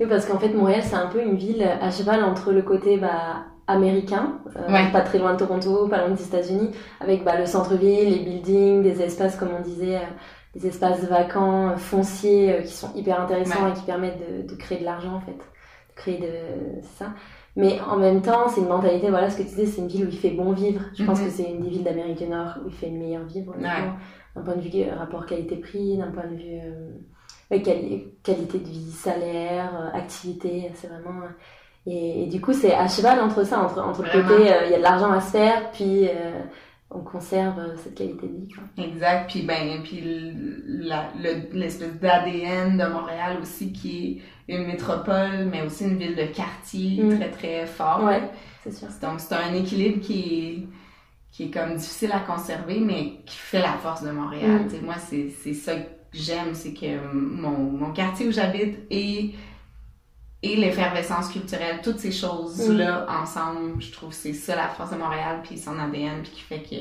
Oui, 0.00 0.07
parce 0.09 0.26
qu'en 0.26 0.38
fait, 0.38 0.52
Montréal, 0.52 0.83
c'est 0.83 0.96
un 0.96 1.07
peu 1.07 1.22
une 1.22 1.37
ville 1.37 1.62
à 1.62 1.90
cheval 1.90 2.24
entre 2.24 2.52
le 2.52 2.62
côté 2.62 2.96
bah, 2.96 3.44
américain, 3.66 4.40
euh, 4.57 4.90
pas 4.92 5.00
très 5.00 5.18
loin 5.18 5.35
de 5.35 5.38
Toronto, 5.38 5.88
pas 5.88 5.98
loin 5.98 6.11
des 6.11 6.24
États-Unis, 6.24 6.70
avec 7.00 7.24
bah, 7.24 7.38
le 7.38 7.46
centre-ville, 7.46 8.11
les 8.11 8.24
buildings, 8.24 8.83
des 8.83 9.02
espaces, 9.02 9.37
comme 9.37 9.50
on 9.57 9.62
disait, 9.62 9.96
euh, 9.96 10.07
des 10.54 10.66
espaces 10.66 11.04
vacants, 11.04 11.70
euh, 11.70 11.76
fonciers, 11.76 12.52
euh, 12.52 12.62
qui 12.62 12.72
sont 12.72 12.92
hyper 12.94 13.20
intéressants 13.20 13.68
et 13.68 13.72
qui 13.72 13.83
permettent 13.83 14.18
de, 14.18 14.48
de 14.48 14.54
créer 14.57 14.78
de 14.80 14.85
l'argent, 14.85 15.14
en 15.14 15.20
fait. 15.20 15.33
De 15.33 15.94
créer 15.94 16.18
de 16.18 16.83
ça. 16.98 17.07
Mais 17.57 17.80
en 17.88 17.96
même 17.96 18.20
temps, 18.20 18.48
c'est 18.48 18.61
une 18.61 18.68
mentalité, 18.68 19.11
voilà 19.11 19.30
ce 19.30 19.38
que 19.38 19.42
tu 19.42 19.50
disais, 19.50 19.66
c'est 19.66 19.80
une 19.80 19.88
ville 19.88 20.07
où 20.07 20.09
il 20.09 20.18
fait 20.18 20.30
bon 20.30 20.52
vivre. 20.52 20.80
Je 20.98 21.04
pense 21.04 21.20
mhm. 21.20 21.26
que 21.26 21.30
c'est 21.30 21.50
une 21.50 21.61
des 21.61 21.68
villes 21.68 21.85
d'Amérique 21.85 22.18
du 22.18 22.26
Nord 22.26 22.57
où 22.64 22.68
il 22.68 22.74
fait 22.74 22.90
meilleur 22.90 23.24
vivre, 23.24 23.54
d'un 23.57 24.42
point 24.42 24.57
de 24.57 24.61
vue 24.61 24.90
rapport 24.90 25.24
qualité-prix, 25.24 25.96
d'un 25.96 26.11
point 26.11 26.26
de 26.26 26.35
vue 26.35 26.61
euh, 27.58 27.98
qualité 28.22 28.58
de 28.58 28.68
vie, 28.68 28.92
salaire, 28.92 29.90
activité, 29.94 30.70
c'est 30.74 30.88
vraiment... 30.88 31.20
Et, 31.86 32.26
du 32.26 32.40
coup, 32.40 32.54
c'est 32.54 32.74
à 32.74 32.88
cheval 32.88 33.20
entre 33.20 33.44
ça, 33.44 33.60
entre, 33.60 33.78
entre 33.82 34.02
le 34.02 34.08
côté, 34.10 34.50
il 34.64 34.70
y 34.70 34.74
a 34.74 34.78
de 34.78 34.82
l'argent 34.82 35.12
à 35.12 35.20
se 35.20 35.32
faire, 35.32 35.70
puis 35.70 36.08
on 36.94 37.00
conserve 37.00 37.58
euh, 37.58 37.76
cette 37.76 37.94
qualité 37.94 38.26
de 38.26 38.36
vie. 38.40 38.48
Quoi. 38.48 38.84
Exact. 38.84 39.30
Puis 39.30 39.42
ben 39.42 39.82
puis 39.82 40.00
l'espèce 41.52 41.98
d'ADN 42.00 42.78
de 42.78 42.86
Montréal 42.86 43.38
aussi 43.42 43.72
qui 43.72 44.22
est 44.48 44.57
une 44.57 44.66
métropole, 44.66 45.46
mais 45.50 45.62
aussi 45.62 45.84
une 45.84 45.96
ville 45.96 46.16
de 46.16 46.26
quartier 46.26 47.02
mm. 47.02 47.18
très 47.18 47.30
très 47.30 47.66
fort. 47.66 48.05
Ouais, 48.05 48.22
c'est 48.62 48.72
sûr. 48.72 48.88
Donc 49.02 49.20
c'est 49.20 49.34
un 49.34 49.55
équilibre 49.55 50.00
qui 50.00 50.20
est 50.20 50.66
qui 51.32 51.44
est 51.44 51.50
comme 51.50 51.74
difficile 51.74 52.12
à 52.12 52.20
conserver, 52.20 52.78
mais 52.78 53.16
qui 53.26 53.36
fait 53.36 53.61
la 53.61 53.72
force 53.72 54.05
de 54.05 54.11
Montréal. 54.11 54.66
Mm. 54.66 54.70
Sais, 54.70 54.80
Moi, 54.80 54.94
c'est 54.98 55.55
ça 55.55 55.72
j'aime, 56.14 56.54
c'est 56.54 56.74
que 56.74 57.00
mon, 57.14 57.58
mon 57.72 57.92
quartier 57.92 58.28
où 58.28 58.32
j'habite 58.32 58.78
et, 58.90 59.34
et 60.42 60.56
l'effervescence 60.56 61.30
culturelle, 61.30 61.80
toutes 61.82 61.98
ces 61.98 62.12
choses-là 62.12 63.06
ensemble, 63.08 63.80
je 63.80 63.90
trouve 63.92 64.10
que 64.10 64.14
c'est 64.14 64.34
ça 64.34 64.54
la 64.56 64.68
force 64.68 64.90
de 64.90 64.96
Montréal, 64.96 65.40
puis 65.42 65.56
son 65.58 65.78
ADN, 65.78 66.22
puis 66.22 66.32
qui 66.32 66.40
fait 66.42 66.62
que, 66.62 66.76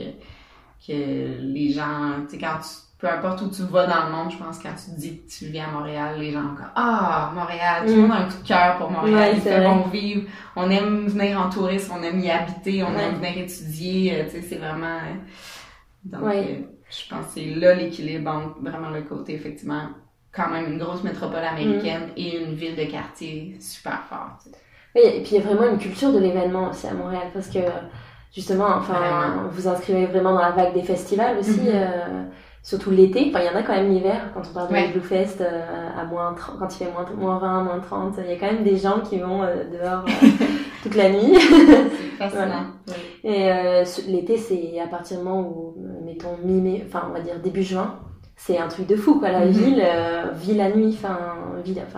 que 0.87 1.37
les 1.41 1.71
gens, 1.71 2.25
tu 2.29 2.31
sais, 2.35 2.37
quand 2.39 2.57
tu, 2.61 2.69
peu 2.99 3.09
importe 3.09 3.41
où 3.43 3.49
tu 3.49 3.63
vas 3.63 3.85
dans 3.87 4.05
le 4.07 4.11
monde, 4.13 4.31
je 4.31 4.37
pense 4.37 4.57
que 4.59 4.63
quand 4.63 4.75
tu 4.75 4.91
dis 4.99 5.21
que 5.21 5.29
tu 5.29 5.45
vis 5.47 5.59
à 5.59 5.67
Montréal, 5.67 6.19
les 6.19 6.31
gens 6.31 6.55
comme 6.55 6.71
Ah, 6.75 7.31
Montréal, 7.35 7.85
tout 7.87 7.95
le 7.95 8.01
Mm. 8.01 8.01
monde 8.01 8.11
a 8.11 8.15
un 8.17 8.29
coup 8.29 8.41
de 8.43 8.47
cœur 8.47 8.77
pour 8.77 8.91
Montréal, 8.91 9.33
il 9.35 9.41
c'est 9.41 9.49
fait 9.49 9.61
bon 9.61 9.83
vivre, 9.89 10.29
on 10.55 10.69
aime 10.69 11.07
venir 11.07 11.39
en 11.41 11.49
tourisme, 11.49 11.93
on 11.97 12.03
aime 12.03 12.19
y 12.19 12.29
habiter, 12.31 12.83
on 12.83 12.97
aime 12.97 13.15
venir 13.15 13.37
étudier, 13.37 14.21
euh, 14.21 14.25
tu 14.25 14.31
sais, 14.31 14.41
c'est 14.41 14.57
vraiment. 14.57 14.97
euh, 14.97 15.15
donc, 16.03 16.21
euh, 16.43 16.61
je 16.95 17.09
pense 17.09 17.25
que 17.27 17.31
c'est 17.35 17.45
là 17.55 17.73
l'équilibre 17.73 18.29
entre 18.31 18.59
vraiment 18.61 18.89
le 18.91 19.01
côté, 19.01 19.33
effectivement, 19.33 19.87
quand 20.31 20.49
même 20.49 20.71
une 20.73 20.77
grosse 20.79 21.03
métropole 21.03 21.43
américaine 21.43 22.07
Mm. 22.07 22.17
et 22.17 22.37
une 22.43 22.53
ville 22.55 22.75
de 22.75 22.85
quartier 22.85 23.55
super 23.59 24.01
forte. 24.09 24.47
Oui, 24.95 25.01
et 25.03 25.21
puis 25.23 25.31
il 25.35 25.37
y 25.37 25.41
a 25.41 25.43
vraiment 25.43 25.71
une 25.71 25.79
culture 25.79 26.11
de 26.13 26.19
l'événement 26.19 26.69
aussi 26.69 26.85
à 26.87 26.93
Montréal 26.93 27.27
parce 27.33 27.47
que 27.47 27.59
justement, 28.33 28.67
enfin, 28.77 28.93
Vraiment. 28.93 29.47
vous 29.51 29.67
inscrivez 29.67 30.05
vraiment 30.05 30.33
dans 30.33 30.41
la 30.41 30.51
vague 30.51 30.73
des 30.73 30.83
festivals 30.83 31.37
aussi, 31.39 31.61
Mhm. 31.61 31.67
euh, 31.73 32.23
surtout 32.61 32.91
l'été. 32.91 33.25
Enfin, 33.29 33.39
il 33.43 33.45
y 33.51 33.55
en 33.55 33.59
a 33.59 33.63
quand 33.63 33.73
même 33.73 33.91
l'hiver 33.91 34.29
quand 34.33 34.41
on 34.49 34.53
parle 34.53 34.69
de 34.69 34.73
Ouais. 34.73 34.87
Blue 34.91 35.01
Fest 35.01 35.41
euh, 35.41 35.89
à 35.99 36.03
moins 36.05 36.33
30, 36.33 36.57
quand 36.59 36.67
il 36.73 36.85
fait 36.85 36.91
moins, 36.91 37.05
moins 37.17 37.37
20, 37.39 37.63
moins 37.63 37.79
30. 37.79 38.15
Il 38.23 38.31
y 38.31 38.35
a 38.35 38.39
quand 38.39 38.51
même 38.53 38.63
des 38.63 38.77
gens 38.77 38.99
qui 39.01 39.17
vont 39.19 39.43
euh, 39.43 39.63
dehors 39.71 40.05
toute 40.83 40.95
la 40.95 41.09
nuit. 41.09 41.37
Et 43.23 43.51
euh, 43.51 43.83
l'été, 44.07 44.37
c'est 44.37 44.79
à 44.79 44.87
partir 44.87 45.17
du 45.19 45.23
moment 45.23 45.41
où, 45.41 45.75
euh, 45.79 46.05
mettons, 46.05 46.37
mi-mai, 46.43 46.83
enfin, 46.87 47.07
on 47.09 47.13
va 47.13 47.19
dire 47.21 47.39
début 47.39 47.63
juin, 47.63 47.99
c'est 48.35 48.57
un 48.57 48.67
truc 48.67 48.87
de 48.87 48.95
fou, 48.95 49.19
quoi. 49.19 49.29
La 49.31 49.45
Mhm. 49.45 49.51
ville 49.51 49.81
euh, 49.85 50.31
vit 50.33 50.55
la 50.55 50.69
nuit, 50.71 50.97
enfin, 50.97 51.17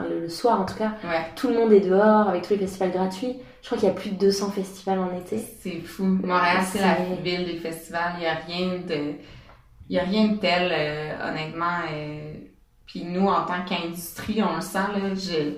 le, 0.10 0.20
le 0.22 0.30
soir 0.30 0.62
en 0.62 0.66
tout 0.66 0.76
cas. 0.76 0.92
Ouais. 1.04 1.26
Tout 1.36 1.48
le 1.50 1.56
monde 1.56 1.72
est 1.72 1.80
dehors 1.82 2.28
avec 2.30 2.44
tous 2.44 2.54
les 2.54 2.60
festivals 2.60 2.92
gratuits. 2.92 3.38
Je 3.62 3.68
crois 3.68 3.78
qu'il 3.80 3.88
y 3.88 3.92
a 3.92 3.96
plus 3.96 4.12
de 4.12 4.18
200 4.18 4.52
festivals 4.52 5.00
en 5.00 5.18
été. 5.18 5.38
C'est 5.62 5.80
fou. 5.82 6.04
Montréal, 6.04 6.58
c'est 6.64 6.82
la 6.82 6.96
ville 7.24 7.46
des 7.46 7.58
festivals. 7.58 8.14
Il 8.18 8.20
n'y 8.20 8.28
a 8.28 8.36
rien 8.36 8.78
de, 8.88 9.14
il 9.90 9.96
y 9.96 10.00
a 10.00 10.04
rien 10.04 10.28
de 10.28 10.38
tel, 10.38 10.72
euh, 10.72 11.30
honnêtement. 11.32 11.80
Puis 12.86 13.04
nous, 13.06 13.28
en 13.28 13.46
tant 13.46 13.64
qu'industrie, 13.68 14.42
on 14.44 14.56
le 14.56 14.62
sent, 14.62 14.78
là, 14.94 15.14
je, 15.16 15.54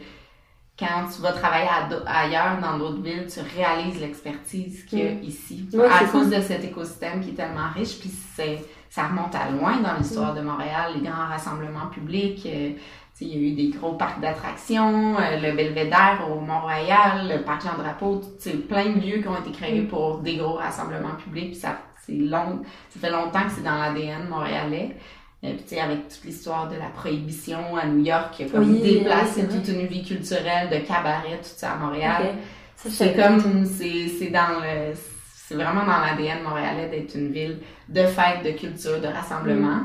quand 0.77 1.05
tu 1.13 1.21
vas 1.21 1.31
travailler 1.33 1.67
ailleurs 2.05 2.59
dans 2.61 2.77
d'autres 2.77 3.01
villes, 3.01 3.25
tu 3.31 3.39
réalises 3.57 3.99
l'expertise 3.99 4.83
qu'il 4.85 4.99
y 4.99 5.01
a 5.07 5.11
ici. 5.11 5.67
Ouais, 5.73 5.85
à 5.87 6.05
cause 6.05 6.29
de 6.29 6.39
cet 6.41 6.63
écosystème 6.63 7.19
qui 7.21 7.29
est 7.31 7.33
tellement 7.33 7.69
riche, 7.73 7.99
puis 7.99 8.11
c'est, 8.35 8.59
ça 8.89 9.07
remonte 9.07 9.33
à 9.35 9.49
loin 9.49 9.77
dans 9.79 9.95
l'histoire 9.97 10.33
de 10.35 10.41
Montréal, 10.41 10.93
les 10.95 11.01
grands 11.01 11.27
rassemblements 11.27 11.87
publics. 11.91 12.45
euh, 12.45 12.71
il 13.19 13.27
y 13.29 13.33
a 13.33 13.39
eu 13.49 13.55
des 13.55 13.75
gros 13.75 13.93
parcs 13.93 14.19
d'attractions, 14.19 15.17
euh, 15.17 15.39
le 15.41 15.55
Belvédère 15.55 16.19
au 16.31 16.39
Mont-Royal, 16.39 17.27
le 17.27 17.43
parc 17.43 17.63
Jean-Drapeau, 17.63 18.21
plein 18.69 18.89
de 18.89 18.99
lieux 18.99 19.21
qui 19.23 19.27
ont 19.27 19.37
été 19.39 19.51
créés 19.51 19.81
Mm. 19.81 19.87
pour 19.87 20.19
des 20.19 20.35
gros 20.37 20.53
rassemblements 20.53 21.15
publics. 21.15 21.47
Puis 21.53 21.59
ça, 21.59 21.79
c'est 22.05 22.13
long, 22.13 22.61
ça 22.89 22.99
fait 22.99 23.09
longtemps 23.09 23.43
que 23.45 23.51
c'est 23.55 23.63
dans 23.63 23.75
l'ADN 23.75 24.29
montréalais. 24.29 24.95
Euh, 25.43 25.53
puis 25.67 25.79
avec 25.79 26.07
toute 26.07 26.23
l'histoire 26.25 26.67
de 26.67 26.75
la 26.75 26.89
prohibition 26.89 27.75
à 27.75 27.85
New 27.85 28.03
York, 28.03 28.33
qui 28.33 28.43
a 28.43 28.47
comme 28.47 28.71
Oui, 28.71 28.81
déplacé 28.81 29.41
oui, 29.47 29.55
toute 29.55 29.67
une 29.67 29.85
vie 29.85 30.03
culturelle 30.03 30.69
de 30.69 30.77
cabaret, 30.85 31.37
tout 31.37 31.49
ça 31.55 31.73
à 31.73 31.75
Montréal. 31.77 32.35
C'est 32.75 33.15
comme, 33.15 33.65
c'est, 33.65 34.29
dans 34.31 34.59
le, 34.61 34.93
c'est 35.35 35.55
vraiment 35.55 35.81
dans 35.85 35.99
l'ADN 35.99 36.41
montréalais 36.43 36.89
d'être 36.89 37.15
une 37.15 37.31
ville 37.31 37.59
de 37.89 38.03
fête, 38.05 38.43
de 38.43 38.51
culture, 38.57 38.99
de 38.99 39.07
rassemblement. 39.07 39.81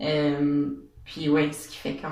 Euh, 0.00 0.66
puis 1.04 1.28
ouais, 1.28 1.50
ce 1.52 1.68
qui 1.68 1.76
fait 1.76 1.94
que 1.94 2.06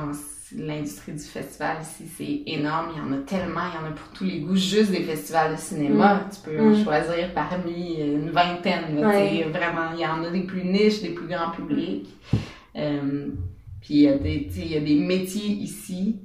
l'industrie 0.57 1.13
du 1.13 1.19
festival 1.23 1.77
ici, 1.83 2.05
c'est 2.17 2.43
énorme. 2.53 2.89
Il 2.95 2.99
y 2.99 3.03
en 3.03 3.13
a 3.13 3.23
tellement, 3.25 3.61
il 3.73 3.81
y 3.81 3.85
en 3.87 3.91
a 3.91 3.95
pour 3.95 4.09
tous 4.15 4.25
les 4.25 4.41
goûts. 4.41 4.57
Juste 4.57 4.91
des 4.91 5.03
festivals 5.03 5.53
de 5.53 5.61
cinéma, 5.61 6.23
tu 6.33 6.41
peux 6.51 6.59
en 6.61 6.71
Mm. 6.71 6.85
choisir 6.85 7.33
parmi 7.35 7.95
une 8.01 8.31
vingtaine. 8.31 9.01
là, 9.01 9.09
Ouais. 9.09 9.45
Vraiment, 9.51 9.91
il 9.95 10.01
y 10.01 10.07
en 10.07 10.23
a 10.25 10.31
des 10.31 10.43
plus 10.43 10.65
niches, 10.65 11.01
des 11.03 11.11
plus 11.11 11.27
grands 11.29 11.51
publics. 11.51 12.09
Euh, 12.79 13.29
puis 13.81 13.95
il 13.95 14.01
y, 14.03 14.09
a 14.09 14.81
des, 14.81 14.95
métiers 14.97 15.49
ici 15.51 16.21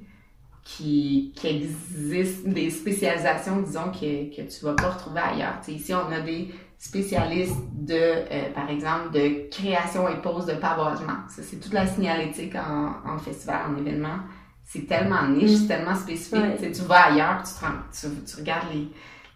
qui, 0.64 1.34
qui 1.36 1.48
existent, 1.48 2.50
des 2.50 2.70
spécialisations, 2.70 3.62
disons, 3.62 3.92
que, 3.92 4.36
que 4.36 4.42
tu 4.50 4.66
vas 4.66 4.74
pas 4.74 4.90
retrouver 4.92 5.22
ailleurs. 5.22 5.56
Tu 5.60 5.72
sais, 5.72 5.78
ici, 5.78 5.94
on 5.94 6.12
a 6.12 6.22
des 6.22 6.50
spécialistes 6.78 7.56
de, 7.74 7.94
euh, 7.96 8.52
par 8.54 8.70
exemple, 8.70 9.12
de 9.14 9.50
création 9.50 10.08
et 10.10 10.22
pose 10.22 10.46
de 10.46 10.54
pavoisement. 10.54 11.20
Ça, 11.30 11.42
c'est 11.44 11.58
toute 11.60 11.74
la 11.74 11.86
signalétique 11.88 12.56
en, 12.56 12.94
en 13.10 13.18
festival, 13.18 13.62
en 13.72 13.78
événement. 13.78 14.18
C'est 14.66 14.88
tellement 14.88 15.28
niche, 15.28 15.52
Mm. 15.52 15.56
c'est 15.56 15.68
tellement 15.68 15.96
spécifique. 15.96 16.60
Ouais. 16.60 16.72
Tu 16.72 16.82
vas 16.82 17.12
ailleurs, 17.14 17.44
tu, 17.44 17.54
te 17.54 17.66
rends- 17.66 17.84
tu, 17.92 18.08
tu 18.26 18.36
regardes 18.38 18.74
les, 18.74 18.88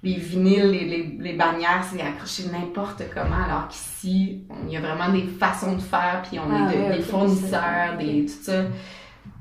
les 0.03 0.13
vinyles, 0.15 0.71
les, 0.71 0.85
les, 0.85 1.03
les 1.19 1.33
bannières, 1.33 1.83
c'est 1.83 2.01
accroché 2.01 2.43
n'importe 2.51 3.03
comment, 3.13 3.43
alors 3.43 3.67
qu'ici, 3.67 4.43
il 4.65 4.71
y 4.71 4.77
a 4.77 4.81
vraiment 4.81 5.11
des 5.11 5.23
façons 5.23 5.75
de 5.75 5.81
faire, 5.81 6.21
puis 6.27 6.39
on 6.39 6.43
Ah 6.51 6.71
est 6.71 6.77
de- 6.77 6.81
ouais, 6.83 6.97
des 6.97 7.01
fournisseurs, 7.03 7.97
des, 7.97 8.25
tout 8.25 8.43
ça, 8.43 8.63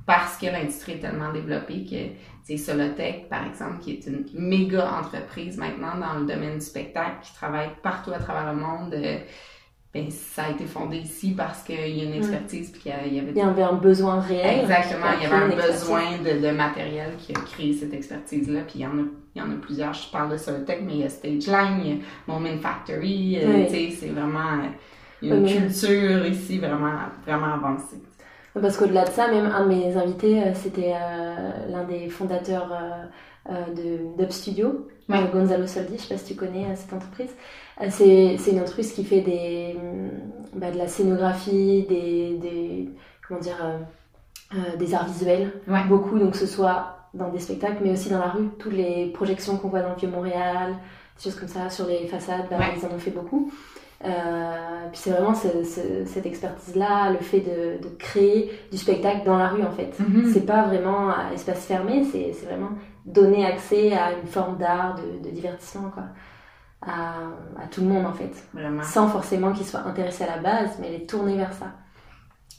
parce 0.06 0.38
que 0.38 0.46
l'industrie 0.46 0.92
est 0.92 1.00
tellement 1.00 1.32
développée 1.32 1.84
que, 1.84 2.06
tu 2.46 2.56
sais, 2.56 2.56
Solotech, 2.56 3.28
par 3.28 3.44
exemple, 3.46 3.78
qui 3.80 3.92
est 3.92 4.06
une 4.06 4.24
méga 4.34 4.90
entreprise 4.98 5.56
maintenant 5.58 5.96
dans 5.98 6.20
le 6.20 6.26
domaine 6.26 6.54
du 6.58 6.64
spectacle, 6.64 7.16
qui 7.22 7.34
travaille 7.34 7.70
partout 7.82 8.12
à 8.12 8.18
travers 8.18 8.52
le 8.54 8.58
monde, 8.60 8.94
euh, 8.94 9.18
ben, 10.04 10.10
ça 10.10 10.44
a 10.44 10.50
été 10.50 10.64
fondé 10.66 10.98
ici 10.98 11.32
parce 11.36 11.62
qu'il 11.62 11.96
y 11.96 12.00
a 12.00 12.04
une 12.04 12.14
expertise, 12.14 12.70
puis 12.70 12.80
qu'il 12.82 12.90
y 12.92 12.94
a- 12.94 13.06
il 13.06 13.14
y 13.14 13.18
avait 13.20 13.30
Il 13.32 13.38
y 13.38 13.40
avait 13.40 13.62
un 13.62 13.72
besoin 13.74 14.20
réel. 14.20 14.60
Exactement, 14.60 15.06
il 15.18 15.22
y 15.22 15.26
avait 15.26 15.44
un 15.54 15.56
besoin 15.68 16.02
de, 16.18 16.46
de 16.46 16.50
matériel 16.52 17.10
qui 17.18 17.32
a 17.32 17.40
créé 17.40 17.72
cette 17.72 17.94
expertise-là. 17.94 18.60
Puis 18.66 18.74
il 18.76 18.82
y 18.82 18.86
en 18.86 18.90
a, 18.98 19.02
il 19.34 19.38
y 19.40 19.44
en 19.44 19.50
a 19.50 19.54
plusieurs. 19.60 19.94
Je 19.94 20.10
parle 20.10 20.30
de 20.32 20.36
Solotech, 20.36 20.82
mais 20.84 20.92
il 20.94 21.00
y 21.00 21.04
a 21.04 21.08
Stageline, 21.08 21.80
il 21.84 21.88
y 21.88 21.92
a 21.92 21.96
Moment 22.26 22.58
Factory. 22.60 23.38
euh, 23.42 23.46
Oui. 23.54 23.64
tu 23.66 23.72
sais, 23.72 23.90
c'est 24.00 24.08
vraiment 24.08 24.62
une 25.22 25.42
Oui, 25.44 25.52
culture 25.56 26.26
ici 26.26 26.58
vraiment, 26.58 26.92
vraiment 27.26 27.54
avancée. 27.54 28.00
Parce 28.60 28.76
qu'au-delà 28.78 29.04
de 29.04 29.10
ça, 29.10 29.28
même 29.28 29.46
un 29.46 29.64
de 29.64 29.68
mes 29.68 29.96
invités, 29.96 30.42
euh, 30.42 30.54
c'était 30.54 30.94
euh, 30.94 31.50
l'un 31.70 31.84
des 31.84 32.08
fondateurs 32.08 32.70
euh, 32.72 33.04
de 33.74 34.16
Dub 34.18 34.30
Studio, 34.30 34.86
Ouais. 35.08 35.18
euh, 35.18 35.32
Gonzalo 35.32 35.66
Soldi, 35.66 35.94
je 35.96 36.02
sais 36.02 36.14
pas 36.14 36.18
si 36.18 36.32
tu 36.32 36.34
connais 36.34 36.64
euh, 36.64 36.74
cette 36.74 36.92
entreprise. 36.92 37.30
Euh, 37.80 37.86
c'est 37.90 38.50
une 38.50 38.60
entreprise 38.60 38.92
qui 38.92 39.04
fait 39.04 39.20
des, 39.20 39.76
hum, 39.76 40.10
bah, 40.54 40.70
de 40.70 40.78
la 40.78 40.88
scénographie, 40.88 41.84
des, 41.88 42.36
des 42.40 42.88
comment 43.26 43.40
dire, 43.40 43.58
euh, 43.62 43.78
euh, 44.54 44.76
des 44.76 44.94
arts 44.94 45.06
visuels, 45.08 45.52
Ouais. 45.68 45.84
beaucoup, 45.88 46.18
donc 46.18 46.32
que 46.32 46.38
ce 46.38 46.46
soit 46.46 46.96
dans 47.14 47.28
des 47.30 47.38
spectacles, 47.40 47.78
mais 47.82 47.90
aussi 47.92 48.08
dans 48.10 48.18
la 48.18 48.28
rue. 48.28 48.48
Toutes 48.58 48.72
les 48.74 49.06
projections 49.14 49.56
qu'on 49.56 49.68
voit 49.68 49.80
dans 49.82 49.90
le 49.90 49.96
Vieux-Montréal, 49.96 50.74
des 51.16 51.22
choses 51.22 51.34
comme 51.38 51.48
ça, 51.48 51.70
sur 51.70 51.86
les 51.86 52.06
façades, 52.08 52.46
bah, 52.50 52.56
Ouais. 52.58 52.64
ils 52.76 52.84
en 52.86 52.94
ont 52.94 52.98
fait 52.98 53.10
beaucoup. 53.10 53.50
Euh, 54.04 54.08
puis 54.92 55.00
c'est 55.02 55.10
vraiment 55.10 55.34
ce- 55.34 55.64
ce- 55.64 56.04
cette 56.04 56.26
expertise-là, 56.26 57.10
le 57.12 57.18
fait 57.18 57.40
de, 57.40 57.82
de 57.82 57.94
créer 57.98 58.50
du 58.70 58.76
spectacle 58.76 59.22
dans 59.24 59.38
la 59.38 59.48
rue 59.48 59.62
en 59.62 59.70
fait. 59.70 59.92
Mhm. 59.98 60.30
C'est 60.32 60.44
pas 60.44 60.64
vraiment 60.64 61.08
à 61.08 61.32
espace 61.34 61.64
fermé, 61.64 62.04
c'est 62.04 62.32
vraiment 62.46 62.70
donner 63.06 63.46
accès 63.46 63.92
à 63.94 64.12
une 64.12 64.26
forme 64.26 64.58
d'art, 64.58 64.96
de, 64.96 65.26
de 65.26 65.32
divertissement 65.34 65.90
quoi, 65.90 66.04
à, 66.82 67.14
à 67.62 67.66
tout 67.70 67.80
le 67.80 67.86
monde 67.86 68.04
en 68.06 68.12
fait, 68.12 68.32
Vraiment. 68.52 68.82
sans 68.82 69.08
forcément 69.08 69.52
qu'ils 69.52 69.66
soient 69.66 69.80
intéressés 69.86 70.24
à 70.24 70.36
la 70.36 70.42
base, 70.42 70.76
mais 70.80 70.90
les 70.90 71.06
tourner 71.06 71.36
vers 71.36 71.52
ça. 71.52 71.72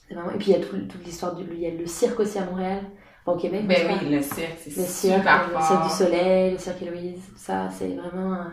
Vraiment... 0.10 0.32
Et 0.32 0.38
puis 0.38 0.52
il 0.52 0.58
y 0.60 0.64
a 0.64 0.66
tout- 0.66 0.88
toute 0.88 1.04
l'histoire 1.06 1.36
du, 1.36 1.44
il 1.52 1.60
y 1.60 1.68
a 1.68 1.72
le 1.72 1.86
cirque 1.86 2.20
aussi 2.20 2.40
à 2.40 2.46
Montréal, 2.46 2.82
Enfin, 3.26 3.38
au 3.38 3.42
Québec. 3.42 3.62
en 3.66 3.68
Ben 3.68 4.00
oui, 4.02 4.10
le 4.10 4.22
cirque, 4.22 4.58
c'est 4.58 4.72
cirque, 4.72 5.18
super 5.20 5.50
le 5.54 5.62
cirque 5.62 5.84
du 5.84 5.90
soleil, 5.90 6.52
le 6.54 6.58
cirque 6.58 6.82
Héloïse, 6.82 7.22
tout 7.30 7.38
ça, 7.38 7.70
c'est 7.70 7.90
vraiment. 7.96 8.36
euh, 8.36 8.44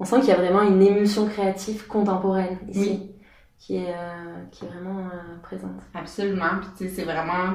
On 0.00 0.04
sent 0.04 0.18
qu'il 0.20 0.30
y 0.30 0.32
a 0.32 0.36
vraiment 0.36 0.62
une 0.62 0.82
émulsion 0.82 1.28
créative 1.28 1.86
contemporaine 1.86 2.58
ici, 2.68 2.80
Oui. 2.80 3.14
qui, 3.60 3.76
est, 3.76 3.94
euh, 3.94 4.42
qui 4.50 4.64
est 4.64 4.68
vraiment 4.68 4.98
euh, 5.06 5.38
présente. 5.40 5.80
Absolument. 5.94 6.58
Puis 6.60 6.68
tu 6.76 6.84
sais, 6.88 6.94
c'est 6.96 7.04
vraiment, 7.04 7.54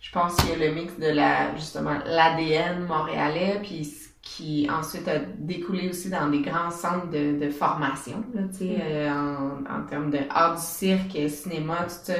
je 0.00 0.12
pense 0.12 0.36
qu'il 0.36 0.50
y 0.50 0.52
a 0.52 0.68
le 0.68 0.74
mix 0.74 0.96
de 0.98 1.06
la, 1.08 1.54
justement, 1.56 1.98
l'ADN 2.06 2.86
montréalais, 2.86 3.60
puis 3.62 3.84
ce 3.84 4.08
qui 4.22 4.68
ensuite 4.70 5.08
a 5.08 5.18
découlé 5.18 5.88
aussi 5.88 6.10
dans 6.10 6.28
des 6.28 6.40
grands 6.42 6.70
centres 6.70 7.08
de, 7.10 7.38
de 7.44 7.50
formation, 7.50 8.24
là, 8.34 8.42
tu 8.50 8.58
sais, 8.58 8.64
Mm. 8.64 8.80
euh, 8.80 9.10
en, 9.10 9.80
en 9.80 9.82
termes 9.86 10.10
de 10.10 10.18
art 10.30 10.54
du 10.56 10.62
cirque, 10.62 11.16
cinéma, 11.28 11.78
tout 11.84 11.90
ça. 12.04 12.14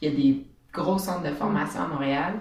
Il 0.00 0.08
y 0.10 0.12
a 0.12 0.16
des 0.16 0.46
gros 0.72 0.98
centres 0.98 1.22
de 1.22 1.34
formation 1.34 1.82
à 1.82 1.86
Montréal. 1.88 2.34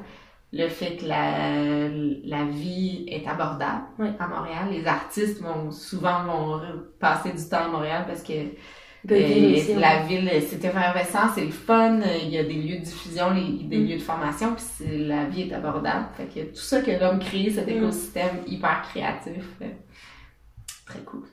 Le 0.51 0.67
fait 0.69 0.97
que 0.97 1.05
la, 1.05 1.87
la 1.89 2.45
vie 2.45 3.05
est 3.07 3.27
abordable 3.27 3.85
Oui. 3.99 4.09
à 4.19 4.27
Montréal. 4.27 4.67
Les 4.71 4.85
artistes 4.85 5.41
vont 5.41 5.71
souvent 5.71 6.23
vont 6.25 6.61
passer 6.99 7.31
du 7.31 7.49
temps 7.49 7.65
à 7.65 7.67
Montréal 7.69 8.05
parce 8.07 8.21
que 8.21 8.33
et 9.09 9.55
aussi, 9.55 9.73
la 9.75 10.01
ouais. 10.01 10.07
ville, 10.07 10.31
c'est 10.47 10.63
effervescent, 10.63 11.27
c'est 11.35 11.43
le 11.45 11.51
fun, 11.51 11.99
il 12.23 12.29
y 12.29 12.37
a 12.37 12.43
des 12.43 12.53
lieux 12.53 12.77
de 12.79 12.83
diffusion, 12.83 13.31
les- 13.33 13.63
des 13.65 13.77
Mm. 13.77 13.87
lieux 13.87 13.97
de 13.97 14.01
formation, 14.01 14.55
puis 14.55 15.07
la 15.07 15.25
vie 15.25 15.41
est 15.49 15.53
abordable. 15.53 16.05
Fait 16.15 16.25
que 16.25 16.39
tout 16.49 16.61
ça 16.61 16.81
que 16.81 16.91
l'homme 16.91 17.19
crée, 17.19 17.49
cet 17.49 17.67
Mm. 17.67 17.77
écosystème 17.77 18.37
hyper 18.47 18.81
créatif, 18.89 19.43
euh, 19.61 19.65
très 20.85 20.99
cool. 20.99 21.23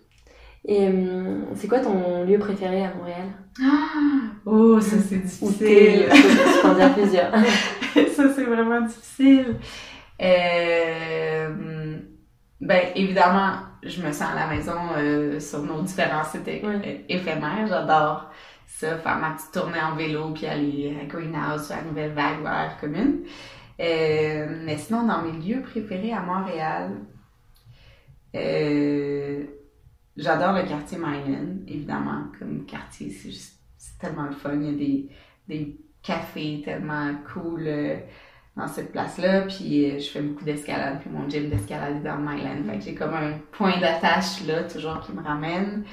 Et 0.66 0.89
euh, 0.89 1.43
c'est 1.55 1.68
quoi 1.68 1.81
ton 1.81 2.25
lieu 2.25 2.39
préféré 2.39 2.85
à 2.85 2.93
Montréal? 2.95 3.29
Oh, 4.45 4.79
ça 4.81 4.97
c'est 4.99 5.16
difficile. 5.23 6.07
je 6.11 6.61
peux 6.62 6.68
en 6.68 6.75
dire 6.75 6.93
plusieurs. 6.93 7.33
ça 8.14 8.35
c'est 8.35 8.45
vraiment 8.45 8.81
difficile. 8.83 9.57
Euh, 10.21 11.99
ben 12.61 12.88
évidemment, 12.94 13.54
je 13.82 14.02
me 14.02 14.12
sens 14.12 14.30
à 14.32 14.34
la 14.34 14.46
maison 14.46 14.74
euh, 14.96 15.40
sur 15.40 15.62
nos 15.62 15.82
différents 15.82 16.24
sites 16.24 16.46
Ouais. 16.62 17.04
éphémères. 17.08 17.66
J'adore 17.66 18.30
ça, 18.66 18.98
faire 18.98 19.18
ma 19.18 19.30
petite 19.32 19.52
tournée 19.52 19.80
en 19.80 19.94
vélo 19.96 20.32
puis 20.32 20.46
aller 20.46 20.96
à 21.00 21.04
Greenhouse, 21.06 21.70
à 21.72 21.76
la 21.76 21.82
Nouvelle 21.84 22.12
Vague, 22.12 22.42
vers 22.42 22.52
la 22.52 22.68
commune. 22.80 23.24
Euh, 23.80 24.62
mais 24.64 24.76
sinon, 24.78 25.06
dans 25.06 25.22
mes 25.22 25.32
lieux 25.32 25.62
préférés 25.62 26.12
à 26.12 26.20
Montréal, 26.22 26.92
euh, 28.36 29.44
j'adore 30.16 30.52
le 30.52 30.64
quartier 30.68 30.98
Myland, 30.98 31.62
évidemment, 31.66 32.24
comme 32.38 32.64
quartier, 32.66 33.11
c'est 33.11 33.30
juste 33.30 33.58
c'est 33.78 33.98
tellement 33.98 34.24
le 34.24 34.32
fun. 34.32 34.54
Il 34.61 34.64
y 34.66 34.68
a 34.68 34.72
des, 34.72 35.08
des 35.48 35.80
cafés 36.02 36.62
tellement 36.64 37.14
cool 37.32 37.64
euh, 37.66 37.96
dans 38.57 38.66
cette 38.68 38.92
place-là. 38.92 39.42
Puis 39.42 39.90
euh, 39.90 39.98
je 39.98 40.09
fais 40.11 40.20
beaucoup 40.22 40.44
d'escalade, 40.44 40.98
puis 41.01 41.11
mon 41.11 41.28
gym 41.28 41.48
d'escalade 41.51 41.96
est 41.96 42.01
dans 42.09 42.16
Myland. 42.18 42.64
Fait 42.68 42.78
que 42.78 42.84
j'ai 42.84 42.94
comme 42.94 43.14
un 43.14 43.32
point 43.53 43.78
d'attache 43.80 44.44
là, 44.46 44.64
toujours 44.64 45.01
qui 45.01 45.12
me 45.12 45.22
ramène. 45.22 45.84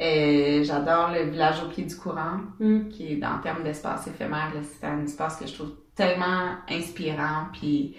Euh, 0.00 0.62
j'adore 0.62 1.10
le 1.12 1.30
village 1.30 1.62
au 1.64 1.68
pied 1.68 1.84
du 1.84 1.96
courant 1.96 2.40
Mm. 2.60 2.88
qui 2.88 3.14
est 3.14 3.24
en 3.24 3.38
termes 3.38 3.62
d'espace 3.62 4.06
éphémère, 4.06 4.52
c'est 4.62 4.86
un 4.86 5.02
espace 5.02 5.36
que 5.36 5.46
je 5.46 5.54
trouve 5.54 5.72
tellement 5.94 6.50
inspirant, 6.70 7.46
puis 7.52 7.96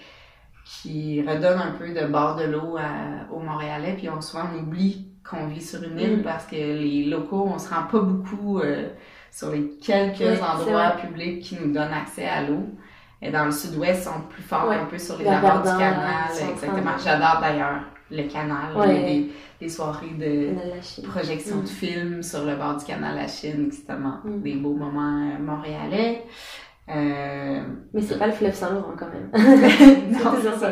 qui 0.63 1.21
redonne 1.21 1.59
un 1.59 1.71
peu 1.71 1.93
de 1.93 2.05
bord 2.07 2.35
de 2.35 2.43
l'eau 2.43 2.77
aux 3.31 3.39
Montréalais, 3.39 3.95
puis 3.97 4.09
on 4.09 4.21
souvent 4.21 4.43
on 4.53 4.59
oublie 4.59 5.07
qu'on 5.27 5.47
vit 5.47 5.61
sur 5.61 5.81
une 5.83 5.99
île 5.99 6.17
Mm. 6.19 6.23
parce 6.23 6.45
que 6.45 6.55
les 6.55 7.05
locaux, 7.05 7.49
on 7.51 7.57
se 7.57 7.69
rend 7.73 7.83
pas 7.91 7.99
beaucoup 7.99 8.59
euh, 8.59 8.89
sur 9.31 9.51
les 9.51 9.67
quelques 9.81 10.39
endroits 10.41 10.91
publics 10.91 11.41
qui 11.41 11.55
nous 11.55 11.73
donnent 11.73 11.93
accès 11.93 12.27
à 12.27 12.43
l'eau. 12.43 12.63
Et 13.21 13.31
dans 13.31 13.45
le 13.45 13.51
sud-ouest, 13.51 14.03
sont 14.03 14.21
plus 14.29 14.43
forts 14.43 14.67
Ouais. 14.69 14.75
un 14.75 14.85
peu 14.85 14.97
sur 14.97 15.17
les 15.17 15.27
abords 15.27 15.59
du 15.63 15.69
canal. 15.69 16.29
Exactement. 16.31 16.91
J'adore 17.03 17.39
d'ailleurs 17.41 17.79
le 18.11 18.23
canal. 18.23 18.75
Ouais. 18.75 18.85
Il 18.95 18.95
y 18.95 19.03
a 19.03 19.07
des, 19.07 19.31
des 19.61 19.69
soirées 19.69 20.15
de 20.17 20.53
projection 21.09 21.57
Mm. 21.57 21.61
de 21.63 21.67
films 21.67 22.23
sur 22.23 22.45
le 22.45 22.55
bord 22.55 22.77
du 22.77 22.85
canal 22.85 23.15
La 23.15 23.27
Chine, 23.27 23.69
c'est 23.71 23.85
tellement 23.87 24.19
Mm. 24.23 24.41
des 24.41 24.53
beaux 24.55 24.75
moments 24.75 25.31
euh, 25.31 25.39
montréalais. 25.43 26.23
Euh, 26.89 27.61
Mais 27.93 28.01
c'est 28.01 28.17
pas 28.17 28.27
le 28.27 28.33
fleuve 28.33 28.53
Saint-Laurent 28.53 28.93
quand 28.97 29.07
même. 29.09 29.29
non, 30.11 30.31
c'est 30.41 30.57
ça. 30.59 30.71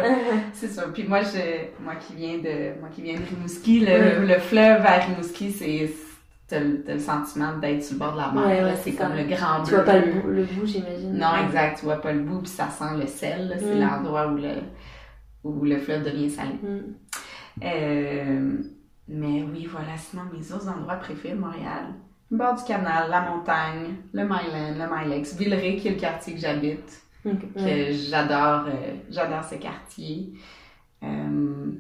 C'est 0.54 0.68
ça. 0.68 0.84
Puis 0.94 1.04
moi, 1.04 1.20
je, 1.22 1.84
moi 1.84 1.96
qui 1.96 2.14
viens 2.16 2.38
de, 2.38 2.80
moi 2.80 2.88
qui 2.94 3.02
viens 3.02 3.16
de 3.16 3.26
Rimouski, 3.26 3.82
le, 3.82 4.26
le 4.26 4.40
fleuve 4.40 4.86
à 4.86 4.94
Rimouski, 5.00 5.52
c'est, 5.52 5.90
t'as 6.48 6.60
le, 6.60 6.84
le 6.88 7.00
sentiment 7.00 7.58
d'être 7.58 7.84
sur 7.84 7.94
le 7.94 8.00
bord 8.00 8.14
de 8.14 8.18
la 8.18 8.32
mer. 8.32 8.46
Ouais, 8.46 8.62
là. 8.62 8.68
ouais, 8.68 8.76
c'est 8.84 8.94
comme 8.94 9.14
le 9.16 9.24
grand 9.24 9.64
Tu 9.64 9.70
bleu. 9.72 9.76
vois 9.78 9.86
pas 9.86 10.00
le 10.00 10.12
bout, 10.12 10.28
le 10.28 10.44
bout 10.44 10.66
j'imagine. 10.66 11.14
Non, 11.18 11.36
exact. 11.46 11.80
Tu 11.80 11.86
vois 11.86 12.02
pas 12.02 12.14
le 12.14 12.20
bout, 12.22 12.40
puis 12.40 12.50
ça 12.50 12.70
sent 12.70 12.98
le 13.00 13.08
sel. 13.08 13.50
là. 13.50 13.56
C'est 13.60 13.76
Mm. 13.76 13.80
l'endroit 13.82 14.28
où 14.28 14.36
le, 14.38 14.54
où 15.44 15.64
le 15.66 15.78
fleuve 15.78 16.04
devient 16.04 16.30
salé. 16.30 16.54
Mm. 16.62 16.80
Euh, 17.64 18.58
mais 19.08 19.44
oui, 19.44 19.68
voilà, 19.72 19.96
sinon 19.98 20.24
mes 20.34 20.52
autres 20.54 20.68
endroits 20.68 20.96
préférés 20.96 21.36
de 21.36 21.40
Montréal. 21.40 21.86
Le 22.32 22.38
bord 22.38 22.56
du 22.56 22.64
canal, 22.64 23.10
la 23.10 23.22
montagne, 23.22 23.96
le 24.14 24.24
Myland, 24.24 24.76
le 24.78 24.86
Mylex, 24.94 25.36
Villeray 25.38 25.76
qui 25.78 25.88
est 25.90 25.92
le 25.92 25.98
quartier 26.00 26.34
que 26.34 26.40
j'habite, 26.40 27.02
que 27.24 27.92
j'adore, 27.92 28.66
euh, 28.68 28.96
j'adore 29.10 29.44
ce 29.44 29.56
quartier. 29.56 30.34
Euh, 31.04 31.72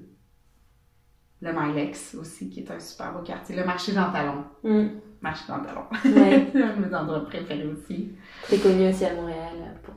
le 1.42 1.52
Mylex 1.54 2.16
aussi 2.16 2.50
qui 2.50 2.62
est 2.62 2.72
un 2.72 2.80
super 2.80 3.14
beau 3.14 3.22
quartier. 3.22 3.56
Le 3.56 3.66
marché 3.66 3.92
Jean 3.94 4.12
Talon, 4.12 4.44
Mm. 4.64 4.88
marché 5.22 5.44
Jean 5.48 5.60
Talon, 5.60 5.84
Ouais. 6.06 6.48
c'est 6.52 6.64
un 6.64 6.76
de 6.78 6.86
mes 6.86 6.96
endroits 6.96 7.26
préférés 7.26 7.66
aussi. 7.68 8.14
Très 8.44 8.58
connu 8.58 8.90
aussi 8.90 9.06
à 9.06 9.14
Montréal. 9.14 9.80
Pour, 9.84 9.94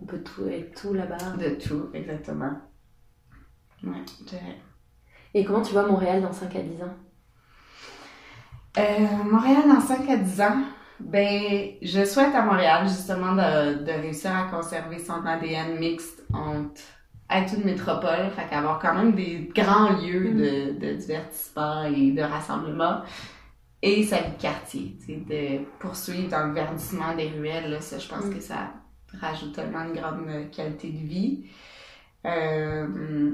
on 0.00 0.04
peut 0.06 0.22
tout 0.22 0.46
être 0.48 0.80
tout 0.80 0.94
là-bas. 0.94 1.36
De 1.38 1.50
tout, 1.56 1.88
exactement. 1.94 2.52
Ouais, 3.84 4.02
je. 4.30 4.36
Et 5.34 5.44
comment 5.44 5.62
tu 5.62 5.72
vois 5.72 5.86
Montréal 5.86 6.20
dans 6.22 6.32
5 6.32 6.54
à 6.56 6.60
10 6.62 6.82
ans? 6.82 6.94
Euh, 8.78 9.06
Montréal 9.30 9.62
dans 9.68 9.80
5 9.80 10.08
à 10.08 10.16
10 10.16 10.40
ans, 10.40 10.62
ben, 11.00 11.72
je 11.82 12.04
souhaite 12.04 12.34
à 12.34 12.42
Montréal 12.42 12.86
justement 12.86 13.32
de, 13.32 13.82
de 13.84 13.90
réussir 13.92 14.30
à 14.36 14.44
conserver 14.44 14.98
son 14.98 15.24
ADN 15.26 15.78
mixte 15.78 16.22
entre 16.32 16.80
être 17.38 17.54
une 17.54 17.64
métropole, 17.64 18.30
fait 18.36 18.48
qu'avoir 18.48 18.78
quand 18.78 18.94
même 18.94 19.12
des 19.14 19.50
grands 19.54 19.90
lieux 20.00 20.32
de, 20.34 20.78
de 20.78 20.94
divertissement 20.94 21.84
et 21.84 22.12
de 22.12 22.22
rassemblement 22.22 23.02
et 23.82 24.04
sa 24.04 24.20
vie 24.22 24.32
de 24.36 24.40
quartier, 24.40 24.96
de 25.08 25.64
poursuivre 25.80 26.28
dans 26.30 26.46
le 26.46 26.52
verdissement 26.54 27.14
des 27.16 27.28
ruelles, 27.28 27.70
là, 27.70 27.80
ça, 27.80 27.98
je 27.98 28.08
pense 28.08 28.24
Mm. 28.26 28.34
que 28.34 28.40
ça 28.40 28.70
rajoute 29.20 29.54
tellement 29.54 29.84
une 29.84 29.94
grande 29.94 30.50
qualité 30.52 30.90
de 30.90 30.98
vie. 30.98 31.44
Euh, 32.26 33.32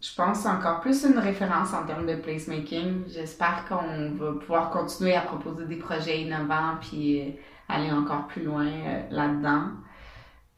je 0.00 0.14
pense 0.14 0.44
encore 0.46 0.80
plus 0.80 1.04
une 1.04 1.18
référence 1.18 1.72
en 1.72 1.84
termes 1.86 2.06
de 2.06 2.14
placemaking. 2.16 3.04
J'espère 3.08 3.64
qu'on 3.68 4.10
va 4.12 4.32
pouvoir 4.34 4.70
continuer 4.70 5.14
à 5.14 5.22
proposer 5.22 5.64
des 5.66 5.76
projets 5.76 6.20
innovants 6.22 6.76
puis 6.80 7.20
euh, 7.20 7.30
aller 7.68 7.90
encore 7.90 8.26
plus 8.26 8.44
loin 8.44 8.66
euh, 8.66 9.02
là-dedans. 9.10 9.70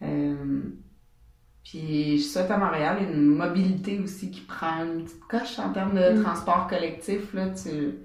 Euh, 0.02 0.62
puis 1.70 2.18
je 2.18 2.22
souhaite 2.24 2.50
à 2.50 2.56
Montréal 2.56 2.98
une 3.12 3.26
mobilité 3.26 4.00
aussi 4.02 4.30
qui 4.30 4.40
prend 4.40 4.84
une 4.84 5.04
petite 5.04 5.24
coche 5.28 5.58
en 5.58 5.70
termes 5.72 5.94
de 5.94 6.18
Mm. 6.18 6.22
transport 6.22 6.66
collectif. 6.66 7.34
Là, 7.34 7.48
tu, 7.50 7.96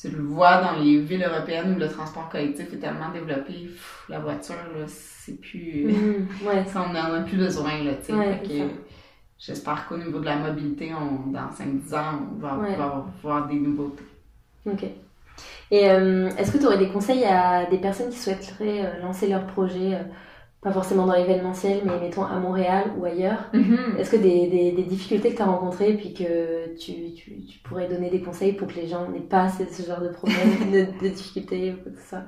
tu 0.00 0.08
le 0.08 0.22
vois 0.22 0.60
dans 0.62 0.72
les 0.80 1.00
villes 1.00 1.24
européennes 1.24 1.74
où 1.74 1.78
le 1.80 1.88
transport 1.88 2.28
collectif 2.28 2.72
est 2.72 2.76
tellement 2.78 3.10
développé. 3.12 3.52
Pff, 3.52 4.04
la 4.08 4.20
voiture, 4.20 4.54
là, 4.76 4.84
c'est 4.86 5.40
plus... 5.40 5.86
Mm. 5.92 6.46
Ouais. 6.46 6.64
Ça, 6.66 6.84
on 6.88 6.92
n'en 6.92 7.12
a 7.14 7.20
plus 7.22 7.38
besoin, 7.38 7.82
là. 7.82 7.92
Ouais. 8.10 8.68
J'espère 9.38 9.88
qu'au 9.88 9.98
niveau 9.98 10.20
de 10.20 10.24
la 10.26 10.36
mobilité, 10.36 10.92
on, 10.94 11.30
dans 11.32 11.48
5-10 11.50 11.94
ans, 11.96 12.20
on 12.36 12.38
va 12.38 12.56
Ouais. 12.58 12.70
pouvoir 12.70 13.06
voir 13.22 13.46
des 13.48 13.56
nouveautés. 13.56 14.04
Ok. 14.66 14.84
Et 15.72 15.90
euh, 15.90 16.28
est-ce 16.38 16.52
que 16.52 16.58
tu 16.58 16.66
aurais 16.66 16.78
des 16.78 16.90
conseils 16.90 17.24
à 17.24 17.66
des 17.66 17.78
personnes 17.78 18.10
qui 18.10 18.18
souhaiteraient 18.18 18.84
euh, 18.84 19.00
lancer 19.02 19.26
leur 19.26 19.44
projet, 19.46 19.94
euh, 19.94 20.02
pas 20.62 20.72
forcément 20.72 21.06
dans 21.06 21.14
l'événementiel, 21.16 21.82
mais 21.84 21.98
mettons 21.98 22.24
à 22.24 22.38
Montréal 22.38 22.92
ou 22.96 23.04
ailleurs 23.04 23.50
Est-ce 23.98 24.12
que 24.12 24.16
des, 24.16 24.46
des, 24.46 24.72
des 24.72 24.84
difficultés 24.84 25.32
que 25.32 25.36
tu 25.36 25.42
as 25.42 25.46
rencontrées, 25.46 25.94
puis 25.94 26.14
que 26.14 26.76
tu, 26.78 27.12
tu, 27.14 27.44
tu 27.44 27.58
pourrais 27.64 27.88
donner 27.88 28.10
des 28.10 28.22
conseils 28.22 28.52
pour 28.52 28.68
que 28.68 28.74
les 28.74 28.86
gens 28.86 29.08
n'aient 29.10 29.20
pas 29.20 29.48
ce, 29.50 29.64
ce 29.64 29.86
genre 29.86 30.00
de 30.00 30.08
problème, 30.08 30.70
de, 30.72 31.04
de 31.04 31.08
difficultés 31.08 31.72
ou 31.72 31.90
soit? 32.08 32.22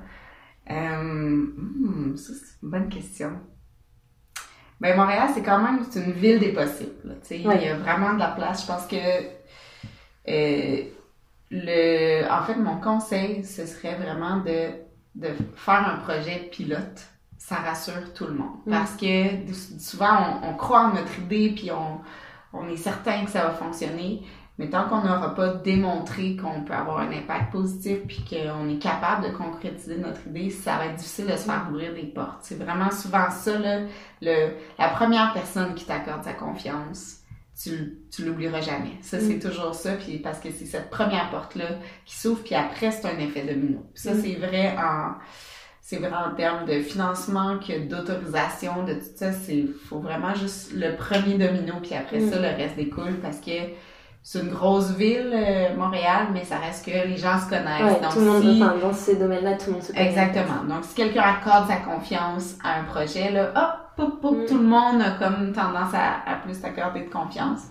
Euh, 0.69 1.45
hmm, 1.55 2.17
ça, 2.17 2.33
c'est 2.33 2.61
une 2.61 2.69
bonne 2.69 2.89
question. 2.89 3.31
Ben, 4.81 4.97
Montréal, 4.97 5.29
c'est 5.33 5.41
quand 5.43 5.61
même 5.61 5.85
une 5.95 6.11
ville 6.11 6.39
des 6.39 6.51
possibles. 6.51 6.91
Ouais. 7.31 7.57
Il 7.61 7.63
y 7.63 7.69
a 7.69 7.77
vraiment 7.77 8.13
de 8.13 8.19
la 8.19 8.31
place. 8.31 8.63
Je 8.63 8.67
pense 8.67 8.85
que 8.85 8.97
euh, 10.27 10.83
le, 11.51 12.29
en 12.29 12.43
fait, 12.43 12.55
mon 12.55 12.81
conseil, 12.81 13.45
ce 13.45 13.65
serait 13.65 13.95
vraiment 13.95 14.37
de, 14.37 14.71
de 15.15 15.29
faire 15.55 15.87
un 15.87 15.99
projet 15.99 16.49
pilote. 16.51 17.07
Ça 17.47 17.57
rassure 17.57 18.13
tout 18.15 18.25
le 18.25 18.33
monde. 18.33 18.57
Mm. 18.65 18.71
Parce 18.71 18.93
que 18.95 19.51
souvent, 19.79 20.39
on, 20.41 20.49
on 20.49 20.53
croit 20.55 20.81
en 20.87 20.93
notre 20.95 21.19
idée, 21.19 21.51
puis 21.55 21.69
on, 21.71 21.99
on 22.57 22.67
est 22.67 22.77
certain 22.77 23.23
que 23.25 23.29
ça 23.29 23.43
va 23.43 23.51
fonctionner. 23.51 24.23
Mais 24.57 24.69
tant 24.69 24.87
qu'on 24.87 25.01
n'aura 25.03 25.35
pas 25.35 25.49
démontré 25.55 26.37
qu'on 26.37 26.63
peut 26.63 26.73
avoir 26.73 26.99
un 26.99 27.11
impact 27.11 27.51
positif 27.51 27.99
puis 28.07 28.23
qu'on 28.29 28.69
est 28.69 28.79
capable 28.79 29.25
de 29.25 29.31
concrétiser 29.35 29.97
notre 29.97 30.25
idée, 30.27 30.49
ça 30.49 30.77
va 30.77 30.85
être 30.87 30.95
difficile 30.95 31.25
de 31.25 31.31
se 31.35 31.43
faire 31.43 31.67
ouvrir 31.69 31.93
des 31.93 32.05
portes. 32.05 32.39
C'est 32.41 32.55
vraiment 32.57 32.89
souvent 32.89 33.29
ça, 33.29 33.59
là, 33.59 33.81
le, 34.21 34.53
la 34.79 34.89
première 34.89 35.33
personne 35.33 35.75
qui 35.75 35.83
t'accorde 35.85 36.23
sa 36.23 36.33
confiance, 36.33 37.17
tu, 37.61 37.99
tu 38.09 38.23
l'oublieras 38.25 38.61
jamais. 38.61 38.97
Ça, 39.01 39.19
c'est 39.19 39.39
toujours 39.39 39.75
ça, 39.75 39.91
puis 39.93 40.19
parce 40.19 40.39
que 40.39 40.49
c'est 40.51 40.65
cette 40.65 40.89
première 40.89 41.29
porte-là 41.31 41.67
qui 42.05 42.15
s'ouvre, 42.15 42.41
puis 42.41 42.55
après, 42.55 42.91
c'est 42.91 43.05
un 43.07 43.19
effet 43.19 43.43
domino. 43.45 43.85
Ça, 43.93 44.13
Mm. 44.13 44.21
c'est 44.21 44.35
vrai 44.35 44.75
en... 44.77 45.15
C'est 45.87 45.97
vrai 45.97 46.09
en 46.11 46.33
termes 46.35 46.65
de 46.65 46.79
financement 46.81 47.59
que 47.59 47.87
d'autorisation, 47.87 48.83
de 48.85 48.95
tout 48.95 49.05
ça, 49.15 49.31
c'est 49.31 49.65
faut 49.87 49.99
vraiment 49.99 50.33
juste 50.33 50.71
le 50.73 50.95
premier 50.95 51.37
domino, 51.37 51.75
puis 51.79 51.93
après 51.93 52.17
Mm. 52.21 52.31
ça, 52.31 52.39
le 52.39 52.47
reste 52.47 52.75
découle 52.75 53.19
parce 53.21 53.37
que 53.39 53.51
c'est 54.23 54.39
une 54.39 54.49
grosse 54.49 54.89
ville, 54.95 55.31
euh, 55.31 55.75
Montréal, 55.77 56.29
mais 56.33 56.43
ça 56.43 56.57
reste 56.57 56.85
que 56.87 57.07
les 57.07 57.17
gens 57.17 57.37
se 57.37 57.47
connaissent. 57.47 57.83
Ouais, 57.83 58.01
Donc, 58.01 58.13
tout 58.13 58.19
le 58.19 58.25
monde, 58.25 58.41
si- 58.41 58.63
enfin, 58.63 58.75
dans 58.81 58.93
ces 58.93 59.15
domaines-là, 59.17 59.53
tout 59.59 59.67
le 59.67 59.71
monde 59.73 59.83
se 59.83 59.91
connaît. 59.93 60.07
Exactement. 60.09 60.63
Donc, 60.67 60.85
si 60.85 60.95
quelqu'un 60.95 61.21
accorde 61.21 61.67
sa 61.67 61.75
confiance 61.77 62.55
à 62.63 62.79
un 62.79 62.83
projet, 62.85 63.29
là, 63.29 63.51
hop, 63.55 64.03
hop, 64.07 64.19
hop, 64.25 64.37
Mm. 64.39 64.45
tout 64.47 64.57
le 64.57 64.63
monde 64.63 65.01
a 65.03 65.11
comme 65.23 65.51
tendance 65.53 65.93
à, 65.93 66.13
à 66.25 66.35
plus 66.43 66.59
t'accorder 66.59 67.01
de 67.01 67.09
confiance. 67.11 67.61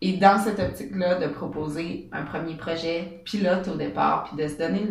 Et 0.00 0.14
dans 0.16 0.40
cette 0.40 0.58
optique-là, 0.58 1.20
de 1.20 1.28
proposer 1.28 2.10
un 2.12 2.22
premier 2.24 2.56
projet 2.56 3.20
pilote 3.24 3.68
au 3.72 3.76
départ, 3.76 4.24
puis 4.24 4.42
de 4.42 4.48
se 4.48 4.58
donner 4.58 4.88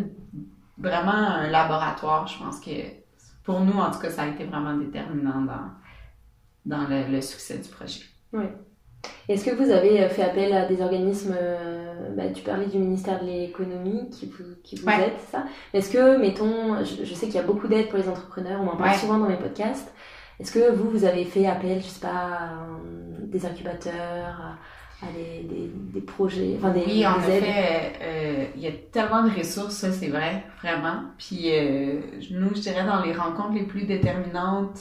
vraiment 0.78 1.12
un 1.12 1.48
laboratoire, 1.48 2.26
je 2.26 2.38
pense 2.38 2.60
que 2.60 2.70
pour 3.44 3.60
nous, 3.60 3.78
en 3.78 3.90
tout 3.90 3.98
cas, 3.98 4.10
ça 4.10 4.22
a 4.22 4.28
été 4.28 4.44
vraiment 4.44 4.74
déterminant 4.76 5.42
dans, 5.42 5.70
dans 6.64 6.88
le, 6.88 7.10
le 7.10 7.20
succès 7.20 7.58
du 7.58 7.68
projet. 7.68 8.00
Oui. 8.32 8.44
Est-ce 9.28 9.44
que 9.44 9.54
vous 9.54 9.70
avez 9.70 10.06
fait 10.08 10.22
appel 10.22 10.52
à 10.52 10.66
des 10.66 10.82
organismes, 10.82 11.36
bah, 12.16 12.28
tu 12.34 12.42
parlais 12.42 12.66
du 12.66 12.78
ministère 12.78 13.20
de 13.20 13.26
l'économie 13.26 14.10
qui 14.10 14.26
vous, 14.26 14.44
qui 14.62 14.76
vous 14.76 14.88
aide, 14.88 15.18
ça? 15.30 15.44
Est-ce 15.72 15.90
que, 15.90 16.18
mettons, 16.18 16.84
je, 16.84 17.14
sais 17.14 17.26
qu'il 17.26 17.36
y 17.36 17.38
a 17.38 17.42
beaucoup 17.42 17.68
d'aide 17.68 17.88
pour 17.88 17.98
les 17.98 18.08
entrepreneurs, 18.08 18.60
on 18.62 18.68
en 18.68 18.76
parle 18.76 18.96
souvent 18.96 19.18
dans 19.18 19.28
mes 19.28 19.36
podcasts. 19.36 19.92
Est-ce 20.40 20.52
que 20.52 20.72
vous, 20.72 20.90
vous 20.90 21.04
avez 21.04 21.24
fait 21.24 21.46
appel, 21.46 21.80
je 21.80 21.86
sais 21.86 22.00
pas, 22.00 22.08
à 22.08 22.50
des 23.22 23.46
incubateurs, 23.46 23.94
à, 23.94 24.58
des, 25.12 25.42
des, 25.42 25.70
des, 25.92 26.00
projets, 26.00 26.54
enfin 26.56 26.70
des, 26.70 26.84
oui, 26.86 27.06
en 27.06 27.18
effet, 27.18 27.92
euh, 28.02 28.44
il 28.56 28.62
y 28.62 28.66
a 28.66 28.72
tellement 28.92 29.24
de 29.24 29.30
ressources, 29.30 29.74
ça 29.74 29.92
c'est 29.92 30.08
vrai, 30.08 30.44
vraiment. 30.62 31.02
Puis 31.18 31.50
euh, 31.50 32.00
nous, 32.30 32.54
je 32.54 32.60
dirais 32.60 32.84
dans 32.84 33.02
les 33.02 33.12
rencontres 33.12 33.54
les 33.54 33.64
plus 33.64 33.84
déterminantes, 33.84 34.78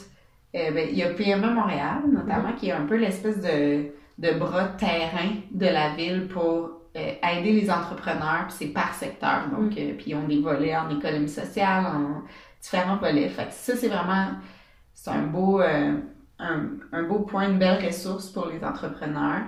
euh, 0.55 0.71
ben, 0.71 0.87
il 0.89 0.97
y 0.97 1.03
a 1.03 1.09
PME 1.09 1.53
Montréal, 1.53 2.01
notamment, 2.11 2.49
mm-hmm. 2.49 2.55
qui 2.55 2.69
est 2.69 2.73
un 2.73 2.85
peu 2.85 2.95
l'espèce 2.95 3.41
de, 3.41 3.91
de 4.17 4.37
bras 4.37 4.69
de 4.69 4.77
terrain 4.77 5.29
de 5.51 5.65
la 5.65 5.95
ville 5.95 6.27
pour 6.27 6.81
aider 6.95 7.53
les 7.53 7.71
entrepreneurs, 7.71 8.45
puis 8.47 8.55
c'est 8.59 8.67
par 8.67 8.93
secteur. 8.93 9.49
Donc, 9.51 9.71
mm. 9.71 9.97
puis 9.97 10.13
ont 10.13 10.27
des 10.27 10.39
volets 10.39 10.75
en 10.75 10.89
économie 10.95 11.29
sociale, 11.29 11.85
en 11.85 12.21
différents 12.61 12.97
volets. 12.97 13.29
Fait 13.29 13.45
que 13.45 13.53
ça, 13.53 13.75
c'est 13.75 13.87
vraiment 13.87 14.27
c'est 14.93 15.09
un 15.09 15.23
beau, 15.23 15.59
un, 15.59 16.63
un, 16.91 17.03
beau 17.03 17.19
point, 17.19 17.49
une 17.49 17.59
belle 17.59 17.83
ressource 17.83 18.29
pour 18.29 18.47
les 18.47 18.63
entrepreneurs. 18.63 19.43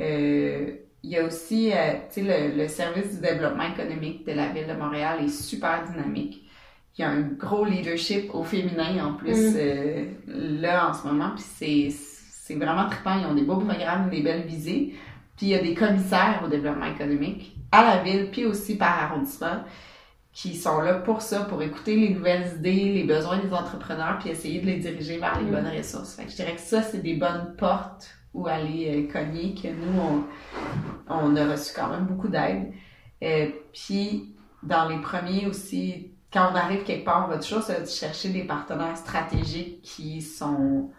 Euh, 0.00 0.76
il 1.02 1.10
y 1.10 1.18
a 1.18 1.24
aussi, 1.24 1.72
euh, 1.72 1.94
tu 2.12 2.22
sais, 2.24 2.50
le, 2.50 2.56
le, 2.56 2.68
service 2.68 3.16
du 3.16 3.20
développement 3.20 3.64
économique 3.72 4.24
de 4.26 4.32
la 4.32 4.48
ville 4.48 4.66
de 4.66 4.74
Montréal 4.74 5.18
est 5.24 5.28
super 5.28 5.84
dynamique. 5.84 6.48
Il 6.96 7.02
y 7.02 7.04
a 7.04 7.10
un 7.10 7.20
gros 7.22 7.64
leadership 7.64 8.34
au 8.34 8.44
féminin 8.44 9.04
en 9.04 9.14
plus 9.14 9.54
mm. 9.54 10.60
là 10.60 10.90
en 10.90 10.94
ce 10.94 11.06
moment, 11.06 11.30
puis 11.34 11.44
c'est, 11.44 11.88
c'est 11.90 12.54
vraiment 12.54 12.88
trippant. 12.88 13.18
Ils 13.18 13.26
ont 13.26 13.34
des 13.34 13.42
beaux 13.42 13.56
programmes, 13.56 14.10
des 14.10 14.22
belles 14.22 14.46
visées. 14.46 14.94
Puis 15.36 15.46
il 15.46 15.48
y 15.48 15.54
a 15.54 15.62
des 15.62 15.74
commissaires 15.74 16.42
au 16.44 16.48
développement 16.48 16.86
économique 16.86 17.56
à 17.72 17.82
la 17.82 18.02
ville, 18.02 18.30
puis 18.30 18.44
aussi 18.44 18.76
par 18.76 19.02
arrondissement 19.02 19.64
qui 20.32 20.56
sont 20.56 20.80
là 20.80 20.94
pour 20.94 21.20
ça, 21.20 21.40
pour 21.40 21.62
écouter 21.62 21.96
les 21.96 22.10
nouvelles 22.10 22.54
idées, 22.56 22.92
les 22.92 23.04
besoins 23.04 23.38
des 23.38 23.52
entrepreneurs, 23.52 24.18
puis 24.18 24.30
essayer 24.30 24.60
de 24.60 24.66
les 24.66 24.76
diriger 24.76 25.18
vers 25.18 25.38
les 25.38 25.46
mm. 25.46 25.50
bonnes 25.50 25.76
ressources. 25.76 26.14
Fait 26.14 26.24
que 26.24 26.30
je 26.30 26.36
dirais 26.36 26.54
que 26.54 26.60
ça, 26.60 26.82
c'est 26.82 27.02
des 27.02 27.14
bonnes 27.14 27.54
portes 27.58 28.08
où 28.34 28.46
aller 28.46 29.08
euh, 29.08 29.12
cogner, 29.12 29.54
que 29.54 29.68
nous, 29.68 30.00
on, 30.00 30.24
on, 31.08 31.36
a 31.36 31.50
reçu 31.50 31.72
quand 31.74 31.88
même 31.88 32.06
beaucoup 32.06 32.28
d'aide. 32.28 32.72
Euh, 33.22 33.48
puis, 33.72 34.34
dans 34.62 34.88
les 34.88 34.98
premiers 35.00 35.46
aussi, 35.46 36.12
quand 36.32 36.48
on 36.52 36.54
arrive 36.54 36.82
quelque 36.84 37.04
part, 37.04 37.26
on 37.26 37.30
va 37.30 37.38
toujours 37.38 37.62
chercher 37.86 38.30
des 38.30 38.44
partenaires 38.44 38.96
stratégiques 38.96 39.82
qui 39.82 40.22
sont 40.22 40.90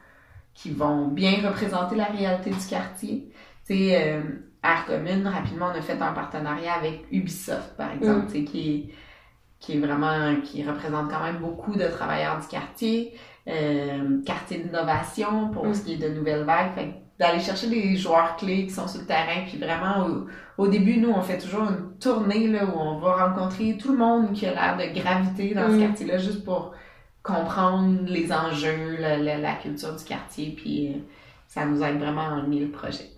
qui 0.53 0.69
vont 0.69 1.07
bien 1.07 1.47
représenter 1.47 1.95
la 1.95 2.05
réalité 2.05 2.51
du 2.51 2.65
quartier. 2.67 3.31
Tu 3.65 3.73
sais, 3.73 4.07
euh, 4.07 4.21
Air 4.63 4.86
Commune, 4.86 5.27
rapidement, 5.27 5.71
on 5.73 5.77
a 5.77 5.81
fait 5.81 5.99
un 5.99 6.13
partenariat 6.13 6.73
avec 6.73 7.05
Ubisoft, 7.11 7.75
par 7.75 7.91
exemple, 7.91 8.27
mm. 8.38 8.45
qui 8.45 8.69
est 8.69 8.93
qui 9.59 9.77
est 9.77 9.79
vraiment, 9.79 10.36
qui 10.41 10.61
représente 10.61 11.09
quand 11.09 11.23
même 11.23 11.38
beaucoup 11.38 11.73
de 11.77 11.86
travailleurs 11.86 12.38
du 12.38 12.47
quartier, 12.47 13.13
euh, 13.47 14.21
quartier 14.25 14.57
d'innovation 14.57 15.51
pour 15.51 15.67
mm. 15.67 15.73
ce 15.73 15.81
qui 15.84 15.93
est 15.93 15.97
de 15.97 16.09
nouvelles 16.09 16.43
vagues. 16.43 16.73
Fait 16.75 17.01
d'aller 17.24 17.39
chercher 17.39 17.67
des 17.67 17.95
joueurs 17.95 18.36
clés 18.36 18.65
qui 18.65 18.71
sont 18.71 18.88
sur 18.88 18.99
le 18.99 19.07
terrain, 19.07 19.45
puis 19.47 19.57
vraiment, 19.57 20.05
au, 20.57 20.67
début, 20.67 20.97
nous, 20.97 21.09
on 21.09 21.21
fait 21.21 21.38
toujours 21.38 21.63
une 21.63 21.97
tournée 21.97 22.47
là, 22.47 22.65
où 22.65 22.78
on 22.78 22.99
va 22.99 23.28
rencontrer 23.28 23.78
tout 23.78 23.93
le 23.93 23.97
monde 23.97 24.34
qui 24.34 24.45
a 24.45 24.53
l'air 24.53 24.76
de 24.78 24.93
graviter 24.93 25.53
dans 25.53 25.69
ce 25.69 25.76
mm. 25.76 25.80
quartier-là, 25.80 26.17
juste 26.17 26.43
pour 26.43 26.74
comprendre 27.24 28.01
les 28.07 28.30
enjeux, 28.34 28.97
la, 28.99 29.38
la, 29.38 29.53
culture 29.53 29.95
du 29.95 30.03
quartier, 30.03 30.53
puis 30.57 30.89
euh, 30.89 30.97
ça 31.47 31.65
nous 31.65 31.82
aide 31.82 31.97
vraiment 31.97 32.28
à 32.28 32.32
emmener 32.34 32.59
le 32.59 32.71
projet. 32.71 33.09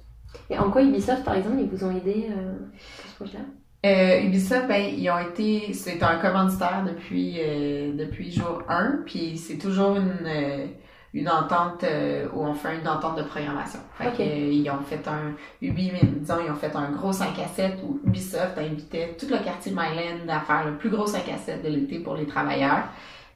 Et 0.51 0.57
en 0.59 0.69
quoi 0.69 0.83
Ubisoft, 0.83 1.23
par 1.23 1.33
exemple, 1.33 1.57
ils 1.59 1.67
vous 1.67 1.83
ont 1.83 1.91
aidé 1.91 2.27
euh, 2.29 2.59
pour 3.01 3.09
ce 3.09 3.15
projet-là? 3.15 3.45
Euh, 3.87 4.27
Ubisoft, 4.27 4.67
ben, 4.67 4.83
ils 4.95 5.09
ont 5.09 5.17
été, 5.17 5.73
c'est 5.73 6.03
un 6.03 6.17
commanditaire 6.17 6.83
depuis, 6.85 7.37
euh, 7.39 7.93
depuis 7.95 8.31
jour 8.31 8.61
1, 8.69 9.01
puis 9.07 9.35
c'est 9.35 9.57
toujours 9.57 9.95
une, 9.95 10.27
une 11.15 11.29
entente 11.29 11.83
euh, 11.83 12.27
où 12.33 12.41
on 12.41 12.53
fait 12.53 12.79
une 12.79 12.87
entente 12.87 13.17
de 13.17 13.23
programmation. 13.23 13.79
Fait 13.97 14.51
ils 14.51 14.69
ont 14.69 14.81
fait 14.81 15.07
un, 15.07 15.33
Ubi, 15.61 15.91
disons, 16.19 16.35
ils 16.45 16.51
ont 16.51 16.55
fait 16.55 16.75
un 16.75 16.91
gros 16.91 17.11
5 17.11 17.39
à 17.39 17.47
7 17.47 17.79
où 17.83 17.99
Ubisoft 18.05 18.57
invitait 18.57 19.15
tout 19.17 19.27
le 19.29 19.37
quartier 19.43 19.71
Myland 19.71 20.27
à 20.29 20.41
faire 20.41 20.65
le 20.65 20.77
plus 20.77 20.89
gros 20.89 21.07
5 21.07 21.27
à 21.29 21.37
7 21.37 21.63
de 21.63 21.69
l'été 21.69 21.99
pour 21.99 22.15
les 22.15 22.27
travailleurs. 22.27 22.89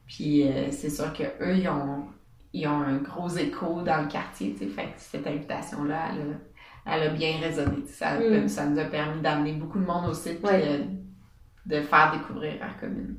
Puis 0.06 0.44
c'est 0.72 0.90
sûr 0.90 1.14
que 1.14 1.24
eux, 1.24 1.56
ils 1.58 1.70
ont, 1.70 2.06
ils 2.52 2.68
ont 2.68 2.82
un 2.82 2.98
gros 2.98 3.30
écho 3.30 3.82
dans 3.82 4.02
le 4.02 4.08
quartier, 4.08 4.54
tu 4.54 4.66
sais, 4.66 4.72
fait 4.72 4.90
cette 4.98 5.26
invitation-là, 5.26 6.10
elle 6.12 6.40
elle 6.92 7.04
a 7.04 7.10
bien 7.10 7.40
résonné. 7.40 7.86
Ça, 7.88 8.20
mm. 8.20 8.48
ça 8.48 8.66
nous 8.66 8.80
a 8.80 8.86
permis 8.86 9.22
d'amener 9.22 9.54
beaucoup 9.54 9.80
de 9.80 9.86
monde 9.86 10.10
au 10.10 10.14
site 10.14 10.46
et 10.46 10.86
de, 11.66 11.82
faire 11.82 12.12
découvrir 12.12 12.54
la 12.60 12.74
commune. 12.80 13.18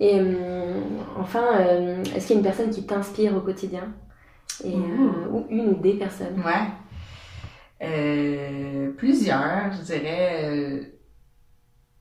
Et 0.00 0.20
euh, 0.20 0.80
enfin, 1.18 1.44
euh, 1.60 2.02
est-ce 2.14 2.26
qu'il 2.28 2.36
y 2.36 2.38
a 2.38 2.40
une 2.40 2.46
personne 2.46 2.70
qui 2.70 2.86
t'inspire 2.86 3.36
au 3.36 3.40
quotidien? 3.40 3.92
Et, 4.64 4.74
euh, 4.74 5.28
Ou 5.30 5.46
une 5.50 5.68
ou 5.70 5.74
des 5.74 5.94
personnes? 5.94 6.42
Ouais. 6.44 6.68
plusieurs, 8.96 9.72
je 9.72 9.82
dirais. 9.82 10.92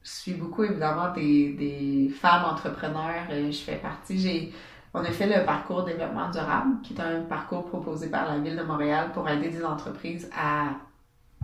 je 0.04 0.10
suis 0.10 0.34
beaucoup 0.34 0.64
évidemment 0.64 1.12
des, 1.14 1.54
des 1.54 2.10
femmes 2.10 2.45
entrepreneurs. 2.45 3.28
je 3.30 3.58
fais 3.58 3.78
partie. 3.78 4.20
J'ai 4.20 4.54
on 4.93 5.02
a 5.04 5.12
fait 5.12 5.28
le 5.28 5.45
parcours 5.45 5.84
développement 5.84 6.30
durable, 6.32 6.82
qui 6.82 6.93
est 6.93 7.02
un 7.02 7.22
parcours 7.22 7.66
proposé 7.66 8.10
par 8.10 8.26
la 8.28 8.39
Ville 8.39 8.56
de 8.56 8.64
Montréal 8.64 9.12
pour 9.14 9.30
aider 9.30 9.50
des 9.50 9.64
entreprises 9.64 10.30
à 10.36 10.70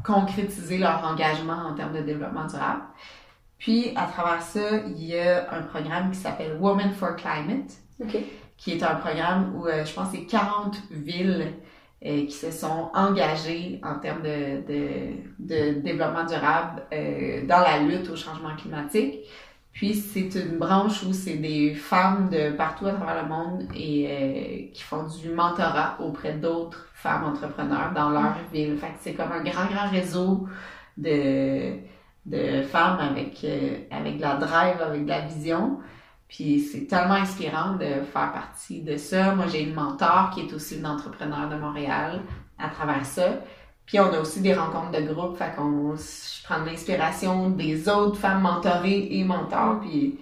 concrétiser 0.03 0.77
leur 0.79 1.03
engagement 1.03 1.67
en 1.67 1.75
termes 1.75 1.93
de 1.93 2.01
développement 2.01 2.45
durable. 2.45 2.81
Puis, 3.63 3.93
à 3.95 4.07
travers 4.07 4.41
ça, 4.41 4.59
il 4.87 5.05
y 5.05 5.17
a 5.17 5.49
un 5.53 5.61
programme 5.61 6.11
qui 6.11 6.17
s'appelle 6.17 6.57
Women 6.59 6.91
for 6.91 7.15
Climate, 7.15 7.71
qui 8.57 8.71
est 8.73 8.83
un 8.83 8.95
programme 8.95 9.55
où 9.55 9.67
euh, 9.67 9.85
je 9.85 9.93
pense 9.93 10.09
c'est 10.11 10.25
40 10.25 10.75
villes 10.91 11.53
euh, 12.05 12.25
qui 12.25 12.33
se 12.33 12.51
sont 12.51 12.91
engagées 12.93 13.79
en 13.81 13.99
termes 13.99 14.21
de, 14.21 14.67
de, 15.39 15.79
développement 15.79 16.25
durable 16.25 16.83
euh, 16.91 17.47
dans 17.47 17.61
la 17.61 17.79
lutte 17.79 18.09
au 18.09 18.17
changement 18.17 18.53
climatique. 18.57 19.19
Puis 19.71 19.95
c'est 19.95 20.35
une 20.35 20.57
branche 20.57 21.01
où 21.03 21.13
c'est 21.13 21.37
des 21.37 21.73
femmes 21.73 22.29
de 22.29 22.51
partout 22.51 22.87
à 22.87 22.91
travers 22.91 23.23
le 23.23 23.29
monde 23.29 23.63
et 23.73 24.71
qui 24.73 24.83
font 24.83 25.03
du 25.03 25.29
mentorat 25.29 25.95
auprès 26.01 26.33
d'autres 26.33 26.89
femmes 26.93 27.23
entrepreneurs 27.23 27.93
dans 27.95 28.09
leur 28.09 28.35
ville. 28.51 28.77
Fait 28.77 28.87
que 28.87 28.99
c'est 28.99 29.13
comme 29.13 29.31
un 29.31 29.41
grand 29.41 29.67
grand 29.67 29.89
réseau 29.89 30.49
de 30.97 31.79
de 32.25 32.63
femmes 32.63 32.99
avec 32.99 33.43
euh, 33.43 33.79
avec 33.91 34.17
de 34.17 34.21
la 34.21 34.35
drive, 34.35 34.81
avec 34.81 35.03
de 35.03 35.09
la 35.09 35.21
vision. 35.21 35.79
Puis 36.27 36.61
c'est 36.61 36.87
tellement 36.87 37.15
inspirant 37.15 37.73
de 37.73 38.03
faire 38.11 38.31
partie 38.33 38.81
de 38.81 38.97
ça. 38.97 39.35
Moi 39.35 39.47
j'ai 39.47 39.63
une 39.63 39.73
mentor 39.73 40.31
qui 40.33 40.41
est 40.41 40.53
aussi 40.53 40.77
une 40.77 40.87
entrepreneur 40.87 41.49
de 41.49 41.55
Montréal 41.55 42.21
à 42.57 42.69
travers 42.69 43.05
ça. 43.05 43.39
Puis 43.85 43.99
on 43.99 44.13
a 44.13 44.19
aussi 44.19 44.41
des 44.41 44.53
rencontres 44.53 44.91
de 44.91 45.13
groupe, 45.13 45.37
fait 45.37 45.53
qu'on 45.55 45.95
je 45.95 46.43
prends 46.43 46.61
de 46.61 46.65
l'inspiration 46.65 47.49
des 47.49 47.89
autres 47.89 48.17
femmes 48.17 48.41
mentorées 48.41 49.07
et 49.11 49.23
mentors, 49.25 49.81
puis 49.81 50.19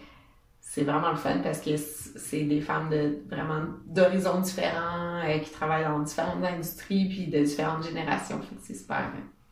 c'est 0.60 0.84
vraiment 0.84 1.12
le 1.12 1.18
fun 1.18 1.40
parce 1.44 1.60
que 1.60 1.76
c'est 1.78 2.44
des 2.44 2.62
femmes 2.62 2.90
de 2.90 3.20
vraiment 3.30 3.66
d'horizons 3.86 4.40
différents, 4.40 5.22
euh, 5.24 5.38
qui 5.40 5.52
travaillent 5.52 5.84
dans 5.84 6.00
différentes 6.00 6.44
industries, 6.44 7.10
puis 7.10 7.28
de 7.28 7.44
différentes 7.44 7.84
générations. 7.84 8.40
C'est 8.62 8.74
super, 8.74 9.12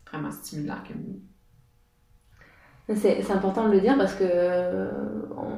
vraiment 0.09 0.31
stimulant 0.31 0.77
comme 0.87 1.19
c'est 2.95 3.31
important 3.31 3.67
de 3.67 3.73
le 3.73 3.81
dire 3.81 3.95
parce 3.97 4.13
que 4.13 4.23
euh, 4.23 4.89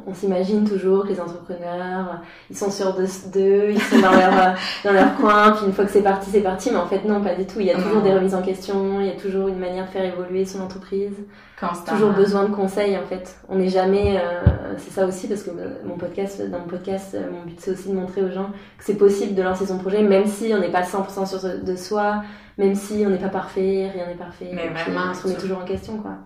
on, 0.05 0.13
s'imagine 0.13 0.67
toujours 0.67 1.03
que 1.03 1.09
les 1.09 1.21
entrepreneurs, 1.21 2.21
ils 2.49 2.57
sont 2.57 2.69
sûrs 2.69 2.93
d'eux, 2.95 3.69
ils 3.69 3.81
sont 3.81 3.99
dans 3.99 4.11
leur, 4.11 4.33
euh, 4.33 4.51
dans 4.83 4.91
leur 4.91 5.15
coin, 5.15 5.51
puis 5.51 5.67
une 5.67 5.73
fois 5.73 5.85
que 5.85 5.91
c'est 5.91 6.01
parti, 6.01 6.29
c'est 6.29 6.41
parti. 6.41 6.69
Mais 6.71 6.77
en 6.77 6.87
fait, 6.87 7.05
non, 7.05 7.21
pas 7.21 7.35
du 7.35 7.45
tout. 7.45 7.61
Il 7.61 7.67
y 7.67 7.71
a 7.71 7.75
toujours 7.75 8.01
des 8.01 8.13
remises 8.13 8.35
en 8.35 8.41
question, 8.41 8.99
il 8.99 9.07
y 9.07 9.11
a 9.11 9.15
toujours 9.15 9.47
une 9.47 9.59
manière 9.59 9.85
de 9.85 9.91
faire 9.91 10.03
évoluer 10.03 10.43
son 10.43 10.61
entreprise. 10.61 11.13
Constamment. 11.57 11.97
Toujours 11.97 12.13
besoin 12.13 12.43
de 12.45 12.53
conseils, 12.53 12.97
en 12.97 13.05
fait. 13.05 13.35
On 13.47 13.55
n'est 13.55 13.69
jamais... 13.69 14.17
Euh, 14.17 14.73
c'est 14.77 14.91
ça 14.91 15.05
aussi, 15.05 15.27
parce 15.27 15.43
que 15.43 15.51
mon 15.85 15.95
podcast, 15.95 16.41
dans 16.49 16.59
mon 16.59 16.67
podcast, 16.67 17.15
mon 17.31 17.45
but, 17.45 17.59
c'est 17.59 17.71
aussi 17.71 17.89
de 17.89 17.95
montrer 17.95 18.23
aux 18.23 18.31
gens 18.31 18.49
que 18.77 18.83
c'est 18.83 18.97
possible 18.97 19.35
de 19.35 19.41
lancer 19.41 19.65
son 19.65 19.77
projet, 19.77 20.01
même 20.01 20.25
si 20.25 20.51
on 20.53 20.59
n'est 20.59 20.71
pas 20.71 20.81
100% 20.81 21.25
sûr 21.25 21.39
de 21.63 21.75
soi, 21.75 22.23
même 22.61 22.75
si 22.75 23.03
on 23.05 23.09
n'est 23.09 23.17
pas 23.17 23.29
parfait, 23.29 23.89
rien 23.91 24.05
n'est 24.05 24.13
parfait. 24.13 24.51
Mais 24.53 24.67
vraiment, 24.67 25.09
on 25.09 25.13
se 25.15 25.23
remet 25.23 25.35
toujours 25.35 25.57
en 25.57 25.65
question, 25.65 25.97
quoi. 25.97 26.17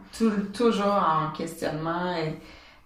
toujours 0.54 0.86
en 0.88 1.32
questionnement. 1.32 2.14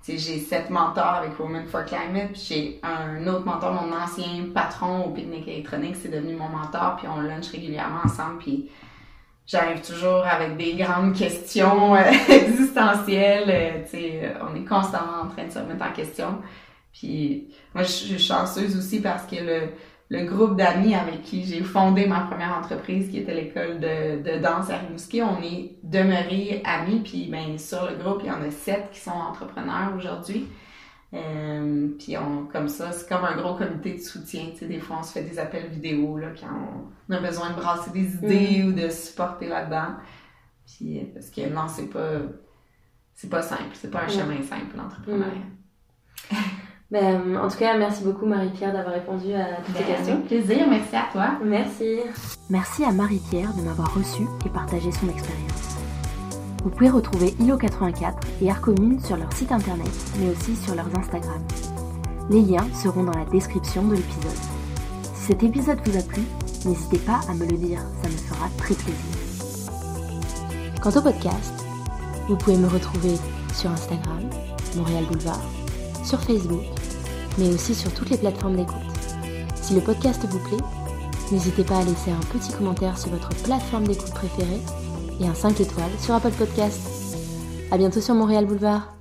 j'ai 0.08 0.40
sept 0.40 0.70
mentors 0.70 1.16
avec 1.16 1.40
Women 1.40 1.66
for 1.66 1.84
Climate, 1.84 2.34
puis 2.34 2.42
j'ai 2.48 2.80
un 2.84 3.26
autre 3.26 3.46
mentor, 3.46 3.74
mon 3.74 3.92
ancien 3.92 4.46
patron 4.54 5.06
au 5.06 5.10
pique-nique 5.10 5.48
électronique, 5.48 5.96
c'est 6.00 6.10
devenu 6.10 6.36
mon 6.36 6.48
mentor, 6.50 6.98
puis 6.98 7.08
on 7.08 7.22
lunch 7.22 7.50
régulièrement 7.50 8.02
ensemble, 8.06 8.38
puis 8.38 8.70
j'arrive 9.48 9.82
toujours 9.82 10.24
avec 10.26 10.56
des 10.56 10.76
grandes 10.76 11.16
questions 11.16 11.96
euh, 11.96 12.04
existentielles. 12.30 13.50
Euh, 13.50 13.86
sais, 13.88 14.32
on 14.48 14.56
est 14.56 14.66
constamment 14.66 15.24
en 15.24 15.28
train 15.28 15.46
de 15.48 15.52
se 15.52 15.58
remettre 15.58 15.86
en 15.86 15.92
question. 15.92 16.38
Puis 16.94 17.48
moi, 17.74 17.84
je 17.84 17.90
suis 17.90 18.20
chanceuse 18.20 18.78
aussi 18.78 19.02
parce 19.02 19.26
que 19.26 19.38
le, 19.38 19.62
le 20.10 20.26
groupe 20.26 20.56
d'amis 20.56 20.96
avec 20.96 21.22
qui 21.22 21.46
j'ai 21.46 21.62
fondé 21.62 22.08
ma 22.08 22.22
première 22.22 22.58
entreprise, 22.58 23.10
qui 23.10 23.20
était 23.20 23.34
l'école 23.34 23.80
de, 23.80 24.24
de 24.24 24.40
danse 24.40 24.70
à 24.72 24.78
Rimouski, 24.78 25.22
on 25.22 25.42
est 25.42 25.76
demeurés 25.84 26.64
amis. 26.66 27.02
Puis 27.02 27.28
ben, 27.32 27.58
sur 27.60 27.88
le 27.90 27.96
groupe, 27.96 28.22
il 28.24 28.28
y 28.28 28.32
en 28.32 28.42
a 28.42 28.50
sept 28.50 28.90
qui 28.92 29.00
sont 29.00 29.12
entrepreneurs 29.12 29.94
aujourd'hui. 29.96 30.48
Euh, 31.14 31.90
puis 32.00 32.18
on, 32.18 32.46
comme 32.46 32.70
ça, 32.70 32.92
c'est 32.92 33.08
comme 33.08 33.24
un 33.24 33.36
gros 33.36 33.56
comité 33.56 33.94
de 33.94 34.02
soutien. 34.02 34.46
Tu 34.52 34.60
sais, 34.60 34.66
des 34.66 34.80
fois, 34.80 34.98
on 35.00 35.04
se 35.04 35.12
fait 35.12 35.24
des 35.24 35.38
appels 35.38 35.68
vidéo 35.68 36.18
là, 36.18 36.30
quand 36.40 36.48
on 37.08 37.14
a 37.14 37.20
besoin 37.20 37.52
de 37.52 37.56
brasser 37.56 37.92
des 37.92 38.16
idées 38.16 38.64
ou 38.64 38.72
de 38.72 38.90
supporter 38.90 39.48
là-dedans. 39.48 39.96
Puis 40.66 41.02
parce 41.14 41.30
que 41.30 41.50
non, 41.50 41.68
c'est 41.68 41.88
pas 41.88 42.20
c'est 43.14 43.30
pas 43.30 43.42
simple, 43.42 43.74
c'est 43.74 43.92
pas 43.92 44.04
un 44.04 44.08
chemin 44.08 44.42
simple 44.42 44.76
l'entrepreneuriat. 44.76 45.44
Ben, 46.92 47.38
en 47.38 47.48
tout 47.48 47.58
cas, 47.58 47.78
merci 47.78 48.04
beaucoup 48.04 48.26
Marie-Pierre 48.26 48.74
d'avoir 48.74 48.96
répondu 48.96 49.32
à 49.34 49.62
toutes 49.64 49.76
ben, 49.76 49.80
ces 49.80 49.94
questions. 49.94 50.14
Avec 50.16 50.26
plaisir, 50.26 50.66
merci 50.68 50.96
à 50.96 51.06
toi. 51.12 51.38
Merci. 51.44 52.00
Merci 52.50 52.84
à 52.84 52.92
Marie-Pierre 52.92 53.54
de 53.54 53.62
m'avoir 53.62 53.94
reçu 53.94 54.24
et 54.44 54.50
partagé 54.50 54.92
son 54.92 55.08
expérience. 55.08 55.78
Vous 56.64 56.72
pouvez 56.72 56.90
retrouver 56.90 57.28
ILO84 57.40 58.14
et 58.42 58.50
Arcommune 58.50 59.00
sur 59.00 59.18
leur 59.18 59.32
site 59.34 59.52
internet, 59.52 59.92
mais 60.20 60.32
aussi 60.32 60.56
sur 60.56 60.74
leurs 60.74 60.90
Instagram. 60.98 61.42
Les 62.32 62.42
liens 62.42 62.68
seront 62.74 63.04
dans 63.04 63.18
la 63.18 63.26
description 63.26 63.84
de 63.88 63.96
l'épisode. 63.96 64.40
Si 65.14 65.28
cet 65.28 65.44
épisode 65.44 65.80
vous 65.86 65.98
a 65.98 66.02
plu, 66.02 66.24
n'hésitez 66.66 67.00
pas 67.00 67.20
à 67.30 67.34
me 67.36 67.46
le 67.46 67.58
dire, 67.58 67.82
ça 68.02 68.10
me 68.10 68.18
fera 68.18 68.50
très 68.58 68.74
plaisir. 68.74 69.72
Quant 70.82 70.90
au 70.90 71.02
podcast, 71.02 71.66
vous 72.28 72.36
pouvez 72.36 72.58
me 72.58 72.68
retrouver 72.68 73.16
sur 73.54 73.70
Instagram, 73.70 74.28
Montréal 74.76 75.06
Boulevard, 75.06 75.42
sur 76.04 76.20
Facebook, 76.22 76.79
mais 77.40 77.54
aussi 77.54 77.74
sur 77.74 77.92
toutes 77.94 78.10
les 78.10 78.18
plateformes 78.18 78.58
d'écoute. 78.58 78.76
Si 79.62 79.74
le 79.74 79.82
podcast 79.82 80.22
vous 80.30 80.40
plaît, 80.40 80.64
n'hésitez 81.32 81.64
pas 81.64 81.78
à 81.78 81.84
laisser 81.84 82.12
un 82.12 82.38
petit 82.38 82.52
commentaire 82.52 82.98
sur 82.98 83.10
votre 83.10 83.30
plateforme 83.44 83.88
d'écoute 83.88 84.12
préférée 84.14 84.60
et 85.20 85.28
un 85.28 85.34
5 85.34 85.60
étoiles 85.62 85.92
sur 86.00 86.14
Apple 86.14 86.32
Podcast. 86.32 86.80
À 87.72 87.78
bientôt 87.78 88.02
sur 88.02 88.16
Montréal 88.16 88.46
Boulevard. 88.46 88.99